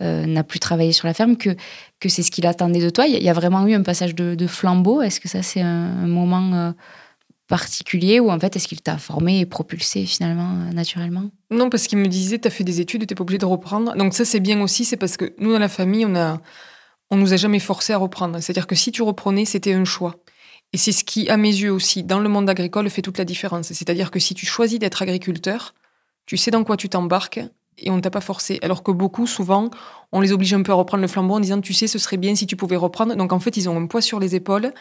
n'a 0.00 0.42
plus 0.44 0.58
travaillé 0.58 0.92
sur 0.92 1.06
la 1.06 1.14
ferme, 1.14 1.36
que 1.36 1.50
que 2.00 2.08
c'est 2.08 2.22
ce 2.22 2.30
qu'il 2.30 2.46
attendait 2.46 2.80
de 2.80 2.90
toi. 2.90 3.06
Il 3.06 3.22
y 3.22 3.28
a 3.28 3.32
vraiment 3.32 3.66
eu 3.66 3.74
un 3.74 3.82
passage 3.82 4.14
de, 4.14 4.46
flambeau. 4.46 5.02
Est-ce 5.02 5.20
que 5.20 5.28
ça, 5.28 5.42
c'est 5.42 5.60
un, 5.60 6.06
moment 6.06 6.52
euh, 6.54 6.72
particulier 7.48 8.20
ou 8.20 8.30
en 8.30 8.38
fait, 8.38 8.54
est-ce 8.56 8.68
qu'il 8.68 8.80
t'a 8.80 8.98
formé 8.98 9.40
et 9.40 9.46
propulsé 9.46 10.06
finalement, 10.06 10.66
euh, 10.68 10.72
naturellement? 10.72 11.30
Non, 11.50 11.70
parce 11.70 11.86
qu'il 11.86 11.98
me 11.98 12.06
disait, 12.06 12.38
tu 12.38 12.46
as 12.48 12.50
fait 12.50 12.64
des 12.64 12.80
études, 12.80 13.06
tu 13.06 13.12
n'es 13.12 13.16
pas 13.16 13.22
obligé 13.22 13.38
de 13.38 13.46
reprendre. 13.46 13.96
Donc 13.96 14.14
ça, 14.14 14.24
c'est 14.24 14.40
bien 14.40 14.60
aussi, 14.60 14.84
c'est 14.84 14.96
parce 14.96 15.16
que 15.16 15.34
nous, 15.38 15.52
dans 15.52 15.58
la 15.58 15.68
famille, 15.68 16.06
on 16.06 16.14
a, 16.14 16.40
on 17.10 17.16
nous 17.16 17.32
a 17.32 17.36
jamais 17.36 17.58
forcé 17.58 17.92
à 17.92 17.98
reprendre. 17.98 18.38
C'est-à-dire 18.40 18.66
que 18.66 18.76
si 18.76 18.92
tu 18.92 19.02
reprenais, 19.02 19.44
c'était 19.44 19.72
un 19.72 19.84
choix. 19.84 20.16
Et 20.72 20.76
c'est 20.76 20.92
ce 20.92 21.02
qui, 21.02 21.28
à 21.30 21.36
mes 21.36 21.48
yeux 21.48 21.72
aussi, 21.72 22.04
dans 22.04 22.20
le 22.20 22.28
monde 22.28 22.48
agricole, 22.48 22.88
fait 22.90 23.02
toute 23.02 23.18
la 23.18 23.24
différence. 23.24 23.72
C'est-à-dire 23.72 24.10
que 24.10 24.20
si 24.20 24.34
tu 24.34 24.44
choisis 24.44 24.78
d'être 24.78 25.00
agriculteur, 25.00 25.74
tu 26.26 26.36
sais 26.36 26.50
dans 26.50 26.62
quoi 26.62 26.76
tu 26.76 26.88
t'embarques 26.88 27.40
et 27.78 27.90
on 27.90 27.96
ne 27.96 28.00
t'a 28.00 28.10
pas 28.10 28.20
forcé. 28.20 28.58
Alors 28.62 28.82
que 28.82 28.90
beaucoup, 28.90 29.26
souvent, 29.26 29.70
on 30.12 30.20
les 30.20 30.32
oblige 30.32 30.54
un 30.54 30.62
peu 30.62 30.72
à 30.72 30.74
reprendre 30.74 31.02
le 31.02 31.08
flambeau 31.08 31.34
en 31.34 31.40
disant, 31.40 31.60
tu 31.60 31.74
sais, 31.74 31.86
ce 31.86 31.98
serait 31.98 32.16
bien 32.16 32.34
si 32.34 32.46
tu 32.46 32.56
pouvais 32.56 32.76
reprendre. 32.76 33.14
Donc 33.16 33.32
en 33.32 33.40
fait, 33.40 33.56
ils 33.56 33.68
ont 33.68 33.76
un 33.76 33.86
poids 33.86 34.00
sur 34.00 34.20
les 34.20 34.34
épaules 34.34 34.72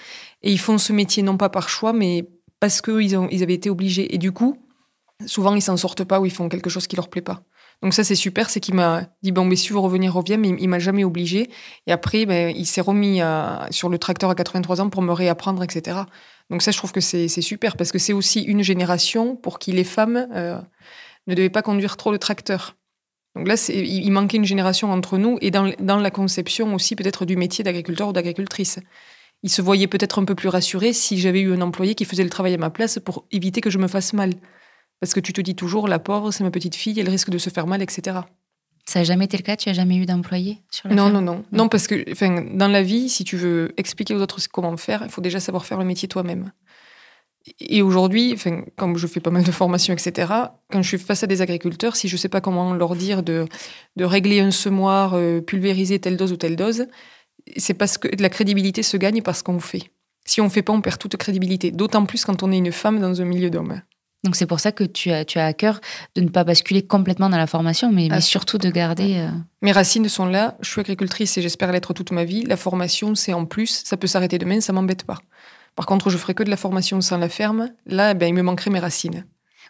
et 0.43 0.51
ils 0.51 0.59
font 0.59 0.77
ce 0.77 0.93
métier 0.93 1.23
non 1.23 1.37
pas 1.37 1.49
par 1.49 1.69
choix, 1.69 1.93
mais 1.93 2.27
parce 2.59 2.81
qu'ils 2.81 3.17
ils 3.31 3.43
avaient 3.43 3.53
été 3.53 3.69
obligés. 3.69 4.13
Et 4.13 4.17
du 4.17 4.31
coup, 4.31 4.57
souvent, 5.25 5.53
ils 5.55 5.61
s'en 5.61 5.77
sortent 5.77 6.03
pas 6.03 6.19
ou 6.19 6.25
ils 6.25 6.31
font 6.31 6.49
quelque 6.49 6.69
chose 6.69 6.87
qui 6.87 6.95
leur 6.95 7.09
plaît 7.09 7.21
pas. 7.21 7.41
Donc 7.83 7.93
ça, 7.93 8.03
c'est 8.03 8.15
super, 8.15 8.49
c'est 8.49 8.59
qu'il 8.59 8.73
m'a 8.73 9.03
dit, 9.21 9.31
bon, 9.31 9.45
mais 9.45 9.55
si 9.55 9.65
tu 9.65 9.73
veux 9.73 9.79
revenir, 9.79 10.13
reviens, 10.13 10.37
mais 10.37 10.49
il 10.49 10.67
m'a 10.67 10.79
jamais 10.79 11.03
obligé. 11.03 11.49
Et 11.85 11.91
après, 11.91 12.25
ben, 12.25 12.51
il 12.55 12.65
s'est 12.65 12.81
remis 12.81 13.21
sur 13.69 13.89
le 13.89 13.99
tracteur 13.99 14.31
à 14.31 14.35
83 14.35 14.81
ans 14.81 14.89
pour 14.89 15.03
me 15.03 15.13
réapprendre, 15.13 15.63
etc. 15.63 15.99
Donc 16.49 16.61
ça, 16.61 16.71
je 16.71 16.77
trouve 16.77 16.91
que 16.91 17.01
c'est 17.01 17.27
super 17.27 17.75
parce 17.75 17.91
que 17.91 17.99
c'est 17.99 18.13
aussi 18.13 18.41
une 18.41 18.63
génération 18.63 19.35
pour 19.35 19.59
qui 19.59 19.71
les 19.73 19.83
femmes 19.83 20.27
euh, 20.33 20.59
ne 21.27 21.35
devaient 21.35 21.49
pas 21.49 21.61
conduire 21.61 21.97
trop 21.97 22.11
le 22.11 22.19
tracteur. 22.19 22.76
Donc 23.37 23.47
là, 23.47 23.55
il 23.69 24.11
manquait 24.11 24.37
une 24.37 24.45
génération 24.45 24.91
entre 24.91 25.17
nous 25.17 25.37
et 25.41 25.51
dans, 25.51 25.63
la 25.79 26.11
conception 26.11 26.73
aussi 26.73 26.95
peut-être 26.95 27.25
du 27.25 27.37
métier 27.37 27.63
d'agriculteur 27.63 28.09
ou 28.09 28.13
d'agricultrice. 28.13 28.79
Il 29.43 29.51
se 29.51 29.61
voyait 29.61 29.87
peut-être 29.87 30.19
un 30.19 30.25
peu 30.25 30.33
plus 30.33 30.49
rassuré 30.49 30.93
si 30.93 31.19
j'avais 31.19 31.41
eu 31.41 31.53
un 31.53 31.61
employé 31.61 31.93
qui 31.93 32.05
faisait 32.05 32.23
le 32.23 32.29
travail 32.29 32.55
à 32.55 32.57
ma 32.57 32.71
place 32.71 32.97
pour 32.99 33.25
éviter 33.31 33.61
que 33.61 33.69
je 33.69 33.77
me 33.77 33.87
fasse 33.87 34.13
mal. 34.13 34.33
Parce 34.99 35.13
que 35.13 35.19
tu 35.19 35.31
te 35.31 35.41
dis 35.41 35.53
toujours, 35.53 35.87
la 35.87 35.99
pauvre, 35.99 36.31
c'est 36.31 36.43
ma 36.43 36.49
petite 36.49 36.75
fille, 36.75 36.99
elle 36.99 37.09
risque 37.09 37.29
de 37.29 37.37
se 37.37 37.51
faire 37.51 37.67
mal, 37.67 37.83
etc. 37.83 38.21
Ça 38.85 38.99
n'a 38.99 39.05
jamais 39.05 39.25
été 39.25 39.37
le 39.37 39.43
cas? 39.43 39.55
Tu 39.55 39.69
n'as 39.69 39.75
jamais 39.75 39.97
eu 39.97 40.07
d'employé 40.07 40.63
sur 40.71 40.89
la 40.89 40.95
non, 40.95 41.09
non, 41.09 41.21
non, 41.21 41.43
non. 41.51 41.69
parce 41.69 41.87
que 41.87 42.57
dans 42.57 42.67
la 42.67 42.81
vie, 42.81 43.09
si 43.09 43.23
tu 43.23 43.37
veux 43.37 43.73
expliquer 43.77 44.15
aux 44.15 44.21
autres 44.21 44.39
comment 44.51 44.75
faire, 44.77 45.03
il 45.03 45.11
faut 45.11 45.21
déjà 45.21 45.39
savoir 45.39 45.65
faire 45.65 45.77
le 45.77 45.85
métier 45.85 46.07
toi-même. 46.07 46.51
Et 47.59 47.81
aujourd'hui, 47.81 48.33
enfin, 48.33 48.63
comme 48.75 48.97
je 48.97 49.07
fais 49.07 49.19
pas 49.19 49.29
mal 49.29 49.43
de 49.43 49.51
formations, 49.51 49.93
etc., 49.93 50.33
quand 50.71 50.81
je 50.81 50.87
suis 50.87 50.97
face 50.97 51.23
à 51.23 51.27
des 51.27 51.41
agriculteurs, 51.41 51.95
si 51.95 52.07
je 52.07 52.15
ne 52.15 52.17
sais 52.17 52.29
pas 52.29 52.41
comment 52.41 52.73
leur 52.73 52.95
dire 52.95 53.23
de, 53.23 53.45
de 53.95 54.05
régler 54.05 54.39
un 54.39 54.51
semoir, 54.51 55.13
euh, 55.13 55.41
pulvériser 55.41 55.99
telle 55.99 56.17
dose 56.17 56.31
ou 56.31 56.37
telle 56.37 56.55
dose, 56.55 56.87
c'est 57.55 57.73
parce 57.73 57.97
que 57.97 58.09
la 58.19 58.29
crédibilité 58.29 58.83
se 58.83 58.97
gagne 58.97 59.21
parce 59.21 59.43
qu'on 59.43 59.59
fait. 59.59 59.91
Si 60.25 60.41
on 60.41 60.45
ne 60.45 60.49
fait 60.49 60.61
pas, 60.61 60.73
on 60.73 60.81
perd 60.81 60.99
toute 60.99 61.15
crédibilité. 61.15 61.71
D'autant 61.71 62.05
plus 62.05 62.25
quand 62.25 62.43
on 62.43 62.51
est 62.51 62.57
une 62.57 62.73
femme 62.73 62.99
dans 62.99 63.21
un 63.21 63.25
milieu 63.25 63.49
d'hommes. 63.49 63.81
Donc 64.23 64.35
c'est 64.35 64.47
pour 64.47 64.59
ça 64.59 64.71
que 64.71 64.83
tu 64.83 65.11
as, 65.11 65.23
tu 65.23 65.39
as 65.39 65.45
à 65.45 65.53
cœur 65.53 65.79
de 66.15 66.21
ne 66.21 66.27
pas 66.27 66.43
basculer 66.43 66.81
complètement 66.81 67.29
dans 67.29 67.37
la 67.37 67.47
formation, 67.47 67.91
mais, 67.91 68.07
mais 68.09 68.19
surtout 68.19 68.57
de 68.57 68.69
garder... 68.69 69.17
Euh, 69.17 69.29
Mes 69.61 69.71
racines 69.71 70.09
sont 70.09 70.25
là, 70.25 70.57
je 70.59 70.69
suis 70.69 70.81
agricultrice 70.81 71.37
et 71.37 71.41
j'espère 71.41 71.71
l'être 71.71 71.93
toute 71.93 72.11
ma 72.11 72.25
vie. 72.25 72.43
La 72.43 72.57
formation, 72.57 73.15
c'est 73.15 73.33
en 73.33 73.45
plus, 73.45 73.83
ça 73.85 73.95
peut 73.95 74.07
s'arrêter 74.07 74.37
demain, 74.37 74.59
ça 74.59 74.73
m'embête 74.73 75.03
pas. 75.03 75.19
Par 75.77 75.85
contre, 75.85 76.09
je 76.09 76.17
ferai 76.17 76.33
que 76.33 76.41
de 76.41 76.49
la 76.49 76.57
formation 76.57 76.99
sans 77.01 77.17
la 77.17 77.29
ferme. 77.29 77.69
Là, 77.85 78.15
ben, 78.15 78.27
il 78.27 78.33
me 78.33 78.41
manquerait 78.41 78.71
mes 78.71 78.79
racines. 78.79 79.25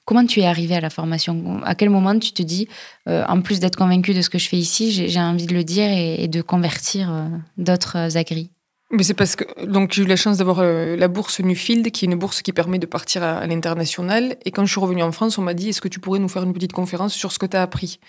Comment 0.05 0.25
tu 0.25 0.39
es 0.39 0.45
arrivé 0.45 0.73
à 0.73 0.79
la 0.79 0.89
formation? 0.89 1.61
À 1.65 1.75
quel 1.75 1.89
moment 1.89 2.17
tu 2.17 2.31
te 2.31 2.41
dis, 2.41 2.69
euh, 3.09 3.25
en 3.27 3.41
plus 3.41 3.59
d'être 3.59 3.75
convaincu 3.75 4.13
de 4.13 4.21
ce 4.21 4.29
que 4.29 4.39
je 4.39 4.47
fais 4.47 4.55
ici, 4.55 5.09
j'ai 5.09 5.19
envie 5.19 5.47
de 5.47 5.53
le 5.53 5.65
dire 5.65 5.91
et, 5.91 6.29
de 6.29 6.41
convertir 6.41 7.11
euh, 7.11 7.27
d'autres 7.57 7.97
euh, 7.97 8.19
agris 8.19 8.49
mais 8.89 9.03
c'est 9.03 9.15
parce 9.15 9.35
que 9.35 9.65
donc 9.65 9.91
j'ai 9.91 10.03
eu 10.03 10.05
la 10.05 10.15
chance 10.15 10.37
d'avoir 10.37 10.63
la 10.63 11.07
bourse 11.09 11.41
Newfield, 11.41 11.91
qui 11.91 12.05
est 12.05 12.07
une 12.07 12.15
bourse 12.15 12.41
qui 12.41 12.53
permet 12.53 12.79
de 12.79 12.85
partir 12.85 13.21
à, 13.21 13.45
l'international. 13.45 14.37
Et 14.45 14.51
quand 14.51 14.65
je 14.65 14.71
suis 14.71 14.79
revenue 14.79 15.03
en 15.03 15.11
France, 15.11 15.37
on 15.37 15.41
m'a 15.41 15.53
dit 15.53 15.67
est-ce 15.67 15.81
que 15.81 15.89
tu 15.89 15.99
pourrais 15.99 16.19
nous 16.19 16.29
faire 16.29 16.43
une 16.43 16.53
petite 16.53 16.71
conférence 16.71 17.13
sur 17.13 17.33
ce 17.33 17.37
que 17.37 17.45
tu 17.45 17.57
as 17.57 17.61
appris? 17.61 17.99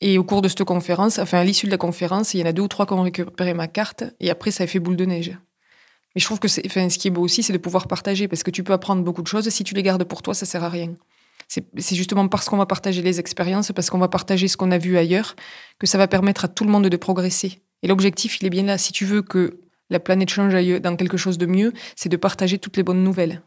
Et 0.00 0.16
au 0.16 0.24
cours 0.24 0.40
de 0.40 0.48
cette 0.48 0.64
conférence, 0.64 1.18
enfin 1.18 1.40
à 1.40 1.44
l'issue 1.44 1.66
de 1.66 1.70
la 1.70 1.76
conférence, 1.76 2.32
il 2.32 2.40
y 2.40 2.42
en 2.42 2.46
a 2.46 2.52
deux 2.52 2.62
ou 2.62 2.68
trois 2.68 2.86
qui 2.86 2.94
ont 2.94 3.02
récupéré 3.02 3.52
ma 3.52 3.68
carte. 3.68 4.04
Et 4.18 4.30
après, 4.30 4.52
ça 4.52 4.64
a 4.64 4.66
fait 4.66 4.78
boule 4.78 4.96
de 4.96 5.04
neige. 5.04 5.36
Mais 6.16 6.20
je 6.20 6.24
trouve 6.24 6.40
que 6.40 6.48
ce 6.48 6.60
qui 6.62 7.08
est 7.08 7.10
beau 7.10 7.20
aussi, 7.20 7.42
c'est 7.42 7.52
de 7.52 7.58
pouvoir 7.58 7.86
partager, 7.86 8.26
parce 8.26 8.42
que 8.42 8.50
tu 8.50 8.64
peux 8.64 8.72
apprendre 8.72 9.02
beaucoup 9.02 9.20
de 9.20 9.26
choses. 9.26 9.46
Si 9.50 9.64
tu 9.64 9.74
les 9.74 9.82
gardes 9.82 10.02
pour 10.04 10.22
toi, 10.22 10.32
ça 10.32 10.46
sert 10.46 10.64
à 10.64 10.70
rien. 10.70 10.94
C'est 11.46 11.94
justement 11.94 12.26
parce 12.26 12.48
qu'on 12.48 12.56
va 12.56 12.64
partager 12.64 13.02
les 13.02 13.20
expériences, 13.20 13.70
parce 13.72 13.90
qu'on 13.90 13.98
va 13.98 14.08
partager 14.08 14.48
ce 14.48 14.56
qu'on 14.56 14.70
a 14.70 14.78
vu 14.78 14.96
ailleurs, 14.96 15.36
que 15.78 15.86
ça 15.86 15.98
va 15.98 16.08
permettre 16.08 16.46
à 16.46 16.48
tout 16.48 16.64
le 16.64 16.70
monde 16.70 16.88
de 16.88 16.96
progresser. 16.96 17.60
Et 17.82 17.86
l'objectif, 17.86 18.40
il 18.40 18.46
est 18.46 18.50
bien 18.50 18.62
là. 18.62 18.78
Si 18.78 18.94
tu 18.94 19.04
veux 19.04 19.20
que 19.20 19.60
la 19.90 20.00
planète 20.00 20.30
change 20.30 20.54
dans 20.80 20.96
quelque 20.96 21.18
chose 21.18 21.36
de 21.36 21.44
mieux, 21.44 21.74
c'est 21.96 22.08
de 22.08 22.16
partager 22.16 22.58
toutes 22.58 22.78
les 22.78 22.82
bonnes 22.82 23.04
nouvelles. 23.04 23.42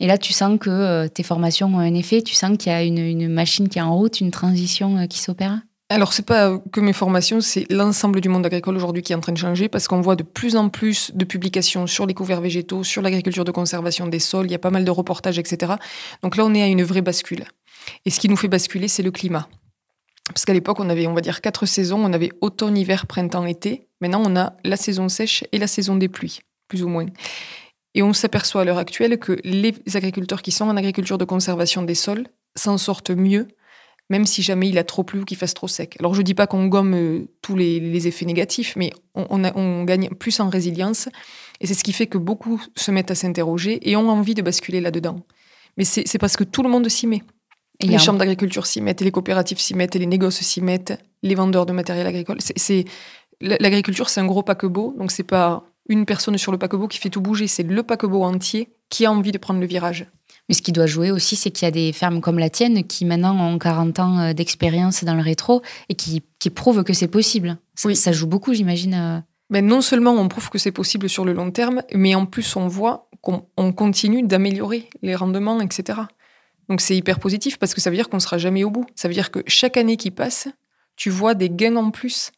Et 0.00 0.06
là, 0.06 0.16
tu 0.16 0.32
sens 0.32 0.58
que 0.58 0.70
euh, 0.70 1.08
tes 1.08 1.22
formations 1.22 1.66
ont 1.74 1.78
un 1.78 1.92
effet, 1.92 2.22
tu 2.22 2.34
sens 2.34 2.56
qu'il 2.56 2.72
y 2.72 2.74
a 2.74 2.84
une, 2.84 2.98
une, 2.98 3.28
machine 3.28 3.68
qui 3.68 3.78
est 3.80 3.82
en 3.82 3.94
route, 3.94 4.22
une 4.22 4.30
transition 4.30 4.96
euh, 4.96 5.06
qui 5.06 5.18
s'opère? 5.18 5.60
Alors, 5.90 6.12
c'est 6.12 6.26
pas 6.26 6.58
que 6.70 6.80
mes 6.80 6.92
formations, 6.92 7.40
c'est 7.40 7.64
l'ensemble 7.72 8.20
du 8.20 8.28
monde 8.28 8.44
agricole 8.44 8.76
aujourd'hui 8.76 9.00
qui 9.02 9.14
est 9.14 9.16
en 9.16 9.20
train 9.20 9.32
de 9.32 9.38
changer 9.38 9.70
parce 9.70 9.88
qu'on 9.88 10.02
voit 10.02 10.16
de 10.16 10.22
plus 10.22 10.54
en 10.54 10.68
plus 10.68 11.12
de 11.14 11.24
publications 11.24 11.86
sur 11.86 12.04
les 12.04 12.12
couverts 12.12 12.42
végétaux, 12.42 12.84
sur 12.84 13.00
l'agriculture 13.00 13.44
de 13.44 13.52
conservation 13.52 14.06
des 14.06 14.18
sols, 14.18 14.46
il 14.46 14.52
y 14.52 14.54
a 14.54 14.58
pas 14.58 14.70
mal 14.70 14.84
de 14.84 14.90
reportages, 14.90 15.38
etc. 15.38 15.72
Donc 16.22 16.36
là, 16.36 16.44
on 16.44 16.52
est 16.52 16.60
à 16.60 16.66
une 16.66 16.82
vraie 16.82 17.00
bascule. 17.00 17.44
Et 18.04 18.10
ce 18.10 18.20
qui 18.20 18.28
nous 18.28 18.36
fait 18.36 18.48
basculer, 18.48 18.86
c'est 18.86 19.02
le 19.02 19.10
climat. 19.10 19.48
Parce 20.26 20.44
qu'à 20.44 20.52
l'époque, 20.52 20.78
on 20.78 20.90
avait, 20.90 21.06
on 21.06 21.14
va 21.14 21.22
dire, 21.22 21.40
quatre 21.40 21.64
saisons. 21.64 22.04
On 22.04 22.12
avait 22.12 22.32
automne, 22.42 22.76
hiver, 22.76 23.06
printemps, 23.06 23.46
été. 23.46 23.88
Maintenant, 24.02 24.22
on 24.26 24.36
a 24.36 24.52
la 24.64 24.76
saison 24.76 25.08
sèche 25.08 25.42
et 25.52 25.58
la 25.58 25.66
saison 25.66 25.96
des 25.96 26.08
pluies, 26.08 26.40
plus 26.68 26.82
ou 26.82 26.88
moins. 26.88 27.06
Et 27.94 28.02
on 28.02 28.12
s'aperçoit 28.12 28.60
à 28.60 28.64
l'heure 28.64 28.76
actuelle 28.76 29.18
que 29.18 29.38
les 29.42 29.74
agriculteurs 29.94 30.42
qui 30.42 30.52
sont 30.52 30.66
en 30.66 30.76
agriculture 30.76 31.16
de 31.16 31.24
conservation 31.24 31.80
des 31.80 31.94
sols 31.94 32.26
s'en 32.56 32.76
sortent 32.76 33.10
mieux 33.10 33.48
même 34.10 34.24
si 34.24 34.42
jamais 34.42 34.68
il 34.68 34.78
a 34.78 34.84
trop 34.84 35.04
plu 35.04 35.20
ou 35.20 35.24
qu'il 35.24 35.36
fasse 35.36 35.54
trop 35.54 35.68
sec. 35.68 35.96
Alors 35.98 36.14
je 36.14 36.20
ne 36.20 36.24
dis 36.24 36.34
pas 36.34 36.46
qu'on 36.46 36.66
gomme 36.66 36.94
euh, 36.94 37.28
tous 37.42 37.56
les, 37.56 38.06
effets 38.06 38.24
négatifs, 38.24 38.74
mais 38.76 38.92
on, 39.14 39.84
gagne 39.84 40.08
plus 40.10 40.40
en 40.40 40.48
résilience, 40.48 41.08
et 41.60 41.66
c'est 41.66 41.74
ce 41.74 41.84
qui 41.84 41.92
fait 41.92 42.06
que 42.06 42.18
beaucoup 42.18 42.62
se 42.76 42.90
mettent 42.90 43.10
à 43.10 43.14
s'interroger 43.14 43.88
et 43.88 43.96
ont 43.96 44.08
envie 44.08 44.34
de 44.34 44.42
basculer 44.42 44.80
là-dedans. 44.80 45.20
Mais 45.76 45.84
c'est 45.84 46.18
parce 46.18 46.36
que 46.36 46.44
tout 46.44 46.62
le 46.62 46.68
monde 46.68 46.88
s'y 46.88 47.06
met. 47.06 47.22
les 47.80 47.98
chambres 47.98 48.18
d'agriculture 48.18 48.66
s'y 48.66 48.80
mettent, 48.80 49.00
les 49.00 49.12
coopératives 49.12 49.60
s'y 49.60 49.74
mettent, 49.74 49.94
les 49.94 50.06
négoces 50.06 50.40
s'y 50.40 50.60
mettent, 50.60 50.98
les 51.22 51.34
vendeurs 51.34 51.66
de 51.66 51.72
matériel 51.72 52.06
agricole. 52.06 52.38
C'est 52.40 52.84
L'agriculture, 53.40 54.08
c'est 54.08 54.20
un 54.20 54.26
gros 54.26 54.42
paquebot, 54.42 54.94
donc 54.98 55.12
c'est 55.12 55.22
pas 55.22 55.64
une 55.88 56.06
personne 56.06 56.36
sur 56.36 56.50
le 56.50 56.58
paquebot 56.58 56.88
qui 56.88 56.98
fait 56.98 57.08
tout 57.08 57.20
bouger. 57.20 57.46
C'est 57.46 57.62
le 57.62 57.82
paquebot 57.82 58.24
entier 58.24 58.74
qui 58.90 59.06
a 59.06 59.12
envie 59.12 59.32
de 59.32 59.38
prendre 59.38 59.60
le 59.60 59.66
virage. 59.66 60.06
Mais 60.48 60.54
ce 60.54 60.62
qui 60.62 60.72
doit 60.72 60.86
jouer 60.86 61.10
aussi, 61.10 61.36
c'est 61.36 61.50
qu'il 61.50 61.66
y 61.66 61.68
a 61.68 61.72
des 61.72 61.92
fermes 61.92 62.20
comme 62.20 62.38
la 62.38 62.50
tienne 62.50 62.84
qui 62.84 63.04
maintenant 63.04 63.38
ont 63.38 63.58
40 63.58 63.98
ans 64.00 64.18
euh, 64.18 64.32
d'expérience 64.32 65.04
dans 65.04 65.14
le 65.14 65.22
rétro 65.22 65.62
et 65.88 65.94
qui, 65.94 66.22
prouvent 66.54 66.84
que 66.84 66.92
c'est 66.92 67.08
possible. 67.08 67.58
Ça, 67.74 67.94
ça 67.94 68.12
joue 68.12 68.26
beaucoup, 68.26 68.54
j'imagine. 68.54 68.94
Euh. 68.94 69.20
Mais 69.50 69.62
non 69.62 69.80
seulement 69.80 70.12
on 70.12 70.28
prouve 70.28 70.50
que 70.50 70.58
c'est 70.58 70.72
possible 70.72 71.08
sur 71.08 71.24
le 71.24 71.32
long 71.32 71.50
terme, 71.50 71.82
mais 71.94 72.14
en 72.14 72.26
plus 72.26 72.56
on 72.56 72.68
voit 72.68 73.08
qu'on 73.20 73.72
continue 73.72 74.22
d'améliorer 74.22 74.88
les 75.02 75.14
rendements, 75.14 75.60
etc. 75.60 76.00
Donc 76.68 76.80
c'est 76.80 76.96
hyper 76.96 77.18
positif 77.18 77.58
parce 77.58 77.74
que 77.74 77.80
ça 77.80 77.90
veut 77.90 77.96
dire 77.96 78.08
qu'on 78.08 78.18
ne 78.18 78.22
sera 78.22 78.38
jamais 78.38 78.64
au 78.64 78.70
bout. 78.70 78.86
Ça 78.94 79.08
veut 79.08 79.14
dire 79.14 79.30
que 79.30 79.40
chaque 79.46 79.76
année 79.76 79.96
qui 79.96 80.10
passe, 80.10 80.48
tu 80.96 81.10
vois 81.10 81.34
des 81.34 81.50
gains 81.50 81.76
en 81.76 81.90
plus. 81.90 82.30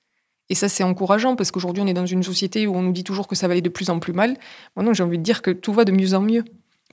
Et 0.49 0.55
ça, 0.55 0.69
c'est 0.69 0.83
encourageant 0.83 1.37
parce 1.37 1.51
qu'aujourd'hui, 1.53 1.83
on 1.83 1.87
est 1.87 1.95
dans 1.95 2.07
une 2.07 2.25
société 2.25 2.67
où 2.67 2.75
on 2.75 2.83
nous 2.83 2.93
dit 2.93 3.05
toujours 3.05 3.29
que 3.29 3.37
ça 3.37 3.47
va 3.47 3.53
aller 3.53 3.63
de 3.63 3.69
plus 3.69 3.89
en 3.89 4.01
plus 4.01 4.13
mal. 4.13 4.37
Moi, 4.77 4.93
j'ai 4.93 5.03
envie 5.03 5.19
de 5.19 5.23
dire 5.23 5.43
que 5.43 5.53
tout 5.53 5.73
va 5.73 5.85
de 5.85 5.93
mieux 5.93 6.15
en 6.15 6.21
mieux. 6.21 6.45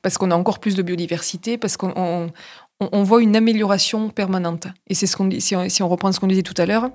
Parce 0.02 0.18
qu'on 0.18 0.32
a 0.32 0.36
encore 0.36 0.60
plus 0.60 0.76
de 0.76 0.82
biodiversité, 0.82 1.58
parce 1.58 1.78
qu'on 1.78 2.32
on, 2.80 3.04
voit 3.04 3.22
une 3.22 3.36
amélioration 3.36 4.10
permanente. 4.10 4.68
Et 4.88 4.94
c'est 4.94 5.08
ce 5.08 5.18
qu'on 5.18 5.30
si 5.40 5.56
on, 5.56 5.68
si 5.70 5.84
on 5.84 5.90
reprend 5.90 6.12
ce 6.12 6.20
qu'on 6.20 6.28
disait 6.28 6.44
tout 6.44 6.54
à 6.58 6.66
l'heure, 6.66 6.90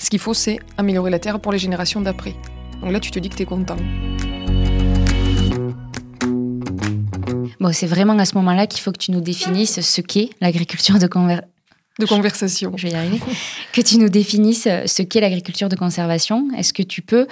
ce 0.00 0.10
qu'il 0.10 0.18
faut, 0.18 0.34
c'est 0.34 0.58
améliorer 0.76 1.10
la 1.10 1.18
Terre 1.18 1.40
pour 1.40 1.52
les 1.52 1.58
générations 1.58 2.00
d'après. 2.00 2.34
Donc 2.80 2.92
là, 2.92 3.00
tu 3.00 3.10
te 3.10 3.18
dis 3.18 3.28
que 3.28 3.36
tu 3.36 3.42
es 3.42 3.46
content. 3.46 3.76
Bon, 7.60 7.72
c'est 7.72 7.86
vraiment 7.86 8.18
à 8.18 8.24
ce 8.24 8.34
moment-là 8.36 8.66
qu'il 8.66 8.80
faut 8.80 8.92
que 8.92 8.98
tu 8.98 9.12
nous 9.12 9.20
définisses 9.20 9.80
ce 9.80 10.00
qu'est 10.00 10.30
l'agriculture 10.40 10.98
de, 10.98 11.06
de 11.06 12.06
conversation. 12.06 12.72
Je 12.76 12.88
vais 12.88 12.92
y 12.92 12.96
arriver. 12.96 13.20
que 13.72 13.80
tu 13.80 13.98
nous 13.98 14.08
définisses 14.08 14.68
ce 14.86 15.02
qu'est 15.02 15.20
l'agriculture 15.20 15.68
de 15.68 15.76
conservation. 15.76 16.48
Est-ce 16.56 16.72
que 16.72 16.82
tu 16.82 17.00
peux, 17.00 17.26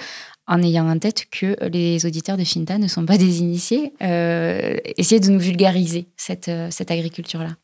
en 0.47 0.61
ayant 0.61 0.89
en 0.89 0.99
tête 0.99 1.25
que 1.31 1.55
les 1.67 2.05
auditeurs 2.05 2.37
de 2.37 2.43
Finta 2.43 2.77
ne 2.77 2.87
sont 2.87 3.05
pas 3.05 3.17
des 3.17 3.39
initiés, 3.39 3.93
euh, 4.01 4.75
essayer 4.97 5.19
de 5.19 5.29
nous 5.29 5.39
vulgariser 5.39 6.07
cette, 6.17 6.49
euh, 6.49 6.69
agriculture-là 6.89 7.55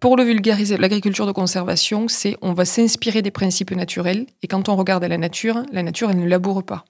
pour 0.00 0.16
le 0.16 0.24
vulgariser, 0.24 0.76
l'agriculture 0.78 1.26
de 1.26 1.32
conservation, 1.32 2.08
c'est 2.08 2.36
on 2.42 2.54
va 2.54 2.64
s'inspirer 2.64 3.22
des 3.22 3.30
principes 3.30 3.70
naturels 3.70 4.26
et 4.42 4.48
quand 4.48 4.68
on 4.68 4.74
regarde 4.74 5.04
la 5.04 5.16
nature, 5.16 5.62
la 5.70 5.84
nature, 5.84 6.10
elle 6.10 6.18
ne 6.18 6.26
laboure 6.26 6.64
pas 6.64 6.84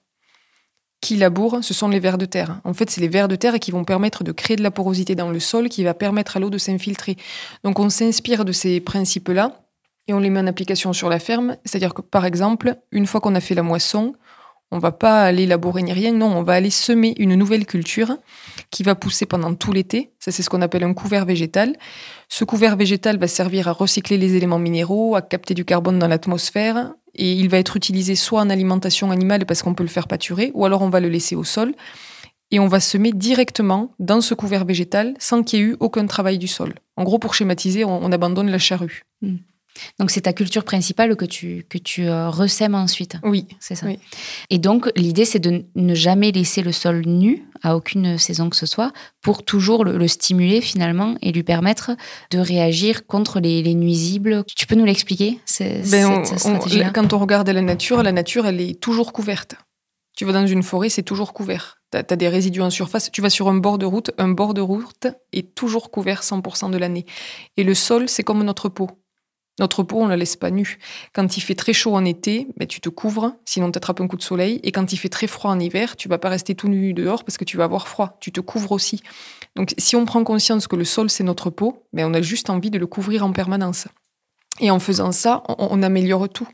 qui 1.01 1.15
labourent, 1.17 1.63
ce 1.63 1.73
sont 1.73 1.89
les 1.89 1.99
vers 1.99 2.19
de 2.19 2.25
terre. 2.25 2.61
En 2.63 2.73
fait, 2.73 2.89
c'est 2.89 3.01
les 3.01 3.07
vers 3.07 3.27
de 3.27 3.35
terre 3.35 3.59
qui 3.59 3.71
vont 3.71 3.83
permettre 3.83 4.23
de 4.23 4.31
créer 4.31 4.55
de 4.55 4.61
la 4.61 4.69
porosité 4.71 5.15
dans 5.15 5.31
le 5.31 5.39
sol, 5.39 5.67
qui 5.67 5.83
va 5.83 5.95
permettre 5.95 6.37
à 6.37 6.39
l'eau 6.39 6.51
de 6.51 6.59
s'infiltrer. 6.59 7.17
Donc 7.63 7.79
on 7.79 7.89
s'inspire 7.89 8.45
de 8.45 8.51
ces 8.51 8.79
principes-là 8.79 9.63
et 10.07 10.13
on 10.13 10.19
les 10.19 10.29
met 10.29 10.39
en 10.39 10.47
application 10.47 10.93
sur 10.93 11.09
la 11.09 11.19
ferme. 11.19 11.57
C'est-à-dire 11.65 11.95
que, 11.95 12.01
par 12.03 12.25
exemple, 12.25 12.75
une 12.91 13.07
fois 13.07 13.19
qu'on 13.19 13.33
a 13.33 13.41
fait 13.41 13.55
la 13.55 13.63
moisson, 13.63 14.13
on 14.71 14.79
va 14.79 14.91
pas 14.91 15.23
aller 15.23 15.45
labourer 15.45 15.83
ni 15.83 15.93
rien, 15.93 16.13
non, 16.13 16.27
on 16.27 16.43
va 16.43 16.53
aller 16.53 16.69
semer 16.69 17.13
une 17.17 17.35
nouvelle 17.35 17.65
culture 17.65 18.17
qui 18.69 18.83
va 18.83 18.95
pousser 18.95 19.25
pendant 19.25 19.53
tout 19.53 19.73
l'été. 19.73 20.11
Ça, 20.19 20.31
c'est 20.31 20.43
ce 20.43 20.49
qu'on 20.49 20.61
appelle 20.61 20.83
un 20.83 20.93
couvert 20.93 21.25
végétal. 21.25 21.75
Ce 22.29 22.45
couvert 22.45 22.77
végétal 22.77 23.17
va 23.17 23.27
servir 23.27 23.67
à 23.67 23.73
recycler 23.73 24.17
les 24.17 24.35
éléments 24.35 24.59
minéraux, 24.59 25.15
à 25.15 25.21
capter 25.21 25.53
du 25.53 25.65
carbone 25.65 25.99
dans 25.99 26.07
l'atmosphère, 26.07 26.93
et 27.13 27.33
il 27.33 27.49
va 27.49 27.57
être 27.57 27.75
utilisé 27.75 28.15
soit 28.15 28.41
en 28.41 28.49
alimentation 28.49 29.11
animale 29.11 29.45
parce 29.45 29.61
qu'on 29.61 29.73
peut 29.73 29.83
le 29.83 29.89
faire 29.89 30.07
pâturer, 30.07 30.51
ou 30.53 30.65
alors 30.65 30.81
on 30.81 30.89
va 30.89 31.01
le 31.01 31.09
laisser 31.09 31.35
au 31.35 31.43
sol 31.43 31.73
et 32.51 32.59
on 32.59 32.67
va 32.67 32.79
semer 32.79 33.11
directement 33.13 33.93
dans 33.99 34.21
ce 34.21 34.33
couvert 34.33 34.65
végétal 34.65 35.15
sans 35.19 35.41
qu'il 35.41 35.59
y 35.59 35.61
ait 35.61 35.65
eu 35.65 35.77
aucun 35.79 36.05
travail 36.05 36.37
du 36.37 36.47
sol. 36.47 36.73
En 36.97 37.03
gros, 37.03 37.17
pour 37.17 37.33
schématiser, 37.33 37.85
on, 37.85 38.11
abandonne 38.11 38.51
la 38.51 38.59
charrue. 38.59 39.03
Hmm. 39.21 39.37
Donc 39.99 40.11
c'est 40.11 40.21
ta 40.21 40.33
culture 40.33 40.63
principale 40.63 41.15
que 41.15 41.25
tu, 41.25 41.65
que 41.69 41.77
tu 41.77 42.07
euh, 42.07 42.29
ressèmes 42.29 42.75
ensuite. 42.75 43.17
Oui. 43.23 43.47
C'est 43.59 43.75
ça. 43.75 43.87
Et 44.49 44.57
donc 44.57 44.89
l'idée 44.95 45.25
c'est 45.25 45.39
de 45.39 45.65
ne 45.75 45.95
jamais 45.95 46.31
laisser 46.31 46.61
le 46.61 46.71
sol 46.71 47.03
nu 47.05 47.45
à 47.61 47.75
aucune 47.75 48.17
saison 48.17 48.49
que 48.49 48.55
ce 48.55 48.65
soit 48.65 48.91
pour 49.21 49.43
toujours 49.43 49.85
le, 49.85 50.07
stimuler 50.07 50.61
finalement 50.61 51.15
et 51.21 51.31
lui 51.31 51.43
permettre 51.43 51.91
de 52.31 52.39
réagir 52.39 53.05
contre 53.05 53.39
les, 53.39 53.61
nuisibles. 53.75 54.43
Tu 54.55 54.65
peux 54.65 54.75
nous 54.75 54.85
l'expliquer 54.85 55.39
ben, 55.59 56.23
Quand 56.93 57.13
on 57.13 57.19
regarde 57.19 57.49
la 57.49 57.61
nature, 57.61 58.03
la 58.03 58.11
nature 58.11 58.45
elle 58.47 58.61
est 58.61 58.79
toujours 58.79 59.13
couverte. 59.13 59.55
Tu 60.15 60.25
vas 60.25 60.33
dans 60.33 60.45
une 60.45 60.63
forêt, 60.63 60.89
c'est 60.89 61.03
toujours 61.03 61.33
couvert. 61.33 61.81
Tu 61.91 61.97
as, 61.97 62.15
des 62.15 62.27
résidus 62.27 62.61
en 62.61 62.69
surface. 62.69 63.09
Tu 63.11 63.21
vas 63.21 63.29
sur 63.29 63.47
un 63.47 63.55
bord 63.55 63.77
de 63.77 63.85
route, 63.85 64.11
un 64.17 64.29
bord 64.29 64.53
de 64.53 64.61
route 64.61 65.07
est 65.33 65.55
toujours 65.55 65.91
couvert 65.91 66.21
100% 66.21 66.69
de 66.69 66.77
l'année. 66.77 67.05
Et 67.57 67.63
le 67.63 67.73
sol, 67.73 68.09
c'est 68.09 68.23
comme 68.23 68.43
notre 68.43 68.69
peau. 68.69 68.89
Notre 69.61 69.83
peau, 69.83 70.01
on 70.01 70.07
la 70.07 70.17
laisse 70.17 70.35
pas 70.35 70.49
nue. 70.49 70.79
Quand 71.13 71.37
il 71.37 71.41
fait 71.41 71.53
très 71.53 71.71
chaud 71.71 71.93
en 71.93 72.03
été, 72.03 72.47
ben, 72.57 72.67
tu 72.67 72.81
te 72.81 72.89
couvres, 72.89 73.35
sinon 73.45 73.71
tu 73.71 73.77
attrapes 73.77 74.01
un 74.01 74.07
coup 74.07 74.17
de 74.17 74.23
soleil. 74.23 74.59
Et 74.63 74.71
quand 74.71 74.91
il 74.91 74.97
fait 74.97 75.07
très 75.07 75.27
froid 75.27 75.51
en 75.51 75.59
hiver, 75.59 75.95
tu 75.95 76.09
vas 76.09 76.17
pas 76.17 76.29
rester 76.29 76.55
tout 76.55 76.67
nu 76.67 76.95
dehors 76.95 77.23
parce 77.23 77.37
que 77.37 77.43
tu 77.43 77.57
vas 77.57 77.65
avoir 77.65 77.87
froid. 77.87 78.17
Tu 78.21 78.31
te 78.31 78.41
couvres 78.41 78.71
aussi. 78.71 79.03
Donc 79.55 79.75
si 79.77 79.95
on 79.95 80.03
prend 80.05 80.23
conscience 80.23 80.65
que 80.65 80.75
le 80.75 80.83
sol, 80.83 81.11
c'est 81.11 81.23
notre 81.23 81.51
peau, 81.51 81.85
ben, 81.93 82.09
on 82.09 82.13
a 82.15 82.23
juste 82.23 82.49
envie 82.49 82.71
de 82.71 82.79
le 82.79 82.87
couvrir 82.87 83.23
en 83.23 83.33
permanence. 83.33 83.87
Et 84.59 84.71
en 84.71 84.79
faisant 84.79 85.11
ça, 85.11 85.43
on, 85.59 85.83
améliore 85.83 86.27
tout. 86.27 86.49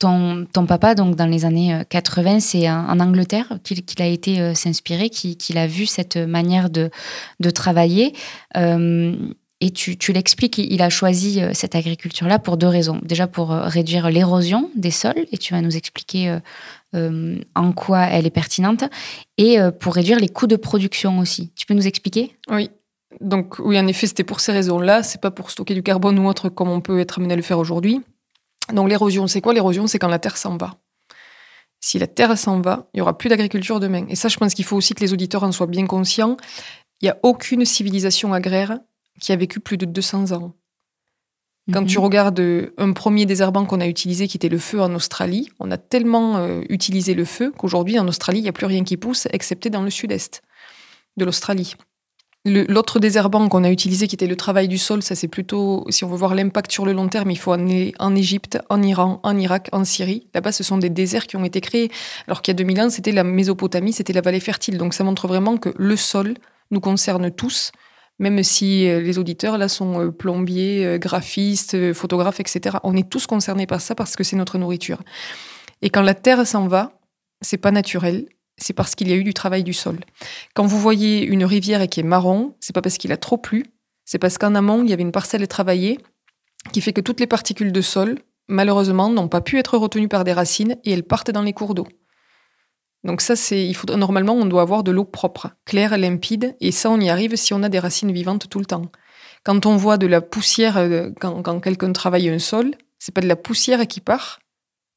Ton, 0.00 0.46
papa, 0.66 0.96
donc 0.96 1.14
dans 1.14 1.26
les 1.26 1.44
années 1.44 1.84
80, 1.88 2.34
euh, 2.34 2.40
c'est 2.40 2.68
en 2.68 2.98
Angleterre 2.98 3.58
qu'il 3.62 4.02
a 4.02 4.06
été 4.06 4.40
euh, 4.40 4.54
s'inspirer, 4.54 5.08
qu'il 5.08 5.58
a 5.58 5.68
vu 5.68 5.86
cette 5.86 6.16
manière 6.16 6.68
de, 6.68 6.90
de 7.38 7.50
travailler. 7.50 8.12
Euh, 8.56 9.32
et 9.62 9.70
tu, 9.70 10.12
l'expliques, 10.12 10.58
il 10.58 10.82
a 10.82 10.90
choisi 10.90 11.40
euh, 11.40 11.52
cette 11.54 11.76
agriculture-là 11.76 12.40
pour 12.40 12.56
deux 12.56 12.66
raisons. 12.66 12.98
Déjà 13.04 13.28
pour 13.28 13.52
euh, 13.52 13.62
réduire 13.62 14.10
l'érosion 14.10 14.72
des 14.74 14.90
sols, 14.90 15.24
et 15.30 15.38
tu 15.38 15.54
vas 15.54 15.60
nous 15.60 15.76
expliquer 15.76 16.36
euh, 16.96 17.38
en 17.54 17.72
quoi 17.72 18.00
elle 18.06 18.26
est 18.26 18.30
pertinente, 18.30 18.82
et 19.38 19.58
pour 19.78 19.94
réduire 19.94 20.18
les 20.18 20.28
coûts 20.28 20.48
de 20.48 20.56
production 20.56 21.20
aussi. 21.20 21.52
Tu 21.54 21.64
peux 21.64 21.74
nous 21.74 21.86
expliquer? 21.86 22.36
Oui. 22.50 22.70
Donc 23.20 23.60
oui, 23.60 23.78
en 23.78 23.86
effet, 23.86 24.08
c'était 24.08 24.24
pour 24.24 24.40
ces 24.40 24.50
raisons-là. 24.50 25.04
C'est 25.04 25.20
pas 25.20 25.30
pour 25.30 25.52
stocker 25.52 25.74
du 25.74 25.82
carbone 25.84 26.18
ou 26.18 26.26
autre 26.26 26.48
comme 26.48 26.68
on 26.68 26.80
peut 26.80 26.98
être 26.98 27.20
amené 27.20 27.34
à 27.34 27.36
le 27.36 27.42
faire 27.42 27.60
aujourd'hui. 27.60 28.00
Donc 28.72 28.88
l'érosion, 28.88 29.28
c'est 29.28 29.40
quoi? 29.40 29.54
L'érosion, 29.54 29.86
c'est 29.86 30.00
quand 30.00 30.08
la 30.08 30.18
terre 30.18 30.36
s'en 30.36 30.56
va. 30.56 30.74
Si 31.78 32.00
la 32.00 32.08
terre 32.08 32.36
s'en 32.36 32.60
va, 32.60 32.88
il 32.94 32.98
y 32.98 33.00
aura 33.00 33.16
plus 33.16 33.28
d'agriculture 33.28 33.78
demain. 33.78 34.06
Et 34.08 34.16
ça, 34.16 34.28
je 34.28 34.36
pense 34.38 34.54
qu'il 34.54 34.64
faut 34.64 34.76
aussi 34.76 34.94
que 34.94 35.00
les 35.00 35.12
auditeurs 35.12 35.44
en 35.44 35.52
soient 35.52 35.66
bien 35.68 35.86
conscients. 35.86 36.36
Il 37.00 37.04
n'y 37.04 37.10
a 37.10 37.18
aucune 37.22 37.64
civilisation 37.64 38.32
agraire 38.32 38.78
qui 39.20 39.32
a 39.32 39.36
vécu 39.36 39.60
plus 39.60 39.76
de 39.76 39.86
200 39.86 40.32
ans. 40.32 40.54
Quand 41.72 41.84
tu 41.84 41.98
mhm. 41.98 42.04
regardes 42.04 42.40
euh, 42.40 42.74
un 42.76 42.92
premier 42.92 43.24
désherbant 43.24 43.64
qu'on 43.64 43.80
a 43.80 43.86
utilisé, 43.86 44.26
qui 44.26 44.36
était 44.36 44.48
le 44.48 44.58
feu 44.58 44.80
en 44.80 44.92
Australie, 44.94 45.48
on 45.60 45.70
a 45.70 45.78
tellement 45.78 46.38
euh, 46.38 46.62
utilisé 46.68 47.14
le 47.14 47.24
feu 47.24 47.52
qu'aujourd'hui, 47.56 48.00
en 48.00 48.08
Australie, 48.08 48.40
il 48.40 48.42
n'y 48.42 48.48
a 48.48 48.52
plus 48.52 48.66
rien 48.66 48.82
qui 48.82 48.96
pousse, 48.96 49.28
excepté 49.32 49.70
dans 49.70 49.82
le 49.82 49.90
sud-est 49.90 50.42
de 51.16 51.24
l'Australie. 51.24 51.76
L'autre 52.44 52.98
désherbant 52.98 53.48
qu'on 53.48 53.62
a 53.62 53.70
utilisé, 53.70 54.08
qui 54.08 54.16
était 54.16 54.26
le 54.26 54.34
travail 54.34 54.66
du 54.66 54.76
sol, 54.76 55.00
ça 55.04 55.14
c'est 55.14 55.28
plutôt, 55.28 55.86
si 55.90 56.02
on 56.02 56.08
veut 56.08 56.16
voir 56.16 56.34
l'impact 56.34 56.72
sur 56.72 56.84
le 56.84 56.92
long 56.92 57.06
terme, 57.06 57.30
il 57.30 57.38
faut 57.38 57.52
aller 57.52 57.94
en 58.00 58.16
Égypte, 58.16 58.58
en 58.68 58.82
Iran, 58.82 59.20
en 59.22 59.38
Irak, 59.38 59.68
en 59.70 59.84
Syrie. 59.84 60.26
Là-bas, 60.34 60.50
ce 60.50 60.64
sont 60.64 60.78
des 60.78 60.90
déserts 60.90 61.28
qui 61.28 61.36
ont 61.36 61.44
été 61.44 61.60
créés. 61.60 61.92
Alors 62.26 62.42
qu'il 62.42 62.50
y 62.50 62.56
a 62.56 62.58
2000 62.58 62.80
ans, 62.80 62.90
c'était 62.90 63.12
la 63.12 63.22
Mésopotamie, 63.22 63.92
c'était 63.92 64.12
la 64.12 64.22
vallée 64.22 64.40
fertile. 64.40 64.76
Donc 64.76 64.92
ça 64.92 65.04
montre 65.04 65.28
vraiment 65.28 65.56
que 65.56 65.72
le 65.76 65.94
sol 65.94 66.34
nous 66.72 66.80
concerne 66.80 67.30
tous 67.30 67.70
même 68.22 68.42
si 68.44 68.88
euh, 68.88 69.00
les 69.00 69.18
auditeurs 69.18 69.58
là 69.58 69.68
sont 69.68 70.00
euh, 70.00 70.10
plombiers, 70.12 70.86
euh, 70.86 70.96
graphistes, 70.96 71.92
photographes, 71.92 72.38
etc. 72.38 72.76
On 72.84 72.96
est 72.96 73.08
tous 73.08 73.26
concernés 73.26 73.66
par 73.66 73.80
ça 73.80 73.96
parce 73.96 74.14
que 74.14 74.22
c'est 74.22 74.36
notre 74.36 74.58
nourriture. 74.58 75.02
Et 75.82 75.90
quand 75.90 76.02
la 76.02 76.14
terre 76.14 76.46
s'en 76.46 76.68
va, 76.68 76.92
c'est 77.40 77.56
pas 77.56 77.72
naturel, 77.72 78.26
c'est 78.56 78.74
parce 78.74 78.94
qu'il 78.94 79.08
y 79.08 79.12
a 79.12 79.16
eu 79.16 79.24
du 79.24 79.34
travail 79.34 79.64
du 79.64 79.72
sol. 79.72 79.98
Quand 80.54 80.64
vous 80.64 80.78
voyez 80.78 81.24
une 81.24 81.44
rivière 81.44 81.88
qui 81.88 81.98
est 81.98 82.04
marron, 82.04 82.54
c'est 82.60 82.72
pas 82.72 82.80
parce 82.80 82.96
qu'il 82.96 83.10
a 83.10 83.16
trop 83.16 83.38
plu, 83.38 83.66
c'est 84.04 84.20
parce 84.20 84.38
qu'en 84.38 84.54
amont, 84.54 84.84
il 84.84 84.90
y 84.90 84.92
avait 84.92 85.02
une 85.02 85.10
parcelle 85.10 85.46
travaillée 85.48 85.98
qui 86.72 86.80
fait 86.80 86.92
que 86.92 87.00
toutes 87.00 87.18
les 87.18 87.26
particules 87.26 87.72
de 87.72 87.80
sol, 87.80 88.20
malheureusement, 88.46 89.10
n'ont 89.10 89.26
pas 89.26 89.40
pu 89.40 89.58
être 89.58 89.76
retenues 89.76 90.06
par 90.06 90.22
des 90.22 90.32
racines 90.32 90.76
et 90.84 90.92
elles 90.92 91.02
partent 91.02 91.32
dans 91.32 91.42
les 91.42 91.52
cours 91.52 91.74
d'eau. 91.74 91.88
Donc 93.04 93.20
ça, 93.20 93.34
c'est, 93.34 93.66
il 93.66 93.74
faut, 93.74 93.86
normalement, 93.96 94.34
on 94.34 94.46
doit 94.46 94.62
avoir 94.62 94.84
de 94.84 94.92
l'eau 94.92 95.04
propre, 95.04 95.50
claire, 95.64 95.98
limpide, 95.98 96.56
et 96.60 96.70
ça, 96.70 96.90
on 96.90 97.00
y 97.00 97.10
arrive 97.10 97.36
si 97.36 97.52
on 97.52 97.62
a 97.62 97.68
des 97.68 97.80
racines 97.80 98.12
vivantes 98.12 98.48
tout 98.48 98.60
le 98.60 98.64
temps. 98.64 98.90
Quand 99.44 99.66
on 99.66 99.76
voit 99.76 99.98
de 99.98 100.06
la 100.06 100.20
poussière, 100.20 100.76
euh, 100.76 101.10
quand, 101.20 101.60
quelqu'un 101.60 101.92
travaille 101.92 102.28
un 102.28 102.38
sol, 102.38 102.72
c'est 102.98 103.12
pas 103.12 103.20
de 103.20 103.26
la 103.26 103.36
poussière 103.36 103.86
qui 103.88 104.00
part, 104.00 104.38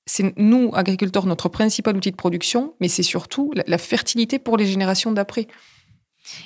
c'est 0.06 0.38
nous, 0.38 0.70
agriculteurs, 0.74 1.26
notre 1.26 1.50
principal 1.50 1.98
outil 1.98 2.12
de 2.12 2.16
production, 2.16 2.76
mais 2.80 2.88
c'est 2.88 3.02
surtout 3.02 3.52
la, 3.66 3.78
fertilité 3.80 4.38
pour 4.38 4.56
les 4.56 4.68
générations 4.68 5.12
d'après. 5.12 5.48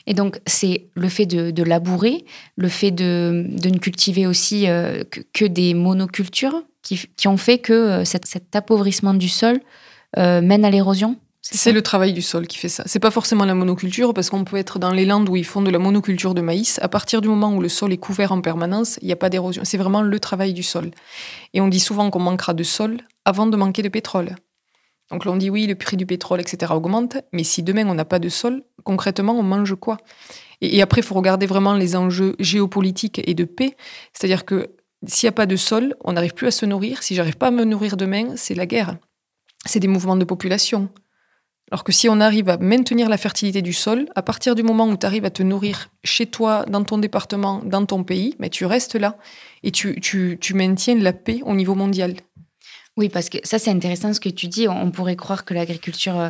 Et 0.07 0.13
donc, 0.13 0.39
c'est 0.45 0.89
le 0.95 1.09
fait 1.09 1.25
de, 1.25 1.63
labourer, 1.63 2.25
le 2.55 2.69
fait 2.69 2.91
de, 2.91 3.47
ne 3.49 3.77
cultiver 3.79 4.27
aussi 4.27 4.69
euh, 4.69 5.03
que, 5.33 5.43
des 5.43 5.73
monocultures 5.73 6.63
qui, 6.83 7.27
ont 7.27 7.37
fait 7.37 7.57
que 7.57 7.73
euh, 7.73 8.05
cet, 8.05 8.55
appauvrissement 8.55 9.13
du 9.13 9.27
sol 9.27 9.59
mène 10.15 10.63
à 10.63 10.69
l'érosion? 10.71 11.17
C'est 11.51 11.71
le 11.71 11.81
travail 11.81 12.13
du 12.13 12.21
sol 12.21 12.45
qui 12.45 12.57
fait 12.57 12.69
ça. 12.69 12.83
C'est 12.85 12.99
pas 12.99 13.09
forcément 13.09 13.43
la 13.43 13.55
monoculture 13.55 14.13
parce 14.13 14.29
qu'on 14.29 14.43
peut 14.43 14.57
être 14.57 14.77
dans 14.77 14.91
les 14.91 15.05
landes 15.05 15.27
où 15.29 15.35
ils 15.35 15.45
font 15.45 15.61
de 15.61 15.71
la 15.71 15.79
monoculture 15.79 16.35
de 16.35 16.41
maïs. 16.41 16.79
À 16.81 16.89
partir 16.89 17.21
du 17.21 17.27
moment 17.27 17.53
où 17.53 17.59
le 17.59 17.69
sol 17.69 17.91
est 17.91 17.97
couvert 17.97 18.31
en 18.31 18.41
permanence, 18.41 18.99
il 19.01 19.07
n'y 19.07 19.13
a 19.13 19.15
pas 19.15 19.29
d'érosion. 19.29 19.63
C'est 19.65 19.77
vraiment 19.77 20.01
le 20.01 20.19
travail 20.19 20.53
du 20.53 20.61
sol. 20.61 20.91
Et 21.53 21.61
on 21.61 21.67
dit 21.67 21.79
souvent 21.79 22.11
qu'on 22.11 22.19
manquera 22.19 22.53
de 22.53 22.63
sol 22.63 22.99
avant 23.25 23.47
de 23.47 23.57
manquer 23.57 23.81
de 23.81 23.89
pétrole. 23.89 24.35
Donc 25.11 25.25
là, 25.25 25.31
on 25.31 25.37
dit 25.37 25.49
oui, 25.49 25.65
le 25.65 25.73
prix 25.73 25.97
du 25.97 26.05
pétrole, 26.05 26.39
etc. 26.39 26.71
augmente, 26.75 27.17
mais 27.33 27.43
si 27.43 27.63
demain 27.63 27.87
on 27.87 27.95
n'a 27.95 28.05
pas 28.05 28.19
de 28.19 28.29
sol, 28.29 28.63
concrètement, 28.83 29.33
on 29.33 29.43
mange 29.43 29.75
quoi? 29.75 29.97
Et, 30.61 30.81
après, 30.81 31.01
il 31.01 31.03
faut 31.03 31.15
regarder 31.15 31.45
vraiment 31.45 31.73
les 31.73 31.95
enjeux 31.95 32.35
géopolitiques 32.39 33.21
et 33.25 33.33
de 33.33 33.45
paix. 33.45 33.75
C'est-à-dire 34.13 34.45
que 34.45 34.75
s'il 35.07 35.25
n'y 35.25 35.29
a 35.29 35.33
pas 35.33 35.45
de 35.45 35.55
sol, 35.55 35.95
on 36.03 36.11
n'arrive 36.11 36.33
plus 36.33 36.47
à 36.47 36.51
se 36.51 36.65
nourrir. 36.65 37.01
Si 37.01 37.15
j'arrive 37.15 37.37
pas 37.37 37.47
à 37.47 37.51
me 37.51 37.63
nourrir 37.63 37.95
demain, 37.97 38.33
c'est 38.35 38.55
la 38.55 38.65
guerre. 38.65 38.97
C'est 39.65 39.79
des 39.79 39.87
mouvements 39.87 40.17
de 40.17 40.25
population. 40.25 40.89
Alors 41.71 41.83
que 41.83 41.91
si 41.91 42.09
on 42.09 42.19
arrive 42.19 42.49
à 42.49 42.57
maintenir 42.57 43.09
la 43.09 43.17
fertilité 43.17 43.61
du 43.61 43.73
sol, 43.73 44.07
à 44.15 44.21
partir 44.21 44.55
du 44.55 44.63
moment 44.63 44.87
où 44.87 44.97
tu 44.97 45.05
arrives 45.05 45.25
à 45.25 45.29
te 45.29 45.43
nourrir 45.43 45.89
chez 46.03 46.25
toi, 46.25 46.65
dans 46.67 46.83
ton 46.83 46.97
département, 46.97 47.61
dans 47.63 47.85
ton 47.85 48.03
pays, 48.03 48.35
mais 48.39 48.49
tu 48.49 48.65
restes 48.65 48.95
là 48.95 49.17
et 49.63 49.71
tu, 49.71 49.99
tu, 50.01 50.37
tu 50.41 50.53
maintiens 50.55 50.95
la 50.95 51.13
paix 51.13 51.41
au 51.45 51.53
niveau 51.53 51.75
mondial. 51.75 52.15
Oui, 52.97 53.07
parce 53.07 53.29
que 53.29 53.37
ça, 53.43 53.59
c'est 53.59 53.69
intéressant 53.69 54.13
ce 54.13 54.19
que 54.19 54.27
tu 54.27 54.47
dis. 54.47 54.67
On 54.67 54.91
pourrait 54.91 55.15
croire 55.15 55.45
que 55.45 55.53
l'agriculture 55.53 56.19
euh, 56.19 56.29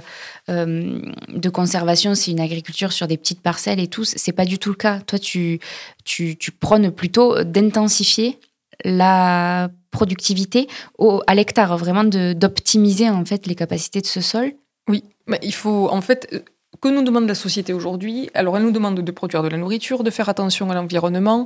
euh, 0.50 1.02
de 1.30 1.50
conservation, 1.50 2.14
c'est 2.14 2.30
une 2.30 2.40
agriculture 2.40 2.92
sur 2.92 3.08
des 3.08 3.18
petites 3.18 3.42
parcelles 3.42 3.80
et 3.80 3.88
tout. 3.88 4.04
C'est 4.04 4.34
pas 4.34 4.46
du 4.46 4.60
tout 4.60 4.70
le 4.70 4.76
cas. 4.76 5.00
Toi, 5.00 5.18
tu, 5.18 5.60
tu, 6.04 6.38
tu 6.38 6.52
prônes 6.52 6.92
plutôt 6.92 7.44
d'intensifier 7.44 8.40
la 8.86 9.72
productivité 9.90 10.68
au, 11.00 11.22
à 11.26 11.34
l'hectare, 11.34 11.76
vraiment 11.78 12.04
d'optimiser 12.04 13.10
en 13.10 13.26
fait 13.26 13.48
les 13.48 13.56
capacités 13.56 14.02
de 14.02 14.06
ce 14.06 14.22
sol. 14.22 14.54
Oui, 14.88 15.04
mais 15.30 15.40
il 15.42 15.54
faut 15.54 15.88
en 15.90 16.02
fait 16.02 16.28
euh, 16.34 16.40
que 16.82 16.90
nous 16.90 17.04
demande 17.04 17.28
la 17.28 17.36
société 17.36 17.74
aujourd'hui 17.74 18.30
Alors, 18.34 18.58
elle 18.58 18.64
nous 18.64 18.72
demande 18.72 19.00
de 19.00 19.12
produire 19.12 19.44
de 19.44 19.48
la 19.48 19.58
nourriture, 19.58 20.04
de 20.04 20.12
faire 20.12 20.30
attention 20.30 20.70
à 20.70 20.76
l'environnement, 20.76 21.46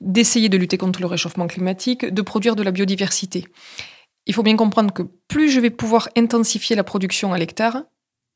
d'essayer 0.00 0.48
de 0.48 0.56
lutter 0.56 0.78
contre 0.78 1.00
le 1.00 1.06
réchauffement 1.06 1.46
climatique, 1.46 2.04
de 2.06 2.22
produire 2.22 2.56
de 2.56 2.62
la 2.62 2.70
biodiversité 2.70 3.48
il 4.26 4.34
faut 4.34 4.42
bien 4.42 4.56
comprendre 4.56 4.92
que 4.92 5.02
plus 5.28 5.50
je 5.50 5.60
vais 5.60 5.70
pouvoir 5.70 6.08
intensifier 6.16 6.76
la 6.76 6.84
production 6.84 7.32
à 7.32 7.38
l'hectare, 7.38 7.84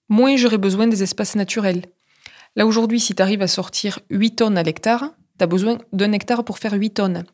moins 0.09 0.37
j'aurai 0.37 0.59
besoin 0.59 0.87
des 0.87 1.03
espaces 1.03 1.37
naturels. 1.37 1.87
Là 2.57 2.66
aujourd'hui, 2.66 3.01
si 3.01 3.14
tu 3.14 3.22
arrives 3.22 3.42
à 3.42 3.49
sortir 3.49 4.01
8 4.11 4.37
tonnes 4.37 4.59
à 4.59 4.62
l'hectare, 4.62 5.12
tu 5.38 5.44
as 5.44 5.46
besoin 5.46 5.79
d'un 5.92 6.12
hectare 6.12 6.44
pour 6.44 6.59
faire 6.59 6.72
8 6.72 6.90
tonnes. 6.90 7.25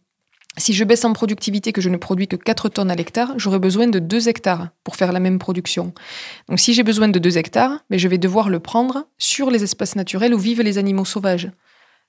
Si 0.59 0.75
je 0.75 0.85
baisse 0.85 1.05
en 1.05 1.15
productivité 1.15 1.73
que 1.73 1.81
je 1.81 1.89
ne 1.89 1.97
produis 1.97 2.29
que 2.29 2.37
4 2.37 2.69
tonnes 2.69 2.91
à 2.91 2.95
l'hectare, 2.95 3.33
j'aurai 3.39 3.59
besoin 3.59 3.87
de 3.87 3.99
2 3.99 4.29
hectares 4.29 4.69
pour 4.85 4.97
faire 4.97 5.13
la 5.13 5.21
même 5.21 5.39
production. 5.39 5.95
Donc 6.49 6.61
si 6.61 6.75
j'ai 6.75 6.83
besoin 6.83 7.09
de 7.09 7.19
2 7.19 7.39
hectares, 7.39 7.85
mais 7.89 7.99
je 7.99 8.07
vais 8.07 8.19
devoir 8.19 8.51
le 8.51 8.61
prendre 8.61 9.07
sur 9.17 9.51
les 9.51 9.63
espaces 9.63 9.97
naturels 9.97 10.35
où 10.35 10.39
vivent 10.39 10.61
les 10.61 10.77
animaux 10.77 11.07
sauvages. 11.07 11.51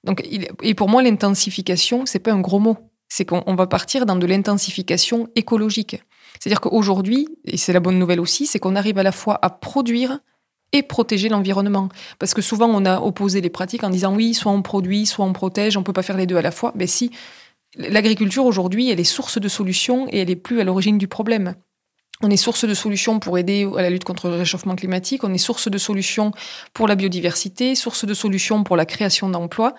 Donc, 0.03 0.21
et 0.61 0.73
pour 0.73 0.89
moi, 0.89 1.01
l'intensification, 1.01 2.05
c'est 2.05 2.19
pas 2.19 2.33
un 2.33 2.41
gros 2.41 2.59
mot. 2.59 2.77
C'est 3.07 3.25
qu'on 3.25 3.55
va 3.55 3.67
partir 3.67 4.05
dans 4.05 4.17
de 4.17 4.25
l'intensification 4.25 5.29
écologique. 5.35 6.03
C'est-à-dire 6.39 6.59
qu'aujourd'hui, 6.59 7.29
et 7.45 7.57
c'est 7.57 7.71
la 7.71 7.79
bonne 7.79 7.99
nouvelle 7.99 8.19
aussi, 8.19 8.45
c'est 8.45 8.59
qu'on 8.59 8.75
arrive 8.75 8.97
à 8.97 9.03
la 9.03 9.13
fois 9.13 9.39
à 9.41 9.49
produire 9.49 10.19
et 10.73 10.81
protéger 10.81 11.29
l'environnement. 11.29 11.87
Parce 12.19 12.33
que 12.33 12.41
souvent, 12.41 12.67
on 12.67 12.85
a 12.85 12.99
opposé 12.99 13.39
les 13.39 13.51
pratiques 13.51 13.83
en 13.83 13.89
disant 13.89 14.13
oui, 14.13 14.33
soit 14.33 14.51
on 14.51 14.63
produit, 14.63 15.05
soit 15.05 15.23
on 15.23 15.31
protège, 15.31 15.77
on 15.77 15.81
ne 15.81 15.85
peut 15.85 15.93
pas 15.93 16.01
faire 16.01 16.17
les 16.17 16.25
deux 16.25 16.37
à 16.37 16.41
la 16.41 16.51
fois. 16.51 16.73
Mais 16.75 16.87
si, 16.87 17.11
l'agriculture 17.75 18.45
aujourd'hui, 18.45 18.89
elle 18.89 18.99
est 18.99 19.03
source 19.03 19.39
de 19.39 19.47
solutions 19.47 20.07
et 20.09 20.19
elle 20.19 20.29
est 20.29 20.35
plus 20.35 20.59
à 20.61 20.63
l'origine 20.63 20.97
du 20.97 21.07
problème. 21.07 21.55
On 22.21 22.29
est 22.29 22.37
source 22.37 22.65
de 22.65 22.73
solutions 22.73 23.19
pour 23.19 23.37
aider 23.37 23.67
à 23.77 23.81
la 23.81 23.89
lutte 23.89 24.05
contre 24.05 24.29
le 24.29 24.35
réchauffement 24.35 24.75
climatique, 24.75 25.23
on 25.23 25.33
est 25.33 25.37
source 25.37 25.69
de 25.69 25.77
solutions 25.77 26.31
pour 26.73 26.87
la 26.87 26.95
biodiversité, 26.95 27.75
source 27.75 28.05
de 28.05 28.13
solutions 28.13 28.63
pour 28.63 28.77
la 28.77 28.85
création 28.85 29.29
d'emplois. 29.29 29.75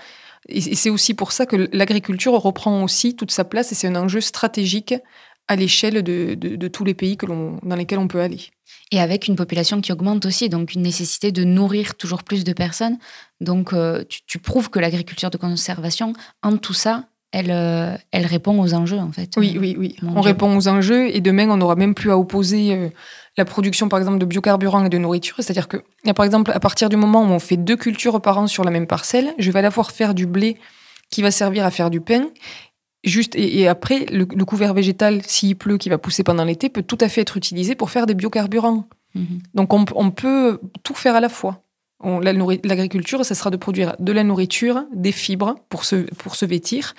Et 0.48 0.74
c'est 0.74 0.90
aussi 0.90 1.14
pour 1.14 1.32
ça 1.32 1.46
que 1.46 1.68
l'agriculture 1.72 2.32
reprend 2.32 2.82
aussi 2.82 3.16
toute 3.16 3.30
sa 3.30 3.44
place 3.44 3.72
et 3.72 3.74
c'est 3.74 3.86
un 3.86 3.96
enjeu 3.96 4.20
stratégique 4.20 4.94
à 5.48 5.56
l'échelle 5.56 6.02
de, 6.02 6.68
tous 6.68 6.84
les 6.84 6.94
pays 6.94 7.16
que 7.16 7.26
dans 7.26 7.76
lesquels 7.76 7.98
on 7.98 8.08
peut 8.08 8.20
aller. 8.20 8.40
Et 8.90 9.00
avec 9.00 9.26
une 9.26 9.36
population 9.36 9.80
qui 9.80 9.92
augmente 9.92 10.24
aussi, 10.26 10.48
donc 10.48 10.74
une 10.74 10.82
nécessité 10.82 11.32
de 11.32 11.44
nourrir 11.44 11.94
toujours 11.94 12.22
plus 12.22 12.44
de 12.44 12.52
personnes. 12.52 12.98
Donc 13.40 13.72
euh, 13.72 14.04
tu, 14.26 14.38
prouves 14.38 14.70
que 14.70 14.78
l'agriculture 14.78 15.30
de 15.30 15.36
conservation, 15.36 16.12
en 16.42 16.56
tout 16.56 16.74
ça, 16.74 17.08
elle, 17.34 17.50
euh, 17.50 17.96
elle 18.12 18.26
répond 18.26 18.60
aux 18.60 18.74
enjeux 18.74 18.98
en 18.98 19.10
fait. 19.10 19.32
Oui, 19.36 19.56
oui, 19.60 19.74
oui. 19.76 19.96
On 20.02 20.20
répond 20.20 20.56
aux 20.56 20.68
enjeux 20.68 21.14
et 21.14 21.20
demain 21.20 21.50
on 21.50 21.56
n'aura 21.56 21.74
même 21.74 21.94
plus 21.94 22.12
à 22.12 22.16
opposer 22.16 22.72
euh, 22.72 22.88
la 23.36 23.44
production 23.44 23.88
par 23.88 23.98
exemple 23.98 24.18
de 24.18 24.24
biocarburants 24.24 24.84
et 24.84 24.88
de 24.88 24.98
nourriture. 24.98 25.34
C'est-à-dire 25.40 25.66
que, 25.66 25.78
par 26.14 26.24
exemple, 26.24 26.52
à 26.54 26.60
partir 26.60 26.88
du 26.88 26.96
moment 26.96 27.22
où 27.22 27.26
on 27.26 27.40
fait 27.40 27.56
deux 27.56 27.76
cultures 27.76 28.22
par 28.22 28.38
an 28.38 28.46
sur 28.46 28.62
la 28.62 28.70
même 28.70 28.86
parcelle, 28.86 29.34
je 29.38 29.50
vais 29.50 29.58
à 29.58 29.62
la 29.62 29.72
fois 29.72 29.82
faire 29.82 30.14
du 30.14 30.26
blé 30.26 30.56
qui 31.10 31.22
va 31.22 31.32
servir 31.32 31.64
à 31.64 31.72
faire 31.72 31.90
du 31.90 32.00
pain 32.00 32.28
Juste, 33.04 33.34
et, 33.36 33.68
après, 33.68 34.06
le, 34.06 34.24
couvert 34.24 34.72
végétal, 34.72 35.20
s'il 35.26 35.56
pleut, 35.56 35.76
qui 35.76 35.90
va 35.90 35.98
pousser 35.98 36.24
pendant 36.24 36.44
l'été, 36.44 36.70
peut 36.70 36.82
tout 36.82 36.96
à 37.02 37.10
fait 37.10 37.20
être 37.20 37.36
utilisé 37.36 37.74
pour 37.74 37.90
faire 37.90 38.06
des 38.06 38.14
biocarburants. 38.14 38.88
Mhm. 39.14 39.40
Donc 39.52 39.74
on, 39.74 40.10
peut 40.10 40.58
tout 40.82 40.94
faire 40.94 41.14
à 41.14 41.20
la 41.20 41.28
fois. 41.28 41.62
L'agriculture, 42.02 43.24
ça 43.24 43.34
sera 43.34 43.50
de 43.50 43.56
produire 43.56 43.96
de 43.98 44.12
la 44.12 44.24
nourriture, 44.24 44.84
des 44.92 45.12
fibres 45.12 45.56
pour 45.68 45.84
se, 45.84 45.96
pour 46.14 46.36
se 46.36 46.44
vêtir 46.44 46.94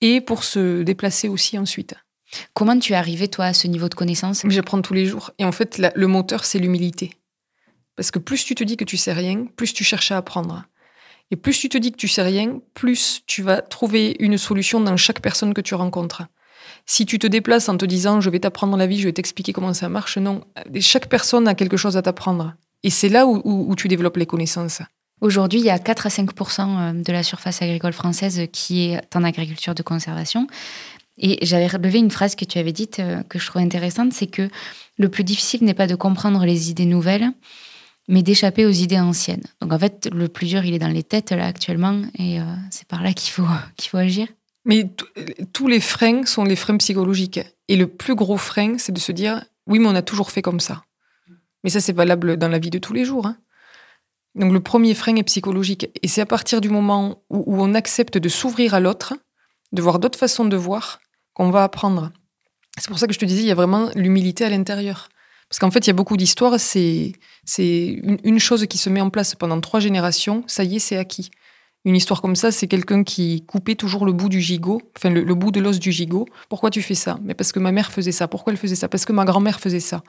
et 0.00 0.20
pour 0.20 0.44
se 0.44 0.82
déplacer 0.82 1.28
aussi 1.28 1.58
ensuite. 1.58 1.94
Comment 2.54 2.78
tu 2.78 2.92
es 2.92 2.96
arrivé, 2.96 3.28
toi, 3.28 3.46
à 3.46 3.52
ce 3.52 3.66
niveau 3.68 3.88
de 3.88 3.94
connaissance? 3.94 4.42
J'apprends 4.48 4.80
tous 4.82 4.94
les 4.94 5.06
jours. 5.06 5.30
Et 5.38 5.44
en 5.44 5.52
fait, 5.52 5.80
le 5.94 6.06
moteur, 6.06 6.44
c'est 6.44 6.58
l'humilité. 6.58 7.12
Parce 7.96 8.10
que 8.10 8.18
plus 8.18 8.44
tu 8.44 8.54
te 8.54 8.64
dis 8.64 8.76
que 8.76 8.84
tu 8.84 8.96
sais 8.96 9.12
rien, 9.12 9.46
plus 9.56 9.72
tu 9.72 9.84
cherches 9.84 10.12
à 10.12 10.16
apprendre. 10.16 10.64
Et 11.30 11.36
plus 11.36 11.58
tu 11.58 11.68
te 11.68 11.78
dis 11.78 11.92
que 11.92 11.96
tu 11.96 12.08
sais 12.08 12.22
rien, 12.22 12.60
plus 12.74 13.22
tu 13.26 13.42
vas 13.42 13.62
trouver 13.62 14.16
une 14.18 14.38
solution 14.38 14.80
dans 14.80 14.96
chaque 14.96 15.20
personne 15.20 15.54
que 15.54 15.60
tu 15.60 15.74
rencontres. 15.74 16.24
Si 16.84 17.06
tu 17.06 17.18
te 17.18 17.26
déplaces 17.26 17.68
en 17.68 17.76
te 17.76 17.84
disant 17.84 18.20
je 18.20 18.30
vais 18.30 18.40
t'apprendre 18.40 18.76
la 18.76 18.86
vie, 18.86 18.98
je 18.98 19.06
vais 19.06 19.12
t'expliquer 19.12 19.52
comment 19.52 19.72
ça 19.72 19.88
marche, 19.88 20.18
non. 20.18 20.44
Chaque 20.80 21.08
personne 21.08 21.48
a 21.48 21.54
quelque 21.54 21.76
chose 21.76 21.96
à 21.96 22.02
t'apprendre. 22.02 22.54
Et 22.84 22.90
c'est 22.90 23.08
là 23.08 23.26
où, 23.26 23.74
tu 23.76 23.88
développes 23.88 24.16
les 24.16 24.26
connaissances. 24.26 24.82
Aujourd'hui, 25.20 25.60
il 25.60 25.64
y 25.64 25.70
a 25.70 25.78
4 25.78 26.06
à 26.06 26.08
5% 26.08 26.60
euh, 26.60 27.02
de 27.02 27.12
la 27.12 27.22
surface 27.22 27.62
agricole 27.62 27.92
française 27.92 28.48
qui 28.52 28.86
est 28.86 29.14
en 29.14 29.22
agriculture 29.22 29.74
de 29.74 29.82
conservation. 29.82 30.48
Et 31.18 31.38
j'avais 31.46 31.68
relevé 31.68 32.00
une 32.00 32.10
phrase 32.10 32.34
que 32.34 32.44
tu 32.44 32.58
avais 32.58 32.72
dite 32.72 32.98
euh, 32.98 33.22
que 33.22 33.38
je 33.38 33.46
trouve 33.46 33.62
intéressante, 33.62 34.12
c'est 34.12 34.26
que 34.26 34.48
le 34.98 35.08
plus 35.08 35.22
difficile 35.22 35.62
n'est 35.62 35.74
pas 35.74 35.86
de 35.86 35.94
comprendre 35.94 36.44
les 36.44 36.70
idées 36.70 36.86
nouvelles, 36.86 37.30
mais 38.08 38.24
d'échapper 38.24 38.66
aux 38.66 38.72
idées 38.72 38.98
anciennes. 38.98 39.44
Donc 39.60 39.72
en 39.72 39.78
fait, 39.78 40.08
le 40.12 40.26
plus 40.26 40.46
dur, 40.46 40.64
il 40.64 40.74
est 40.74 40.80
dans 40.80 40.88
les 40.88 41.04
têtes 41.04 41.30
là 41.30 41.46
actuellement, 41.46 42.02
et 42.18 42.40
euh, 42.40 42.44
c'est 42.70 42.88
par 42.88 43.02
là 43.02 43.12
qu'il 43.12 43.30
faut, 43.30 43.46
qu'il 43.76 43.90
faut 43.90 43.98
agir. 43.98 44.26
Mais 44.64 44.88
tous 45.52 45.68
les 45.68 45.80
freins 45.80 46.24
sont 46.24 46.44
les 46.44 46.56
freins 46.56 46.76
psychologiques. 46.78 47.40
Et 47.68 47.76
le 47.76 47.86
plus 47.86 48.14
gros 48.14 48.36
frein, 48.36 48.78
c'est 48.78 48.92
de 48.92 48.98
se 48.98 49.12
dire, 49.12 49.44
oui, 49.66 49.78
mais 49.78 49.88
on 49.88 49.94
a 49.94 50.02
toujours 50.02 50.30
fait 50.30 50.42
comme 50.42 50.60
ça. 50.60 50.84
Mais 51.64 51.70
ça, 51.70 51.80
c'est 51.80 51.92
valable 51.92 52.36
dans 52.36 52.48
la 52.48 52.58
vie 52.58 52.70
de 52.70 52.78
tous 52.78 52.92
les 52.92 53.04
jours. 53.04 53.26
Hein. 53.26 53.36
Donc 54.34 54.52
le 54.52 54.60
premier 54.60 54.94
frein 54.94 55.16
est 55.16 55.22
psychologique. 55.22 55.88
Et 56.02 56.08
c'est 56.08 56.20
à 56.20 56.26
partir 56.26 56.60
du 56.60 56.68
moment 56.68 57.22
où, 57.30 57.62
on 57.62 57.74
accepte 57.74 58.18
de 58.18 58.28
s'ouvrir 58.28 58.74
à 58.74 58.80
l'autre, 58.80 59.14
de 59.72 59.82
voir 59.82 59.98
d'autres 59.98 60.18
façons 60.18 60.44
de 60.44 60.56
voir, 60.56 61.00
qu'on 61.34 61.50
va 61.50 61.64
apprendre. 61.64 62.10
C'est 62.78 62.88
pour 62.88 62.98
ça 62.98 63.06
que 63.06 63.14
je 63.14 63.18
te 63.18 63.24
disais, 63.24 63.42
il 63.42 63.46
y 63.46 63.52
a 63.52 63.56
vraiment 63.56 63.90
l'humilité 63.94 64.44
à 64.44 64.50
l'intérieur. 64.50 65.08
Parce 65.48 65.58
qu'en 65.58 65.70
fait, 65.70 65.80
il 65.80 65.88
y 65.88 65.90
a 65.90 65.94
beaucoup 65.94 66.16
d'histoires, 66.16 66.58
c'est 66.58 67.12
une, 67.58 68.38
chose 68.38 68.66
qui 68.66 68.78
se 68.78 68.88
met 68.88 69.02
en 69.02 69.10
place 69.10 69.34
pendant 69.34 69.60
trois 69.60 69.80
générations, 69.80 70.44
ça 70.46 70.64
y 70.64 70.76
est, 70.76 70.78
c'est 70.78 70.96
acquis. 70.96 71.30
Une 71.84 71.94
histoire 71.94 72.22
comme 72.22 72.36
ça, 72.36 72.52
c'est 72.52 72.68
quelqu'un 72.68 73.02
qui 73.04 73.44
coupait 73.44 73.74
toujours 73.74 74.06
le 74.06 74.12
bout 74.12 74.30
du 74.30 74.40
gigot, 74.40 74.80
enfin 74.96 75.10
le, 75.10 75.34
bout 75.34 75.50
de 75.50 75.60
l'os 75.60 75.78
du 75.78 75.92
gigot. 75.92 76.26
Pourquoi 76.48 76.70
tu 76.70 76.80
fais 76.80 76.94
ça? 76.94 77.18
Mais 77.22 77.34
parce 77.34 77.52
que 77.52 77.58
ma 77.58 77.72
mère 77.72 77.92
faisait 77.92 78.12
ça. 78.12 78.28
Pourquoi 78.28 78.52
elle 78.52 78.58
faisait 78.58 78.76
ça? 78.76 78.88
Parce 78.88 79.04
que 79.04 79.12
ma 79.12 79.26
grand-mère 79.26 79.60
faisait 79.60 79.80
ça. 79.80 80.02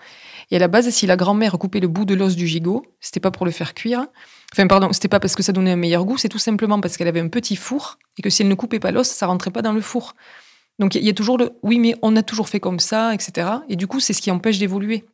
Et 0.54 0.58
à 0.58 0.60
la 0.60 0.68
base, 0.68 0.88
si 0.92 1.08
la 1.08 1.16
grand-mère 1.16 1.58
coupait 1.58 1.80
le 1.80 1.88
bout 1.88 2.06
de 2.06 2.14
l'os 2.14 2.36
du 2.36 2.46
gigot, 2.46 2.86
c'était 3.00 3.20
pas 3.20 3.32
pour 3.32 3.44
le 3.44 3.52
faire 3.52 3.74
cuire. 3.74 4.06
Enfin, 4.54 4.68
pardon, 4.68 4.94
c'était 4.94 5.08
pas 5.08 5.20
parce 5.20 5.36
que 5.36 5.42
ça 5.42 5.52
donnait 5.52 5.72
un 5.72 5.76
meilleur 5.76 6.06
goût, 6.06 6.20
c'est 6.20 6.30
tout 6.30 6.38
simplement 6.38 6.80
parce 6.80 6.96
qu'elle 6.96 7.08
avait 7.08 7.22
un 7.22 7.28
petit 7.28 7.56
four 7.56 7.98
et 8.20 8.22
que 8.22 8.30
si 8.30 8.44
elle 8.44 8.50
ne 8.50 8.54
coupait 8.54 8.80
pas 8.80 8.92
l'os, 8.92 9.08
ça 9.08 9.26
rentrait 9.26 9.50
pas 9.50 9.64
dans 9.64 9.74
le 9.74 9.82
four. 9.82 10.14
Donc 10.78 10.94
il 10.94 11.04
y 11.04 11.10
a 11.10 11.14
toujours 11.14 11.40
le 11.40 11.54
oui, 11.64 11.80
mais 11.80 11.96
on 12.04 12.16
a 12.16 12.22
toujours 12.22 12.50
fait 12.50 12.60
comme 12.60 12.80
ça, 12.80 13.16
etc. 13.16 13.48
Et 13.68 13.76
du 13.76 13.88
coup, 13.88 14.00
c'est 14.00 14.14
ce 14.14 14.22
qui 14.22 14.30
empêche 14.30 14.60
d'évoluer. 14.60 15.06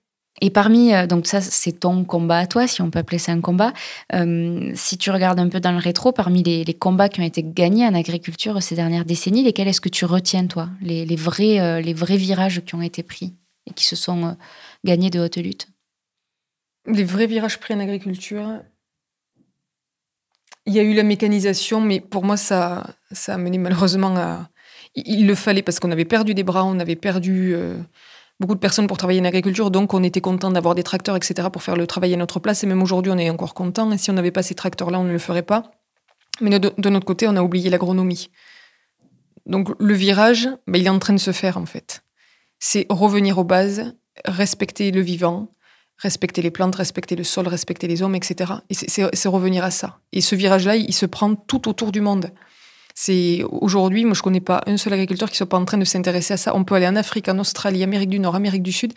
Et 0.42 0.50
parmi, 0.50 0.94
euh, 0.94 1.08
donc 1.08 1.26
ça 1.26 1.40
c'est 1.40 1.72
ton 1.72 2.04
combat 2.04 2.40
à 2.40 2.46
toi, 2.46 2.68
si 2.68 2.82
on 2.82 2.90
peut 2.90 3.00
appeler 3.00 3.18
ça 3.18 3.32
un 3.32 3.40
combat, 3.40 3.72
euh, 4.14 4.74
si 4.76 4.98
tu 4.98 5.10
regardes 5.10 5.40
un 5.40 5.48
peu 5.48 5.62
dans 5.62 5.72
le 5.72 5.78
rétro, 5.78 6.12
parmi 6.12 6.44
les, 6.44 6.74
combats 6.74 7.08
qui 7.08 7.22
ont 7.22 7.26
été 7.26 7.44
gagnés 7.46 7.88
en 7.88 7.94
agriculture 7.94 8.62
ces 8.62 8.76
dernières 8.76 9.06
décennies, 9.06 9.44
lesquels 9.44 9.70
est-ce 9.70 9.80
que 9.80 9.88
tu 9.88 10.04
retiens 10.04 10.48
toi? 10.48 10.68
Les, 10.82 11.06
vrais, 11.16 11.62
euh, 11.62 11.80
les 11.80 11.94
vrais 11.94 12.18
virages 12.18 12.60
qui 12.66 12.76
ont 12.76 12.82
été 12.82 13.04
pris? 13.04 13.36
Et 13.66 13.74
qui 13.74 13.86
se 13.86 13.96
sont 13.96 14.38
gagnés 14.84 15.10
de 15.10 15.20
haute 15.20 15.38
lutte 15.38 15.68
Les 16.86 17.04
vrais 17.04 17.28
virages 17.28 17.60
pris 17.60 17.74
en 17.74 17.80
agriculture, 17.80 18.62
il 20.66 20.74
y 20.74 20.80
a 20.80 20.84
eu 20.84 20.94
la 20.94 21.04
mécanisation, 21.04 21.82
mais 21.82 22.00
pour 22.00 22.24
moi 22.24 22.38
ça, 22.38 22.96
ça 23.12 23.36
a 23.36 23.38
mené 23.38 23.58
malheureusement 23.58 24.16
à... 24.18 24.50
Il 24.96 25.28
le 25.28 25.36
fallait 25.36 25.62
parce 25.62 25.80
qu'on 25.80 25.92
avait 25.92 26.06
perdu 26.06 26.34
des 26.34 26.44
bras, 26.44 26.66
on 26.66 26.80
avait 26.80 26.96
perdu 26.96 27.56
beaucoup 28.40 28.56
de 28.56 28.60
personnes 28.60 28.88
pour 28.88 28.98
travailler 28.98 29.22
en 29.22 29.26
agriculture, 29.26 29.72
donc 29.72 29.94
on 29.94 30.04
était 30.04 30.22
content 30.22 30.52
d'avoir 30.52 30.76
des 30.76 30.84
tracteurs, 30.84 31.16
etc., 31.16 31.50
pour 31.52 31.64
faire 31.64 31.76
le 31.76 31.88
travail 31.88 32.14
à 32.14 32.18
notre 32.18 32.40
place. 32.40 32.64
Et 32.64 32.68
même 32.68 32.82
aujourd'hui, 32.82 33.12
on 33.12 33.18
est 33.18 33.30
encore 33.30 33.54
content. 33.54 33.92
Et 33.92 33.98
si 33.98 34.10
on 34.10 34.14
n'avait 34.14 34.32
pas 34.32 34.44
ces 34.44 34.56
tracteurs-là, 34.56 35.00
on 35.00 35.04
ne 35.04 35.12
le 35.12 35.20
ferait 35.20 35.44
pas. 35.44 35.72
Mais 36.42 36.58
de, 36.58 36.90
notre 36.90 37.06
côté, 37.06 37.28
on 37.28 37.36
a 37.36 37.42
oublié 37.42 37.70
l'agronomie. 37.70 38.30
Donc 39.46 39.70
le 39.80 39.94
virage, 39.94 40.48
ben, 40.68 40.80
il 40.80 40.86
est 40.86 40.90
en 40.90 41.00
train 41.00 41.14
de 41.14 41.20
se 41.20 41.32
faire 41.32 41.58
en 41.58 41.66
fait. 41.66 42.04
C'est 42.60 42.86
revenir 42.90 43.38
aux 43.38 43.44
bases, 43.44 43.94
respecter 44.26 44.92
le 44.92 45.02
vivant, 45.02 45.50
Respecter 46.00 46.42
les 46.42 46.50
plantes, 46.50 46.76
respecter 46.76 47.18
le 47.18 47.26
sol, 47.26 47.48
respecter 47.50 47.86
les 47.86 48.02
hommes, 48.02 48.16
etc. 48.16 48.54
Et 48.70 48.74
c'est 48.74 49.28
revenir 49.28 49.66
à 49.66 49.72
ça. 49.72 50.00
Et 50.14 50.22
ce 50.22 50.34
virage-là, 50.34 50.78
il 50.78 50.94
se 50.94 51.06
prend 51.06 51.36
tout 51.36 51.68
autour 51.68 51.92
du 51.92 52.00
monde. 52.00 52.32
C'est 52.96 53.44
aujourd'hui, 53.50 54.06
moi 54.06 54.14
je 54.14 54.22
connais 54.22 54.40
pas 54.40 54.62
un 54.66 54.78
seul 54.78 54.94
agriculteur 54.94 55.30
qui 55.30 55.36
soit 55.36 55.50
pas 55.50 55.58
en 55.58 55.66
train 55.66 55.78
de 55.78 55.86
s'intéresser 55.86 56.34
à 56.34 56.38
ça. 56.38 56.56
On 56.56 56.64
peut 56.64 56.76
aller 56.76 56.88
en 56.88 56.96
Afrique, 56.96 57.28
en 57.28 57.38
Australie, 57.38 57.84
Amérique 57.84 58.10
du 58.10 58.20
Nord, 58.20 58.36
Amérique 58.36 58.64
du 58.64 58.72
Sud. 58.72 58.94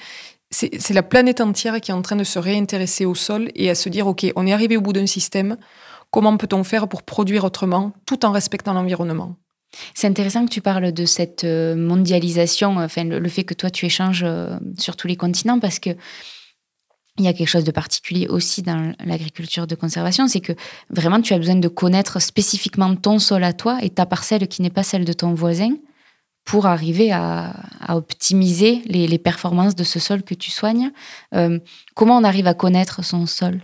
C'est 0.50 0.90
la 0.90 1.02
planète 1.02 1.40
entière 1.40 1.80
qui 1.80 1.90
est 1.90 1.94
en 1.94 2.02
train 2.02 2.16
de 2.16 2.24
se 2.24 2.38
réintéresser 2.38 3.04
au 3.04 3.14
sol 3.16 3.50
et 3.56 3.68
à 3.68 3.74
se 3.74 3.88
dire 3.88 4.06
ok, 4.06 4.26
on 4.36 4.46
est 4.46 4.52
arrivé 4.52 4.76
au 4.76 4.80
bout 4.80 4.92
d'un 4.92 5.06
système. 5.06 5.56
Comment 6.10 6.36
peut-on 6.36 6.62
faire 6.62 6.88
pour 6.88 7.02
produire 7.02 7.44
autrement, 7.44 7.92
tout 8.06 8.24
en 8.24 8.32
respectant 8.32 8.74
l'environnement? 8.74 9.36
C'est 9.94 10.06
intéressant 10.06 10.44
que 10.44 10.50
tu 10.50 10.60
parles 10.60 10.92
de 10.92 11.04
cette 11.04 11.44
euh, 11.44 11.74
mondialisation, 11.74 12.76
enfin 12.78 13.04
le, 13.04 13.28
fait 13.28 13.44
que 13.44 13.54
toi 13.54 13.70
tu 13.70 13.86
échanges 13.86 14.22
euh, 14.24 14.56
sur 14.78 14.96
tous 14.96 15.08
les 15.08 15.16
continents, 15.16 15.58
parce 15.58 15.78
que 15.78 15.90
il 17.18 17.24
y 17.24 17.28
a 17.28 17.34
quelque 17.34 17.48
chose 17.48 17.64
de 17.64 17.70
particulier 17.70 18.26
aussi 18.28 18.62
dans 18.62 18.94
l'agriculture 19.04 19.66
de 19.66 19.74
conservation, 19.74 20.28
c'est 20.28 20.40
que 20.40 20.54
vraiment 20.88 21.20
tu 21.20 21.34
as 21.34 21.38
besoin 21.38 21.56
de 21.56 21.68
connaître 21.68 22.20
spécifiquement 22.20 22.96
ton 22.96 23.18
sol 23.18 23.44
à 23.44 23.52
toi 23.52 23.78
et 23.82 23.90
ta 23.90 24.06
parcelle 24.06 24.48
qui 24.48 24.62
n'est 24.62 24.70
pas 24.70 24.82
celle 24.82 25.04
de 25.04 25.12
ton 25.12 25.34
voisin 25.34 25.76
pour 26.44 26.66
arriver 26.66 27.12
à, 27.12 27.54
optimiser 27.88 28.82
les, 28.86 29.18
performances 29.18 29.76
de 29.76 29.84
ce 29.84 30.00
sol 30.00 30.22
que 30.22 30.34
tu 30.34 30.50
soignes. 30.50 30.90
Euh, 31.34 31.58
comment 31.94 32.16
on 32.16 32.24
arrive 32.24 32.46
à 32.46 32.54
connaître 32.54 33.04
son 33.04 33.26
sol? 33.26 33.60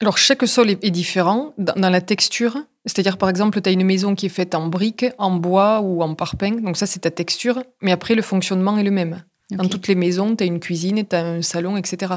Alors 0.00 0.18
chaque 0.18 0.46
sol 0.46 0.70
est, 0.70 0.90
différent 0.90 1.52
dans, 1.58 1.90
la 1.90 2.00
texture. 2.00 2.58
C'est-à-dire 2.86 3.18
par 3.18 3.28
exemple, 3.28 3.60
tu 3.60 3.68
as 3.68 3.72
une 3.72 3.84
maison 3.84 4.14
qui 4.14 4.26
est 4.26 4.30
faite 4.30 4.54
en 4.54 4.68
briques, 4.68 5.06
en 5.18 5.32
bois 5.32 5.80
ou 5.80 6.02
en 6.02 6.14
parpaing, 6.14 6.62
donc 6.62 6.76
ça 6.76 6.86
c'est 6.86 7.00
ta 7.00 7.10
texture, 7.10 7.62
mais 7.82 7.92
après 7.92 8.14
le 8.14 8.22
fonctionnement 8.22 8.76
est 8.78 8.82
le 8.82 8.90
même. 8.90 9.22
Dans 9.56 9.68
toutes 9.68 9.88
les 9.88 9.94
maisons, 9.94 10.36
tu 10.36 10.44
as 10.44 10.46
une 10.46 10.60
cuisine, 10.60 11.04
tu 11.06 11.16
as 11.16 11.24
un 11.24 11.42
salon, 11.42 11.76
etc. 11.76 12.14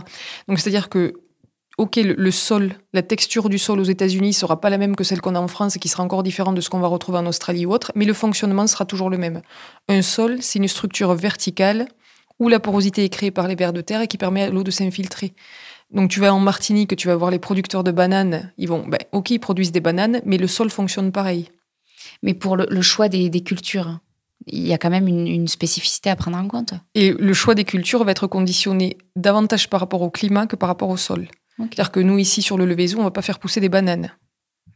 Donc, 0.47 0.60
c'est-à-dire 0.60 0.89
que, 0.89 1.13
OK, 1.78 1.95
le, 1.95 2.32
sol, 2.32 2.73
la 2.93 3.02
texture 3.02 3.49
du 3.49 3.58
sol 3.58 3.80
aux 3.80 3.84
États-Unis 3.84 4.34
sera 4.34 4.62
pas 4.62 4.69
la 4.69 4.78
même 4.78 4.95
que 4.95 5.04
celle 5.04 5.21
qu'on 5.21 5.34
a 5.34 5.39
en 5.39 5.47
France 5.47 5.76
et 5.76 5.80
qui 5.80 5.89
sera 5.89 6.04
encore 6.04 6.21
différente 6.21 6.56
de 6.56 6.62
ce 6.62 6.69
qu'on 6.69 6.80
va 6.80 6.88
retrouver 6.88 7.17
en 7.17 7.26
Australie 7.26 7.65
ou 7.65 7.71
autre, 7.71 7.91
mais 7.95 8.06
le 8.06 8.13
fonctionnement 8.13 8.67
sera 8.67 8.86
toujours 8.86 9.10
le 9.10 9.17
même. 9.17 9.41
Un 9.89 10.04
sol, 10.04 10.38
c'est 10.41 10.60
une 10.60 10.67
structure 10.67 11.13
verticale 11.15 11.88
où 12.39 12.49
la 12.49 12.60
porosité 12.60 13.04
est 13.04 13.10
créée 13.10 13.32
par 13.32 13.47
les 13.47 13.56
vers 13.56 13.73
de 13.73 13.82
terre 13.82 14.02
et 14.02 14.08
qui 14.08 14.17
permet 14.17 14.43
à 14.43 14.49
l'eau 14.49 14.63
de 14.63 14.71
s'infiltrer. 14.71 15.34
Donc 15.91 16.10
tu 16.10 16.19
vas 16.19 16.34
en 16.34 16.39
Martinique, 16.39 16.96
tu 16.96 17.08
vas 17.08 17.15
voir 17.15 17.32
les 17.32 17.39
producteurs 17.39 17.84
de 17.84 17.91
bananes, 17.91 18.52
ils 18.58 18.67
vont, 18.67 18.86
ben, 18.88 19.00
ok, 19.12 19.32
ils 19.32 19.39
produisent 19.39 19.72
des 19.72 19.80
bananes, 19.80 20.22
mais 20.26 20.38
le 20.38 20.48
sol 20.48 20.69
fonctionne 20.69 21.12
pareil. 21.12 21.50
Mais 22.22 22.34
pour 22.34 22.58
le, 22.58 22.82
choix 22.82 23.10
des, 23.10 23.30
cultures, 23.41 24.00
il 24.48 24.65
y 24.65 24.74
a 24.74 24.78
quand 24.78 24.89
même 24.89 25.08
une, 25.08 25.48
spécificité 25.48 26.10
à 26.10 26.15
prendre 26.15 26.38
en 26.38 26.48
compte. 26.48 26.74
Et 26.96 27.12
le 27.12 27.34
choix 27.34 27.56
des 27.56 27.63
cultures 27.63 28.04
va 28.04 28.12
être 28.12 28.28
conditionné 28.28 28.98
davantage 29.15 29.69
par 29.69 29.80
rapport 29.80 30.02
au 30.02 30.10
climat 30.10 30.48
que 30.48 30.56
par 30.56 30.67
rapport 30.67 30.89
au 30.89 30.98
sol. 30.98 31.28
C'est-à-dire 31.58 31.91
que 31.91 32.00
nous, 32.00 32.17
ici, 32.17 32.41
sur 32.41 32.58
le 32.58 32.65
Levézou, 32.65 33.00
on 33.00 33.04
va 33.04 33.12
pas 33.12 33.22
faire 33.22 33.39
pousser 33.39 33.60
des 33.60 33.69
bananes 33.69 34.12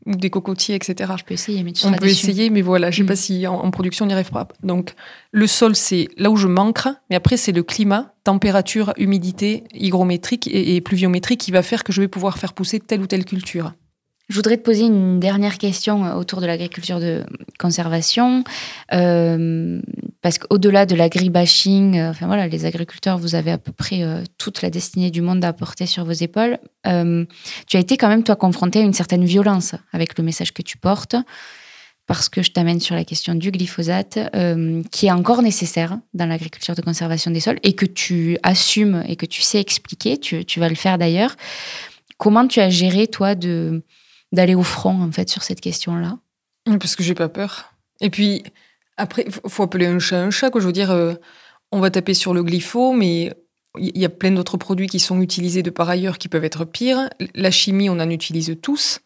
ou 0.07 0.15
des 0.15 0.29
cocotiers, 0.29 0.75
etc. 0.75 1.13
Je 1.17 1.23
peux 1.23 1.33
essayer, 1.33 1.63
mais 1.63 1.73
tu 1.73 1.85
On 1.85 1.91
peut 1.91 2.07
essayer, 2.07 2.49
mais 2.49 2.61
voilà, 2.61 2.89
je 2.89 2.97
sais 2.97 3.03
mm. 3.03 3.07
pas 3.07 3.15
si 3.15 3.45
en, 3.45 3.69
production 3.69 4.05
on 4.05 4.07
n'y 4.07 4.13
arrive 4.13 4.31
pas. 4.31 4.47
Donc, 4.63 4.95
le 5.31 5.45
sol, 5.47 5.75
c'est 5.75 6.07
là 6.17 6.31
où 6.31 6.37
je 6.37 6.47
manque, 6.47 6.87
mais 7.09 7.15
après, 7.15 7.37
c'est 7.37 7.51
le 7.51 7.63
climat, 7.63 8.13
température, 8.23 8.93
humidité, 8.97 9.65
hygrométrique 9.73 10.47
et, 10.47 10.75
et 10.75 10.81
pluviométrique 10.81 11.41
qui 11.41 11.51
va 11.51 11.61
faire 11.61 11.83
que 11.83 11.91
je 11.91 12.01
vais 12.01 12.07
pouvoir 12.07 12.37
faire 12.37 12.53
pousser 12.53 12.79
telle 12.79 13.01
ou 13.01 13.07
telle 13.07 13.25
culture. 13.25 13.73
Je 14.29 14.35
voudrais 14.35 14.57
te 14.57 14.63
poser 14.63 14.83
une 14.83 15.21
dernière 15.21 15.57
question 15.57 16.05
euh, 16.05 16.15
autour 16.15 16.41
de 16.41 16.45
l'agriculture 16.45 16.99
de 16.99 17.23
conservation, 17.59 18.43
euh, 18.93 19.81
parce 20.21 20.37
qu'au-delà 20.37 20.85
de 20.85 20.95
l'agribashing, 20.95 21.97
euh, 21.97 22.09
enfin 22.09 22.27
voilà, 22.27 22.47
les 22.47 22.65
agriculteurs, 22.65 23.17
vous 23.17 23.35
avez 23.35 23.51
à 23.51 23.57
peu 23.57 23.71
près 23.71 24.03
toute 24.37 24.61
la 24.61 24.69
destinée 24.69 25.11
du 25.11 25.21
monde 25.21 25.43
à 25.45 25.53
porter 25.53 25.85
sur 25.85 26.03
vos 26.03 26.11
épaules. 26.11 26.57
tu 26.83 27.77
as 27.77 27.79
été 27.79 27.95
quand 27.95 28.09
même 28.09 28.23
toi 28.23 28.35
confronté 28.35 28.79
à 28.79 28.81
une 28.81 28.93
certaine 28.93 29.23
violence 29.23 29.75
avec 29.93 30.17
le 30.17 30.23
message 30.25 30.53
que 30.53 30.61
tu 30.61 30.77
portes, 30.77 31.15
parce 32.05 32.27
que 32.27 32.41
je 32.41 32.51
t'amène 32.51 32.79
sur 32.79 32.95
la 32.95 33.05
question 33.05 33.33
du 33.33 33.51
glyphosate, 33.51 34.19
qui 34.91 35.07
est 35.07 35.11
encore 35.11 35.41
nécessaire 35.41 35.97
dans 36.13 36.25
l'agriculture 36.25 36.75
de 36.75 36.81
conservation 36.81 37.31
des 37.31 37.39
sols 37.39 37.59
et 37.63 37.73
que 37.73 37.85
tu 37.85 38.37
assumes 38.43 39.03
et 39.07 39.15
que 39.15 39.25
tu 39.25 39.41
sais 39.41 39.59
expliquer. 39.59 40.17
Tu 40.17 40.59
vas 40.59 40.69
le 40.69 40.75
faire 40.75 40.97
d'ailleurs. 40.97 41.35
Comment 42.17 42.47
tu 42.47 42.59
as 42.59 42.69
géré 42.69 43.07
toi 43.07 43.35
de 43.35 43.83
d'aller 44.37 44.55
au 44.55 44.63
front 44.63 45.01
en 45.01 45.11
fait 45.11 45.29
sur 45.29 45.43
cette 45.43 45.59
question-là 45.59 46.17
Parce 46.65 46.95
que 46.95 47.03
j'ai 47.03 47.15
pas 47.15 47.27
peur. 47.27 47.73
Et 47.99 48.09
puis 48.09 48.43
après, 48.95 49.25
faut 49.47 49.63
appeler 49.63 49.87
un 49.87 49.99
chat 49.99 50.21
un 50.21 50.31
chat. 50.31 50.49
Je 50.55 50.65
veux 50.65 50.71
dire, 50.71 50.91
euh, 50.91 51.15
on 51.71 51.79
va 51.79 51.89
taper 51.89 52.13
sur 52.13 52.33
le 52.33 52.43
glypho, 52.43 52.93
mais 52.93 53.33
il 53.77 53.97
y 53.97 54.05
a 54.05 54.09
plein 54.09 54.31
d'autres 54.31 54.57
produits 54.57 54.87
qui 54.87 54.99
sont 54.99 55.21
utilisés 55.21 55.63
de 55.63 55.69
par 55.69 55.89
ailleurs 55.89 56.17
qui 56.17 56.29
peuvent 56.29 56.45
être 56.45 56.65
pires. 56.65 57.09
La 57.35 57.51
chimie, 57.51 57.89
on 57.89 57.99
en 57.99 58.09
utilise 58.09 58.55
tous. 58.61 58.99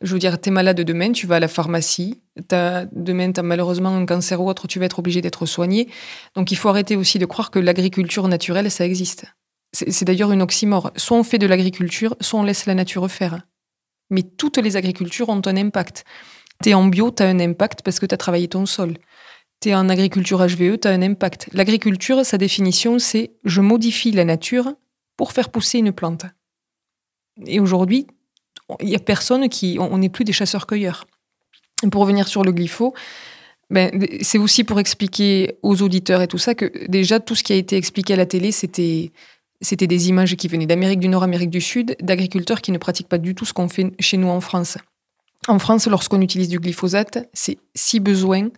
Je 0.00 0.12
veux 0.12 0.18
dire, 0.20 0.40
tu 0.40 0.48
es 0.48 0.52
malade 0.52 0.80
demain, 0.80 1.10
tu 1.10 1.26
vas 1.26 1.36
à 1.36 1.40
la 1.40 1.48
pharmacie. 1.48 2.20
As, 2.52 2.86
demain, 2.92 3.32
tu 3.32 3.40
as 3.40 3.42
malheureusement 3.42 3.94
un 3.94 4.06
cancer 4.06 4.40
ou 4.40 4.48
autre, 4.48 4.68
tu 4.68 4.78
vas 4.78 4.86
être 4.86 5.00
obligé 5.00 5.20
d'être 5.20 5.44
soigné. 5.44 5.88
Donc 6.34 6.52
il 6.52 6.56
faut 6.56 6.68
arrêter 6.68 6.94
aussi 6.94 7.18
de 7.18 7.26
croire 7.26 7.50
que 7.50 7.58
l'agriculture 7.58 8.28
naturelle, 8.28 8.70
ça 8.70 8.86
existe. 8.86 9.26
C'est 9.72 10.04
d'ailleurs 10.04 10.32
une 10.32 10.40
oxymore. 10.40 10.92
Soit 10.96 11.18
on 11.18 11.24
fait 11.24 11.38
de 11.38 11.46
l'agriculture, 11.46 12.16
soit 12.20 12.40
on 12.40 12.44
laisse 12.44 12.66
la 12.66 12.74
nature 12.74 13.10
faire 13.10 13.40
mais 14.10 14.22
toutes 14.22 14.58
les 14.58 14.76
agricultures 14.76 15.28
ont 15.28 15.42
un 15.44 15.56
impact. 15.56 16.04
Tu 16.62 16.70
es 16.70 16.74
en 16.74 16.86
bio, 16.86 17.10
tu 17.10 17.22
as 17.22 17.26
un 17.26 17.40
impact 17.40 17.82
parce 17.82 18.00
que 18.00 18.06
tu 18.06 18.14
as 18.14 18.18
travaillé 18.18 18.48
ton 18.48 18.66
sol. 18.66 18.94
Tu 19.60 19.70
es 19.70 19.74
en 19.74 19.88
agriculture 19.88 20.38
HVE, 20.38 20.80
tu 20.80 20.88
as 20.88 20.90
un 20.90 21.02
impact. 21.02 21.48
L'agriculture, 21.52 22.24
sa 22.24 22.38
définition, 22.38 22.98
c'est 22.98 23.32
je 23.44 23.60
modifie 23.60 24.12
la 24.12 24.24
nature 24.24 24.72
pour 25.16 25.32
faire 25.32 25.50
pousser 25.50 25.78
une 25.78 25.92
plante. 25.92 26.26
Et 27.46 27.60
aujourd'hui, 27.60 28.06
il 28.80 28.86
n'y 28.86 28.96
a 28.96 29.00
personne 29.00 29.48
qui. 29.48 29.78
On 29.80 29.98
n'est 29.98 30.08
plus 30.08 30.24
des 30.24 30.32
chasseurs-cueilleurs. 30.32 31.06
Pour 31.90 32.02
revenir 32.02 32.26
sur 32.26 32.42
le 32.42 32.52
glypho, 32.52 32.94
ben, 33.70 33.90
c'est 34.22 34.38
aussi 34.38 34.64
pour 34.64 34.80
expliquer 34.80 35.58
aux 35.62 35.82
auditeurs 35.82 36.22
et 36.22 36.28
tout 36.28 36.38
ça 36.38 36.54
que 36.54 36.86
déjà 36.88 37.20
tout 37.20 37.34
ce 37.34 37.42
qui 37.42 37.52
a 37.52 37.56
été 37.56 37.76
expliqué 37.76 38.14
à 38.14 38.16
la 38.16 38.26
télé, 38.26 38.50
c'était 38.50 39.12
c'était 39.60 39.86
des 39.86 40.08
images 40.08 40.36
qui 40.36 40.48
venaient 40.48 40.66
d'Amérique 40.66 41.00
du 41.00 41.08
Nord, 41.08 41.22
Amérique 41.22 41.50
du 41.50 41.60
Sud, 41.60 41.96
d'agriculteurs 42.00 42.60
qui 42.60 42.72
ne 42.72 42.78
pratiquent 42.78 43.08
pas 43.08 43.18
du 43.18 43.34
tout 43.34 43.44
ce 43.44 43.52
qu'on 43.52 43.68
fait 43.68 43.92
chez 43.98 44.16
nous 44.16 44.28
en 44.28 44.40
France. 44.40 44.78
En 45.46 45.58
France, 45.58 45.86
lorsqu'on 45.86 46.20
utilise 46.20 46.48
du 46.48 46.58
glyphosate, 46.58 47.28
c'est 47.32 47.58
si 47.74 48.00
besoin 48.00 48.48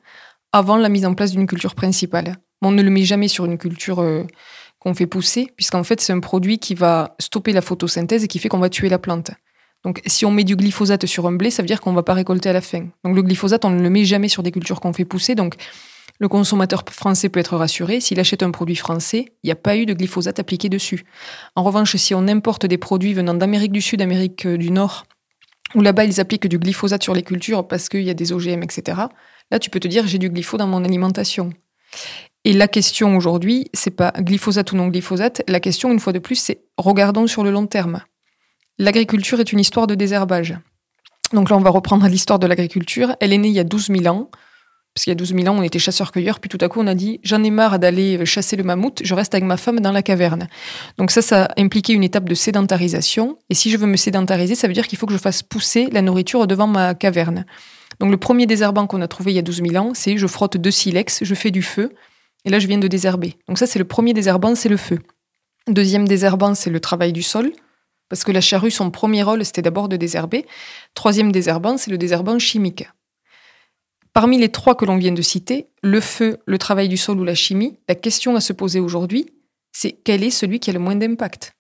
avant 0.53 0.77
la 0.77 0.89
mise 0.89 1.07
en 1.07 1.15
place 1.15 1.33
d'une 1.33 1.47
culture 1.47 1.75
principale. 1.75 2.37
On 2.63 2.71
ne 2.71 2.83
le 2.83 2.91
met 2.91 3.05
jamais 3.05 3.29
sur 3.29 3.45
une 3.45 3.59
culture 3.59 4.01
euh, 4.01 4.25
qu'on 4.79 4.95
fait 4.95 5.07
pousser, 5.07 5.53
puisqu'en 5.57 5.85
fait, 5.85 6.01
c'est 6.01 6.13
un 6.13 6.21
produit 6.21 6.59
qui 6.59 6.75
va 6.75 7.15
stopper 7.19 7.53
la 7.53 7.63
photosynthèse 7.63 8.25
et 8.25 8.29
qui 8.29 8.39
fait 8.39 8.49
qu'on 8.49 8.59
va 8.59 8.71
tuer 8.71 8.89
la 8.89 8.99
plante. 8.99 9.31
Donc, 9.85 10.03
si 10.07 10.27
on 10.27 10.31
met 10.31 10.45
du 10.45 10.57
glyphosate 10.57 11.07
sur 11.07 11.27
un 11.27 11.33
blé, 11.33 11.51
ça 11.51 11.63
veut 11.63 11.67
dire 11.67 11.81
qu'on 11.81 11.91
ne 11.91 11.97
va 11.97 12.03
pas 12.03 12.13
récolter 12.13 12.51
à 12.51 12.53
la 12.53 12.61
fin. 12.61 12.87
Donc, 13.05 13.15
le 13.15 13.23
glyphosate, 13.23 13.65
on 13.65 13.71
ne 13.71 13.81
le 13.81 13.89
met 13.89 14.05
jamais 14.05 14.29
sur 14.29 14.43
des 14.43 14.51
cultures 14.51 14.81
qu'on 14.81 14.93
fait 14.93 15.07
pousser. 15.07 15.35
Donc, 15.35 15.55
le 16.21 16.29
consommateur 16.29 16.85
français 16.89 17.31
peut 17.31 17.41
être 17.41 17.57
rassuré, 17.57 18.01
s'il 18.01 18.21
achète 18.21 18.43
un 18.43 18.51
produit 18.51 18.77
français, 18.77 19.33
il 19.43 19.47
n'y 19.47 19.51
a 19.51 19.57
pas 19.57 19.77
eu 19.77 19.87
de 19.87 19.95
glyphosate 19.95 20.39
appliqué 20.39 20.69
dessus. 20.69 21.05
En 21.57 21.63
revanche, 21.63 21.97
si 21.97 22.15
on 22.15 22.29
importe 22.29 22.67
des 22.67 22.79
produits 22.79 23.15
venant 23.15 23.35
d'Amérique 23.35 23.73
du 23.73 23.81
Sud, 23.81 24.03
Amérique 24.03 24.47
du 24.47 24.71
Nord, 24.71 25.07
où 25.75 25.81
là-bas 25.81 26.05
ils 26.05 26.21
appliquent 26.21 26.47
du 26.47 26.59
glyphosate 26.59 27.03
sur 27.03 27.15
les 27.15 27.23
cultures 27.23 27.67
parce 27.67 27.89
qu'il 27.89 28.03
y 28.03 28.11
a 28.11 28.15
des 28.15 28.33
OGM, 28.33 28.63
etc., 28.63 29.01
là 29.51 29.59
tu 29.59 29.71
peux 29.71 29.81
te 29.81 29.89
dire 29.89 30.07
j'ai 30.07 30.19
du 30.19 30.29
glyphosate 30.29 30.61
dans 30.61 30.67
mon 30.67 30.85
alimentation. 30.85 31.51
Et 32.45 32.53
la 32.53 32.69
question 32.69 33.17
aujourd'hui, 33.17 33.69
c'est 33.73 33.91
pas 33.91 34.13
glyphosate 34.19 34.73
ou 34.73 34.77
non 34.77 34.89
glyphosate, 34.89 35.43
la 35.49 35.59
question 35.59 35.91
une 35.91 36.01
fois 36.01 36.13
de 36.13 36.19
plus, 36.19 36.37
c'est 36.37 36.61
regardons 36.77 37.27
sur 37.27 37.43
le 37.45 37.51
long 37.51 37.67
terme. 37.67 38.03
L'agriculture 38.79 39.41
est 39.41 39.53
une 39.53 39.61
histoire 39.61 39.87
de 39.87 39.95
désherbage. 39.95 40.55
Donc 41.33 41.51
là, 41.51 41.57
on 41.57 41.61
va 41.61 41.71
reprendre 41.71 42.07
l'histoire 42.09 42.39
de 42.39 42.47
l'agriculture. 42.47 43.15
Elle 43.21 43.33
est 43.33 43.39
née 43.39 43.49
il 43.49 43.55
y 43.55 43.61
a 43.61 43.65
12 43.65 43.89
000 43.89 44.07
ans. 44.07 44.31
Parce 44.95 45.05
qu'il 45.05 45.13
y 45.13 45.13
a 45.13 45.15
12 45.15 45.35
000 45.35 45.47
ans, 45.47 45.59
on 45.59 45.63
était 45.63 45.79
chasseurs-cueilleurs, 45.79 46.41
puis 46.41 46.49
tout 46.49 46.59
à 46.61 46.69
coup, 46.69 46.81
on 46.81 46.87
a 46.87 46.95
dit 46.95 47.21
J'en 47.23 47.43
ai 47.45 47.51
marre 47.51 47.79
d'aller 47.79 48.25
chasser 48.27 48.57
le 48.57 48.65
mammouth, 48.65 49.01
je 49.05 49.15
reste 49.15 49.35
avec 49.35 49.45
ma 49.45 49.57
femme 49.57 49.81
dans 49.81 49.93
la 49.93 50.03
caverne. 50.03 50.49
Donc, 50.99 51.13
ça, 51.13 51.23
ça 51.23 51.45
a 51.45 51.61
impliqué 51.61 51.93
une 51.93 52.03
étape 52.03 52.29
de 52.29 52.35
sédentarisation. 52.35 53.39
Et 53.51 53.55
si 53.55 53.71
je 53.71 53.77
veux 53.77 53.87
me 53.87 53.97
sédentariser, 53.97 54.57
ça 54.57 54.67
veut 54.67 54.75
dire 54.75 54.89
qu'il 54.89 54.99
faut 54.99 55.07
que 55.07 55.13
je 55.13 55.19
fasse 55.19 55.43
pousser 55.43 55.89
la 55.93 56.03
nourriture 56.03 56.47
devant 56.47 56.67
ma 56.67 56.95
caverne. 56.95 57.47
Donc, 58.01 58.11
le 58.11 58.17
premier 58.17 58.47
désherbant 58.47 58.87
qu'on 58.87 59.01
a 59.01 59.09
trouvé 59.09 59.33
il 59.33 59.37
y 59.37 59.39
a 59.39 59.43
12 59.43 59.63
000 59.69 59.77
ans, 59.77 59.93
c'est 59.95 60.17
je 60.17 60.27
frotte 60.27 60.57
deux 60.57 60.71
silex, 60.71 61.23
je 61.23 61.35
fais 61.35 61.51
du 61.53 61.63
feu, 61.63 61.93
et 62.45 62.51
là, 62.51 62.59
je 62.59 62.67
viens 62.67 62.79
de 62.79 62.89
désherber. 62.89 63.37
Donc, 63.47 63.59
ça, 63.59 63.67
c'est 63.67 63.79
le 63.79 63.85
premier 63.85 64.13
désherbant, 64.13 64.55
c'est 64.55 64.69
le 64.69 64.77
feu. 64.77 64.99
Deuxième 65.69 66.09
désherbant, 66.09 66.55
c'est 66.55 66.71
le 66.71 66.81
travail 66.81 67.13
du 67.13 67.23
sol. 67.23 67.53
Parce 68.09 68.25
que 68.25 68.33
la 68.33 68.41
charrue, 68.41 68.73
son 68.73 68.91
premier 68.91 69.23
rôle, 69.23 69.45
c'était 69.45 69.63
d'abord 69.63 69.89
de 69.89 69.97
désherber. 69.97 70.45
Troisième 70.95 71.31
désherbant, 71.31 71.77
c'est 71.77 71.93
le 71.93 71.99
désherbant 71.99 72.39
chimique. 72.41 72.89
Parmi 74.13 74.39
les 74.39 74.49
trois 74.49 74.75
que 74.75 74.85
l'on 74.85 74.97
vient 74.97 75.13
de 75.13 75.23
citer, 75.23 75.69
le 75.83 76.01
feu, 76.01 76.39
le 76.47 76.59
travail 76.59 76.89
du 76.89 76.97
sol 76.97 77.21
ou 77.21 77.25
la 77.25 77.35
chimie, 77.35 77.79
la 77.89 77.95
question 77.95 78.35
à 78.35 78.41
se 78.41 78.53
poser 78.53 78.81
aujourd'hui, 78.81 79.27
c'est 79.73 79.93
quel 79.93 80.25
est 80.25 80.31
celui 80.31 80.59
qui 80.59 80.71
a 80.71 80.73
le 80.73 80.81
moins 80.81 80.97
d'impact? 80.97 81.55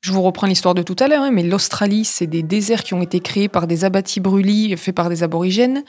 Je 0.00 0.12
vous 0.12 0.22
reprends 0.22 0.46
l'histoire 0.46 0.74
de 0.74 0.82
tout 0.82 0.94
à 1.00 1.08
l'heure, 1.08 1.22
hein, 1.22 1.32
mais 1.32 1.42
l'Australie, 1.42 2.04
c'est 2.04 2.28
des 2.28 2.44
déserts 2.44 2.84
qui 2.84 2.94
ont 2.94 3.02
été 3.02 3.18
créés 3.18 3.48
par 3.48 3.66
des 3.66 3.84
abattis 3.84 4.20
brûlis 4.20 4.76
faits 4.76 4.94
par 4.94 5.08
des 5.08 5.24
aborigènes. 5.24 5.84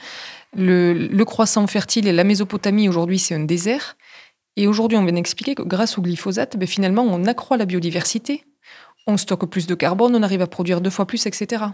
Le, 0.56 1.22
croissant 1.22 1.66
fertile 1.68 2.08
et 2.08 2.12
la 2.12 2.24
Mésopotamie, 2.24 2.88
aujourd'hui, 2.88 3.20
c'est 3.20 3.36
un 3.36 3.44
désert. 3.44 3.96
Et 4.56 4.66
aujourd'hui, 4.66 4.98
on 4.98 5.04
vient 5.04 5.12
d'expliquer 5.12 5.54
que 5.54 5.62
grâce 5.62 5.96
au 5.96 6.02
glyphosate, 6.02 6.56
ben, 6.56 6.66
finalement, 6.66 7.02
on 7.02 7.24
accroît 7.24 7.56
la 7.56 7.66
biodiversité, 7.66 8.42
on 9.06 9.16
stocke 9.16 9.46
plus 9.46 9.68
de 9.68 9.76
carbone, 9.76 10.16
on 10.16 10.24
arrive 10.24 10.42
à 10.42 10.48
produire 10.48 10.80
deux 10.80 10.90
fois 10.90 11.06
plus, 11.06 11.26
etc. 11.26 11.66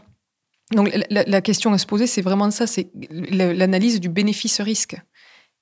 Donc 0.72 0.90
la, 1.10 1.40
question 1.40 1.72
à 1.72 1.78
se 1.78 1.86
poser, 1.86 2.06
c'est 2.06 2.22
vraiment 2.22 2.50
ça, 2.50 2.66
c'est 2.66 2.88
l'analyse 3.10 4.00
du 4.00 4.08
bénéfice-risque 4.08 4.96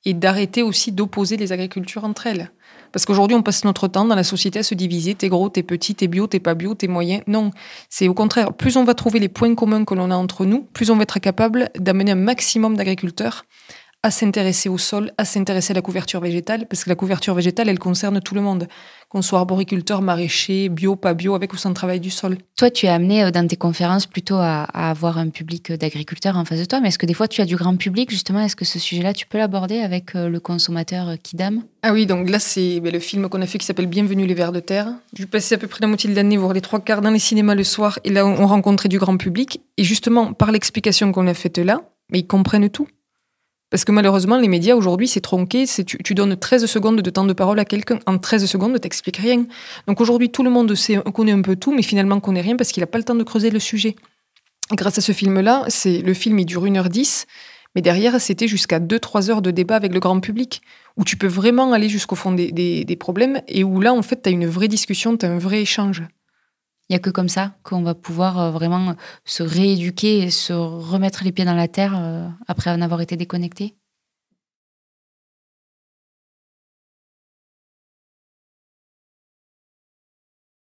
et 0.06 0.14
d'arrêter 0.14 0.62
aussi 0.62 0.92
d'opposer 0.92 1.36
les 1.36 1.52
agricultures 1.52 2.04
entre 2.04 2.26
elles. 2.26 2.50
Parce 2.92 3.06
qu'aujourd'hui, 3.06 3.36
on 3.36 3.42
passe 3.42 3.64
notre 3.64 3.88
temps 3.88 4.04
dans 4.04 4.14
la 4.14 4.24
société 4.24 4.60
à 4.60 4.62
se 4.62 4.74
diviser, 4.74 5.14
t'es 5.14 5.28
gros, 5.28 5.48
t'es 5.48 5.62
petit, 5.62 5.94
t'es 5.94 6.06
bio, 6.06 6.26
t'es 6.26 6.40
pas 6.40 6.54
bio, 6.54 6.74
t'es 6.74 6.86
moyen. 6.86 7.20
Non, 7.26 7.50
c'est 7.90 8.08
au 8.08 8.14
contraire, 8.14 8.52
plus 8.52 8.76
on 8.76 8.84
va 8.84 8.94
trouver 8.94 9.18
les 9.18 9.28
points 9.28 9.54
communs 9.54 9.84
que 9.84 9.94
l'on 9.94 10.10
a 10.10 10.16
entre 10.16 10.46
nous, 10.46 10.62
plus 10.72 10.90
on 10.90 10.96
va 10.96 11.02
être 11.02 11.18
capable 11.18 11.70
d'amener 11.78 12.12
un 12.12 12.16
maximum 12.16 12.76
d'agriculteurs 12.76 13.44
à 14.04 14.10
s'intéresser 14.10 14.68
au 14.68 14.76
sol, 14.76 15.12
à 15.16 15.24
s'intéresser 15.24 15.72
à 15.72 15.74
la 15.74 15.80
couverture 15.80 16.20
végétale, 16.20 16.66
parce 16.68 16.84
que 16.84 16.90
la 16.90 16.94
couverture 16.94 17.34
végétale, 17.34 17.70
elle 17.70 17.78
concerne 17.78 18.20
tout 18.20 18.34
le 18.34 18.42
monde, 18.42 18.68
qu'on 19.08 19.22
soit 19.22 19.38
arboriculteur, 19.38 20.02
maraîcher, 20.02 20.68
bio, 20.68 20.94
pas 20.94 21.14
bio, 21.14 21.34
avec 21.34 21.54
ou 21.54 21.56
sans 21.56 21.72
travail 21.72 22.00
du 22.00 22.10
sol. 22.10 22.36
Toi, 22.58 22.70
tu 22.70 22.84
es 22.84 22.90
amené 22.90 23.24
euh, 23.24 23.30
dans 23.30 23.48
tes 23.48 23.56
conférences 23.56 24.04
plutôt 24.04 24.34
à, 24.34 24.64
avoir 24.64 25.16
un 25.16 25.30
public 25.30 25.70
euh, 25.70 25.78
d'agriculteurs 25.78 26.36
en 26.36 26.44
face 26.44 26.60
de 26.60 26.66
toi, 26.66 26.80
mais 26.80 26.88
est-ce 26.88 26.98
que 26.98 27.06
des 27.06 27.14
fois 27.14 27.28
tu 27.28 27.40
as 27.40 27.46
du 27.46 27.56
grand 27.56 27.78
public, 27.78 28.10
justement? 28.10 28.40
Est-ce 28.40 28.56
que 28.56 28.66
ce 28.66 28.78
sujet-là, 28.78 29.14
tu 29.14 29.26
peux 29.26 29.38
l'aborder 29.38 29.78
avec 29.78 30.14
euh, 30.14 30.28
le 30.28 30.38
consommateur 30.38 31.14
Kidam? 31.22 31.62
Ah 31.82 31.94
oui, 31.94 32.04
donc 32.04 32.28
là, 32.28 32.38
c'est 32.38 32.80
ben, 32.80 32.92
le 32.92 33.00
film 33.00 33.30
qu'on 33.30 33.40
a 33.40 33.46
fait 33.46 33.56
qui 33.56 33.64
s'appelle 33.64 33.86
Bienvenue 33.86 34.26
les 34.26 34.34
vers 34.34 34.52
de 34.52 34.60
terre. 34.60 34.88
Je 35.18 35.24
passais 35.24 35.54
à 35.54 35.58
peu 35.58 35.66
près 35.66 35.78
la 35.80 35.86
moitié 35.86 36.10
de 36.10 36.14
l'année, 36.14 36.36
voire 36.36 36.52
les 36.52 36.60
trois 36.60 36.80
quarts 36.80 37.00
dans 37.00 37.10
les 37.10 37.18
cinémas 37.18 37.54
le 37.54 37.64
soir, 37.64 37.98
et 38.04 38.10
là, 38.10 38.26
on 38.26 38.46
rencontrait 38.46 38.90
du 38.90 38.98
grand 38.98 39.16
public. 39.16 39.62
Et 39.78 39.84
justement, 39.84 40.34
par 40.34 40.52
l'explication 40.52 41.10
qu'on 41.10 41.26
a 41.26 41.32
faite 41.32 41.56
là, 41.56 41.80
mais 42.10 42.18
ils 42.18 42.26
comprennent 42.26 42.68
tout. 42.68 42.86
Parce 43.74 43.84
que 43.84 43.90
malheureusement, 43.90 44.38
les 44.38 44.46
médias 44.46 44.76
aujourd'hui, 44.76 45.08
c'est 45.08 45.20
tronqué. 45.20 45.64
Tu, 45.66 45.98
tu, 45.98 46.14
donnes 46.14 46.36
13 46.36 46.66
secondes 46.66 47.02
de 47.02 47.10
temps 47.10 47.24
de 47.24 47.32
parole 47.32 47.58
à 47.58 47.64
quelqu'un. 47.64 47.98
En 48.06 48.18
13 48.18 48.46
secondes, 48.46 48.70
ne 48.70 48.78
t'explique 48.78 49.16
rien. 49.16 49.46
Donc 49.88 50.00
aujourd'hui, 50.00 50.30
tout 50.30 50.44
le 50.44 50.50
monde 50.50 50.72
sait, 50.76 51.00
connaît 51.12 51.32
un 51.32 51.42
peu 51.42 51.56
tout, 51.56 51.74
mais 51.74 51.82
finalement 51.82 52.20
connaît 52.20 52.40
rien 52.40 52.54
parce 52.54 52.70
qu'il 52.70 52.82
n'a 52.82 52.86
pas 52.86 52.98
le 52.98 53.04
temps 53.04 53.16
de 53.16 53.24
creuser 53.24 53.50
le 53.50 53.58
sujet. 53.58 53.96
grâce 54.70 54.98
à 54.98 55.00
ce 55.00 55.10
film-là, 55.10 55.64
c'est 55.66 56.02
le 56.02 56.14
film, 56.14 56.38
il 56.38 56.44
dure 56.44 56.64
1h10. 56.64 57.24
Mais 57.74 57.82
derrière, 57.82 58.20
c'était 58.20 58.46
jusqu'à 58.46 58.78
2-3 58.78 59.32
heures 59.32 59.42
de 59.42 59.50
débat 59.50 59.74
avec 59.74 59.92
le 59.92 59.98
grand 59.98 60.20
public, 60.20 60.62
où 60.96 61.02
tu 61.02 61.16
peux 61.16 61.26
vraiment 61.26 61.72
aller 61.72 61.88
jusqu'au 61.88 62.14
fond 62.14 62.30
des, 62.30 62.52
des, 62.52 62.96
problèmes 62.96 63.40
et 63.48 63.64
où 63.64 63.80
là, 63.80 63.92
en 63.92 64.02
fait, 64.02 64.22
tu 64.22 64.28
as 64.28 64.32
une 64.32 64.46
vraie 64.46 64.68
discussion, 64.68 65.16
tu 65.16 65.26
as 65.26 65.32
un 65.32 65.38
vrai 65.38 65.62
échange. 65.62 66.04
Il 66.88 66.92
n'y 66.92 66.96
a 66.96 66.98
que 66.98 67.10
comme 67.10 67.28
ça 67.28 67.56
qu'on 67.62 67.82
va 67.82 67.94
pouvoir 67.94 68.38
euh, 68.38 68.50
vraiment 68.50 68.94
se 69.24 69.42
rééduquer 69.42 70.18
et 70.18 70.30
se 70.30 70.52
remettre 70.52 71.24
les 71.24 71.32
pieds 71.32 71.44
dans 71.44 71.54
la 71.54 71.68
terre 71.68 71.94
euh, 71.96 72.28
après 72.46 72.70
en 72.70 72.80
avoir 72.82 73.00
été 73.00 73.16
déconnecté 73.16 73.74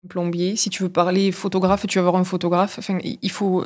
Plombier, 0.08 0.56
si 0.56 0.70
tu 0.70 0.82
veux 0.84 0.88
parler 0.92 1.32
photographe, 1.32 1.86
tu 1.86 1.98
vas 1.98 2.06
avoir 2.06 2.20
un 2.20 2.24
photographe. 2.24 2.80
Il 3.02 3.30
faut 3.30 3.64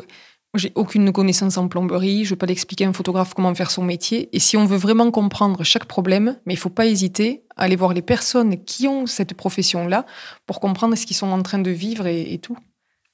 j'ai 0.59 0.73
aucune 0.75 1.13
connaissance 1.13 1.57
en 1.57 1.69
plomberie, 1.69 2.25
je 2.25 2.31
ne 2.31 2.35
vais 2.35 2.39
pas 2.39 2.47
l'expliquer 2.47 2.85
à 2.85 2.89
un 2.89 2.93
photographe 2.93 3.33
comment 3.35 3.55
faire 3.55 3.71
son 3.71 3.83
métier. 3.83 4.29
Et 4.35 4.39
si 4.39 4.57
on 4.57 4.67
veut 4.67 4.77
vraiment 4.77 5.11
comprendre 5.11 5.65
chaque 5.65 5.87
problème, 5.87 6.37
mais 6.45 6.55
il 6.55 6.59
faut 6.59 6.69
pas 6.69 6.87
hésiter 6.87 7.45
à 7.57 7.63
aller 7.63 7.77
voir 7.77 7.95
les 7.95 8.03
personnes 8.03 8.63
qui 8.65 8.87
ont 8.87 9.07
cette 9.07 9.35
profession-là 9.35 10.05
pour 10.47 10.61
comprendre 10.61 10.95
ce 10.95 11.07
qu'ils 11.07 11.17
sont 11.17 11.31
en 11.31 11.43
train 11.43 11.59
de 11.59 11.71
vivre 11.71 12.07
et, 12.07 12.39
tout. 12.39 12.57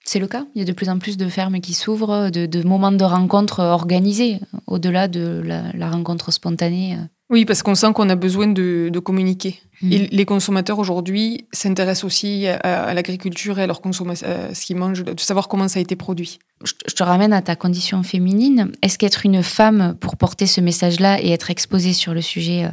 C'est 0.05 0.19
le 0.19 0.27
cas. 0.27 0.47
Il 0.55 0.59
y 0.59 0.63
a 0.63 0.65
de 0.65 0.73
plus 0.73 0.89
en 0.89 0.99
plus 0.99 1.17
de 1.17 1.29
fermes 1.29 1.61
qui 1.61 1.75
s'ouvrent, 1.75 2.31
de, 2.31 2.67
moments 2.67 2.93
de 2.93 3.05
rencontre 3.05 3.61
organisés, 3.61 4.41
au-delà 4.67 5.07
de 5.07 5.43
la 5.45 5.91
rencontre 5.91 6.33
spontanée. 6.33 6.97
Oui, 7.31 7.45
parce 7.45 7.63
qu'on 7.63 7.75
sent 7.75 7.93
qu'on 7.95 8.09
a 8.09 8.17
besoin 8.17 8.47
de, 8.47 8.99
communiquer. 9.05 9.61
Mm. 9.83 9.93
Et 9.93 9.99
les 10.07 10.25
consommateurs 10.25 10.79
aujourd'hui 10.79 11.47
s'intéressent 11.53 12.05
aussi 12.05 12.47
à, 12.47 12.95
l'agriculture 12.95 13.59
et 13.59 13.63
à 13.63 13.67
leur 13.67 13.81
consommation, 13.81 14.27
ce 14.53 14.67
qu'ils 14.67 14.77
mangent, 14.77 15.05
de 15.05 15.21
savoir 15.21 15.49
comment 15.49 15.69
ça 15.69 15.79
a 15.79 15.83
été 15.83 15.95
produit. 15.95 16.39
Je, 16.65 16.95
te 16.95 17.03
ramène 17.03 17.33
à 17.33 17.43
ta 17.43 17.55
condition 17.55 18.03
féminine. 18.03 18.73
Est-ce 18.83 18.99
qu'être 18.99 19.25
une 19.25 19.43
femme 19.43 19.97
pour 20.01 20.17
porter 20.17 20.47
ce 20.47 20.61
message-là 20.61 21.23
et 21.23 21.31
être 21.31 21.51
exposée 21.51 21.93
sur 21.93 22.15
le 22.15 22.21
sujet 22.23 22.65
euh, 22.65 22.71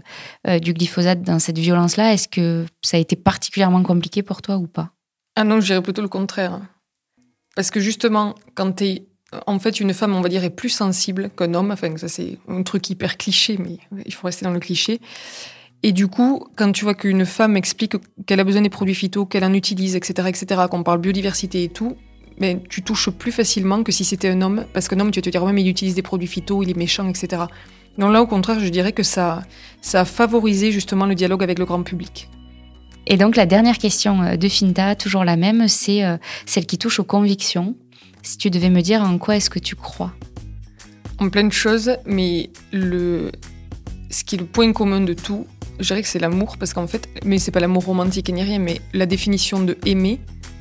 euh, 0.48 0.60
du 0.60 0.74
glyphosate 0.74 1.22
dans 1.22 1.40
cette 1.40 1.60
violence-là, 1.60 2.14
est-ce 2.14 2.28
que 2.28 2.66
ça 2.82 2.98
a 2.98 3.00
été 3.00 3.16
particulièrement 3.16 3.84
compliqué 3.84 4.24
pour 4.24 4.42
toi 4.42 4.58
ou 4.58 4.68
pas? 4.68 4.92
Ah 5.36 5.44
non, 5.44 5.60
je 5.60 5.68
dirais 5.68 5.82
plutôt 5.84 6.02
le 6.02 6.08
contraire. 6.08 6.62
Parce 7.56 7.70
que 7.70 7.80
justement, 7.80 8.36
quand 8.56 8.72
tu 8.78 8.86
es 8.86 9.06
en 9.48 9.60
fait, 9.60 9.80
une 9.80 9.94
femme, 9.94 10.16
on 10.16 10.22
va 10.22 10.30
dire, 10.30 10.44
est 10.44 10.50
plus 10.50 10.70
sensible 10.70 11.30
qu'un 11.38 11.54
homme. 11.54 11.72
Enfin, 11.72 11.96
ça, 11.98 12.08
c'est 12.08 12.38
un 12.48 12.64
truc 12.64 12.90
hyper 12.90 13.18
cliché, 13.18 13.58
mais 13.58 13.78
il 14.06 14.14
faut 14.14 14.28
rester 14.28 14.46
dans 14.46 14.52
le 14.52 14.60
cliché. 14.60 15.00
Et 15.84 15.92
du 15.92 16.08
coup, 16.08 16.48
quand 16.56 16.72
tu 16.72 16.84
vois 16.84 16.96
qu'une 16.96 17.26
femme 17.26 17.56
explique 17.58 17.96
qu'elle 18.26 18.40
a 18.40 18.44
besoin 18.44 18.62
des 18.62 18.70
produits 18.70 18.96
phyto, 18.96 19.26
qu'elle 19.26 19.44
en 19.44 19.54
utilise, 19.54 19.96
etc., 19.96 20.28
etc., 20.28 20.62
qu'on 20.70 20.84
parle 20.84 21.00
biodiversité 21.00 21.64
et 21.64 21.70
tout, 21.70 21.96
mais 22.40 22.62
tu 22.70 22.82
touches 22.82 23.10
plus 23.10 23.32
facilement 23.32 23.84
que 23.84 23.92
si 23.92 24.04
c'était 24.04 24.30
un 24.30 24.42
homme, 24.42 24.66
parce 24.74 24.88
qu'un 24.88 25.00
homme, 25.00 25.12
tu 25.12 25.20
vas 25.20 25.24
te 25.24 25.30
dire, 25.30 25.44
ouais, 25.44 25.54
mais 25.54 25.62
il 25.62 25.70
utilise 25.70 25.96
des 25.96 26.02
produits 26.02 26.28
phyto, 26.28 26.64
il 26.64 26.70
est 26.70 26.78
méchant, 26.78 27.08
etc. 27.08 27.44
Donc 27.98 28.12
là, 28.12 28.22
au 28.22 28.28
contraire, 28.28 28.60
je 28.60 28.68
dirais 28.70 28.92
que 28.92 29.04
ça, 29.04 29.44
ça 29.82 30.02
a 30.02 30.06
favorisé 30.06 30.72
justement 30.72 31.06
le 31.06 31.16
dialogue 31.16 31.44
avec 31.44 31.60
le 31.60 31.66
grand 31.66 31.84
public. 31.84 32.30
Et 33.08 33.18
donc, 33.18 33.36
la 33.36 33.46
dernière 33.46 33.78
question 33.78 34.22
euh, 34.24 34.36
de 34.36 34.50
Finta, 34.50 34.96
toujours 34.96 35.24
la 35.24 35.36
même, 35.36 35.68
c'est 35.68 36.04
euh, 36.04 36.18
celle 36.46 36.66
qui 36.66 36.78
touche 36.78 37.00
aux 37.00 37.04
convictions. 37.04 37.76
Si 38.26 38.40
tu 38.40 38.50
devais 38.50 38.72
me 38.72 38.82
dire 38.82 39.04
en 39.04 39.20
quoi 39.20 39.36
est-ce 39.36 39.52
que 39.52 39.60
tu 39.60 39.76
crois? 39.76 40.12
En 41.20 41.30
plein 41.30 41.44
de 41.44 41.54
choses, 41.54 41.92
mais 42.08 42.50
le... 42.74 43.32
ce 44.10 44.24
qui 44.24 44.34
est 44.34 44.40
le 44.40 44.46
point 44.46 44.74
commun 44.74 45.02
de 45.02 45.14
tout, 45.14 45.46
je 45.80 45.86
dirais 45.86 46.02
que 46.02 46.08
c'est 46.08 46.18
l'amour, 46.18 46.58
parce 46.58 46.74
qu'en 46.74 46.88
fait, 46.88 47.08
mais 47.24 47.38
c'est 47.38 47.52
pas 47.52 47.60
l'amour 47.60 47.86
romantique 47.86 48.30
ni 48.30 48.42
rien, 48.42 48.58
mais 48.58 48.82
la 48.94 49.06
définition 49.06 49.62
de 49.62 49.78
aimer, 49.86 50.20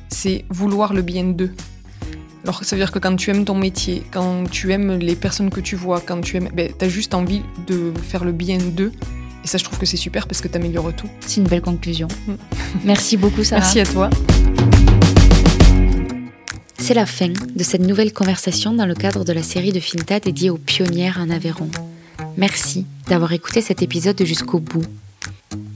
c'est 0.09 0.45
vouloir 0.51 0.93
le 0.93 1.01
bien 1.01 1.23
d'eux. 1.23 1.51
Alors 2.43 2.63
ça 2.63 2.75
veut 2.75 2.81
dire 2.83 2.91
que 2.91 2.99
quand 2.99 3.15
tu 3.15 3.31
aimes 3.31 3.45
ton 3.45 3.55
métier, 3.55 4.03
quand 4.11 4.43
tu 4.51 4.71
aimes 4.71 4.99
les 4.99 5.15
personnes 5.15 5.49
que 5.49 5.59
tu 5.59 5.75
vois, 5.75 6.01
quand 6.01 6.21
tu 6.21 6.37
aimes, 6.37 6.49
ben, 6.53 6.71
as 6.79 6.87
juste 6.87 7.15
envie 7.15 7.41
de 7.65 7.91
faire 8.03 8.25
le 8.25 8.31
bien 8.31 8.59
d'eux. 8.59 8.91
Et 9.43 9.47
ça, 9.47 9.57
je 9.57 9.63
trouve 9.63 9.79
que 9.79 9.87
c'est 9.87 9.97
super 9.97 10.27
parce 10.27 10.39
que 10.39 10.47
tu 10.47 10.55
améliores 10.55 10.95
tout. 10.95 11.09
C'est 11.21 11.41
une 11.41 11.47
belle 11.47 11.61
conclusion. 11.61 12.07
Mm. 12.27 12.33
Merci 12.83 13.17
beaucoup, 13.17 13.43
Sarah. 13.43 13.61
Merci 13.61 13.79
à 13.79 13.85
toi. 13.87 14.11
C'est 16.87 16.93
la 16.93 17.07
fin 17.07 17.29
de 17.29 17.63
cette 17.63 17.81
nouvelle 17.81 18.13
conversation 18.13 18.71
dans 18.71 18.85
le 18.85 18.93
cadre 18.93 19.25
de 19.25 19.33
la 19.33 19.41
série 19.41 19.71
de 19.71 19.79
Finta 19.79 20.19
dédiée 20.19 20.51
aux 20.51 20.59
pionnières 20.59 21.17
en 21.19 21.31
Aveyron. 21.31 21.67
Merci 22.37 22.85
d'avoir 23.07 23.33
écouté 23.33 23.61
cet 23.61 23.81
épisode 23.81 24.23
jusqu'au 24.23 24.59
bout. 24.59 24.85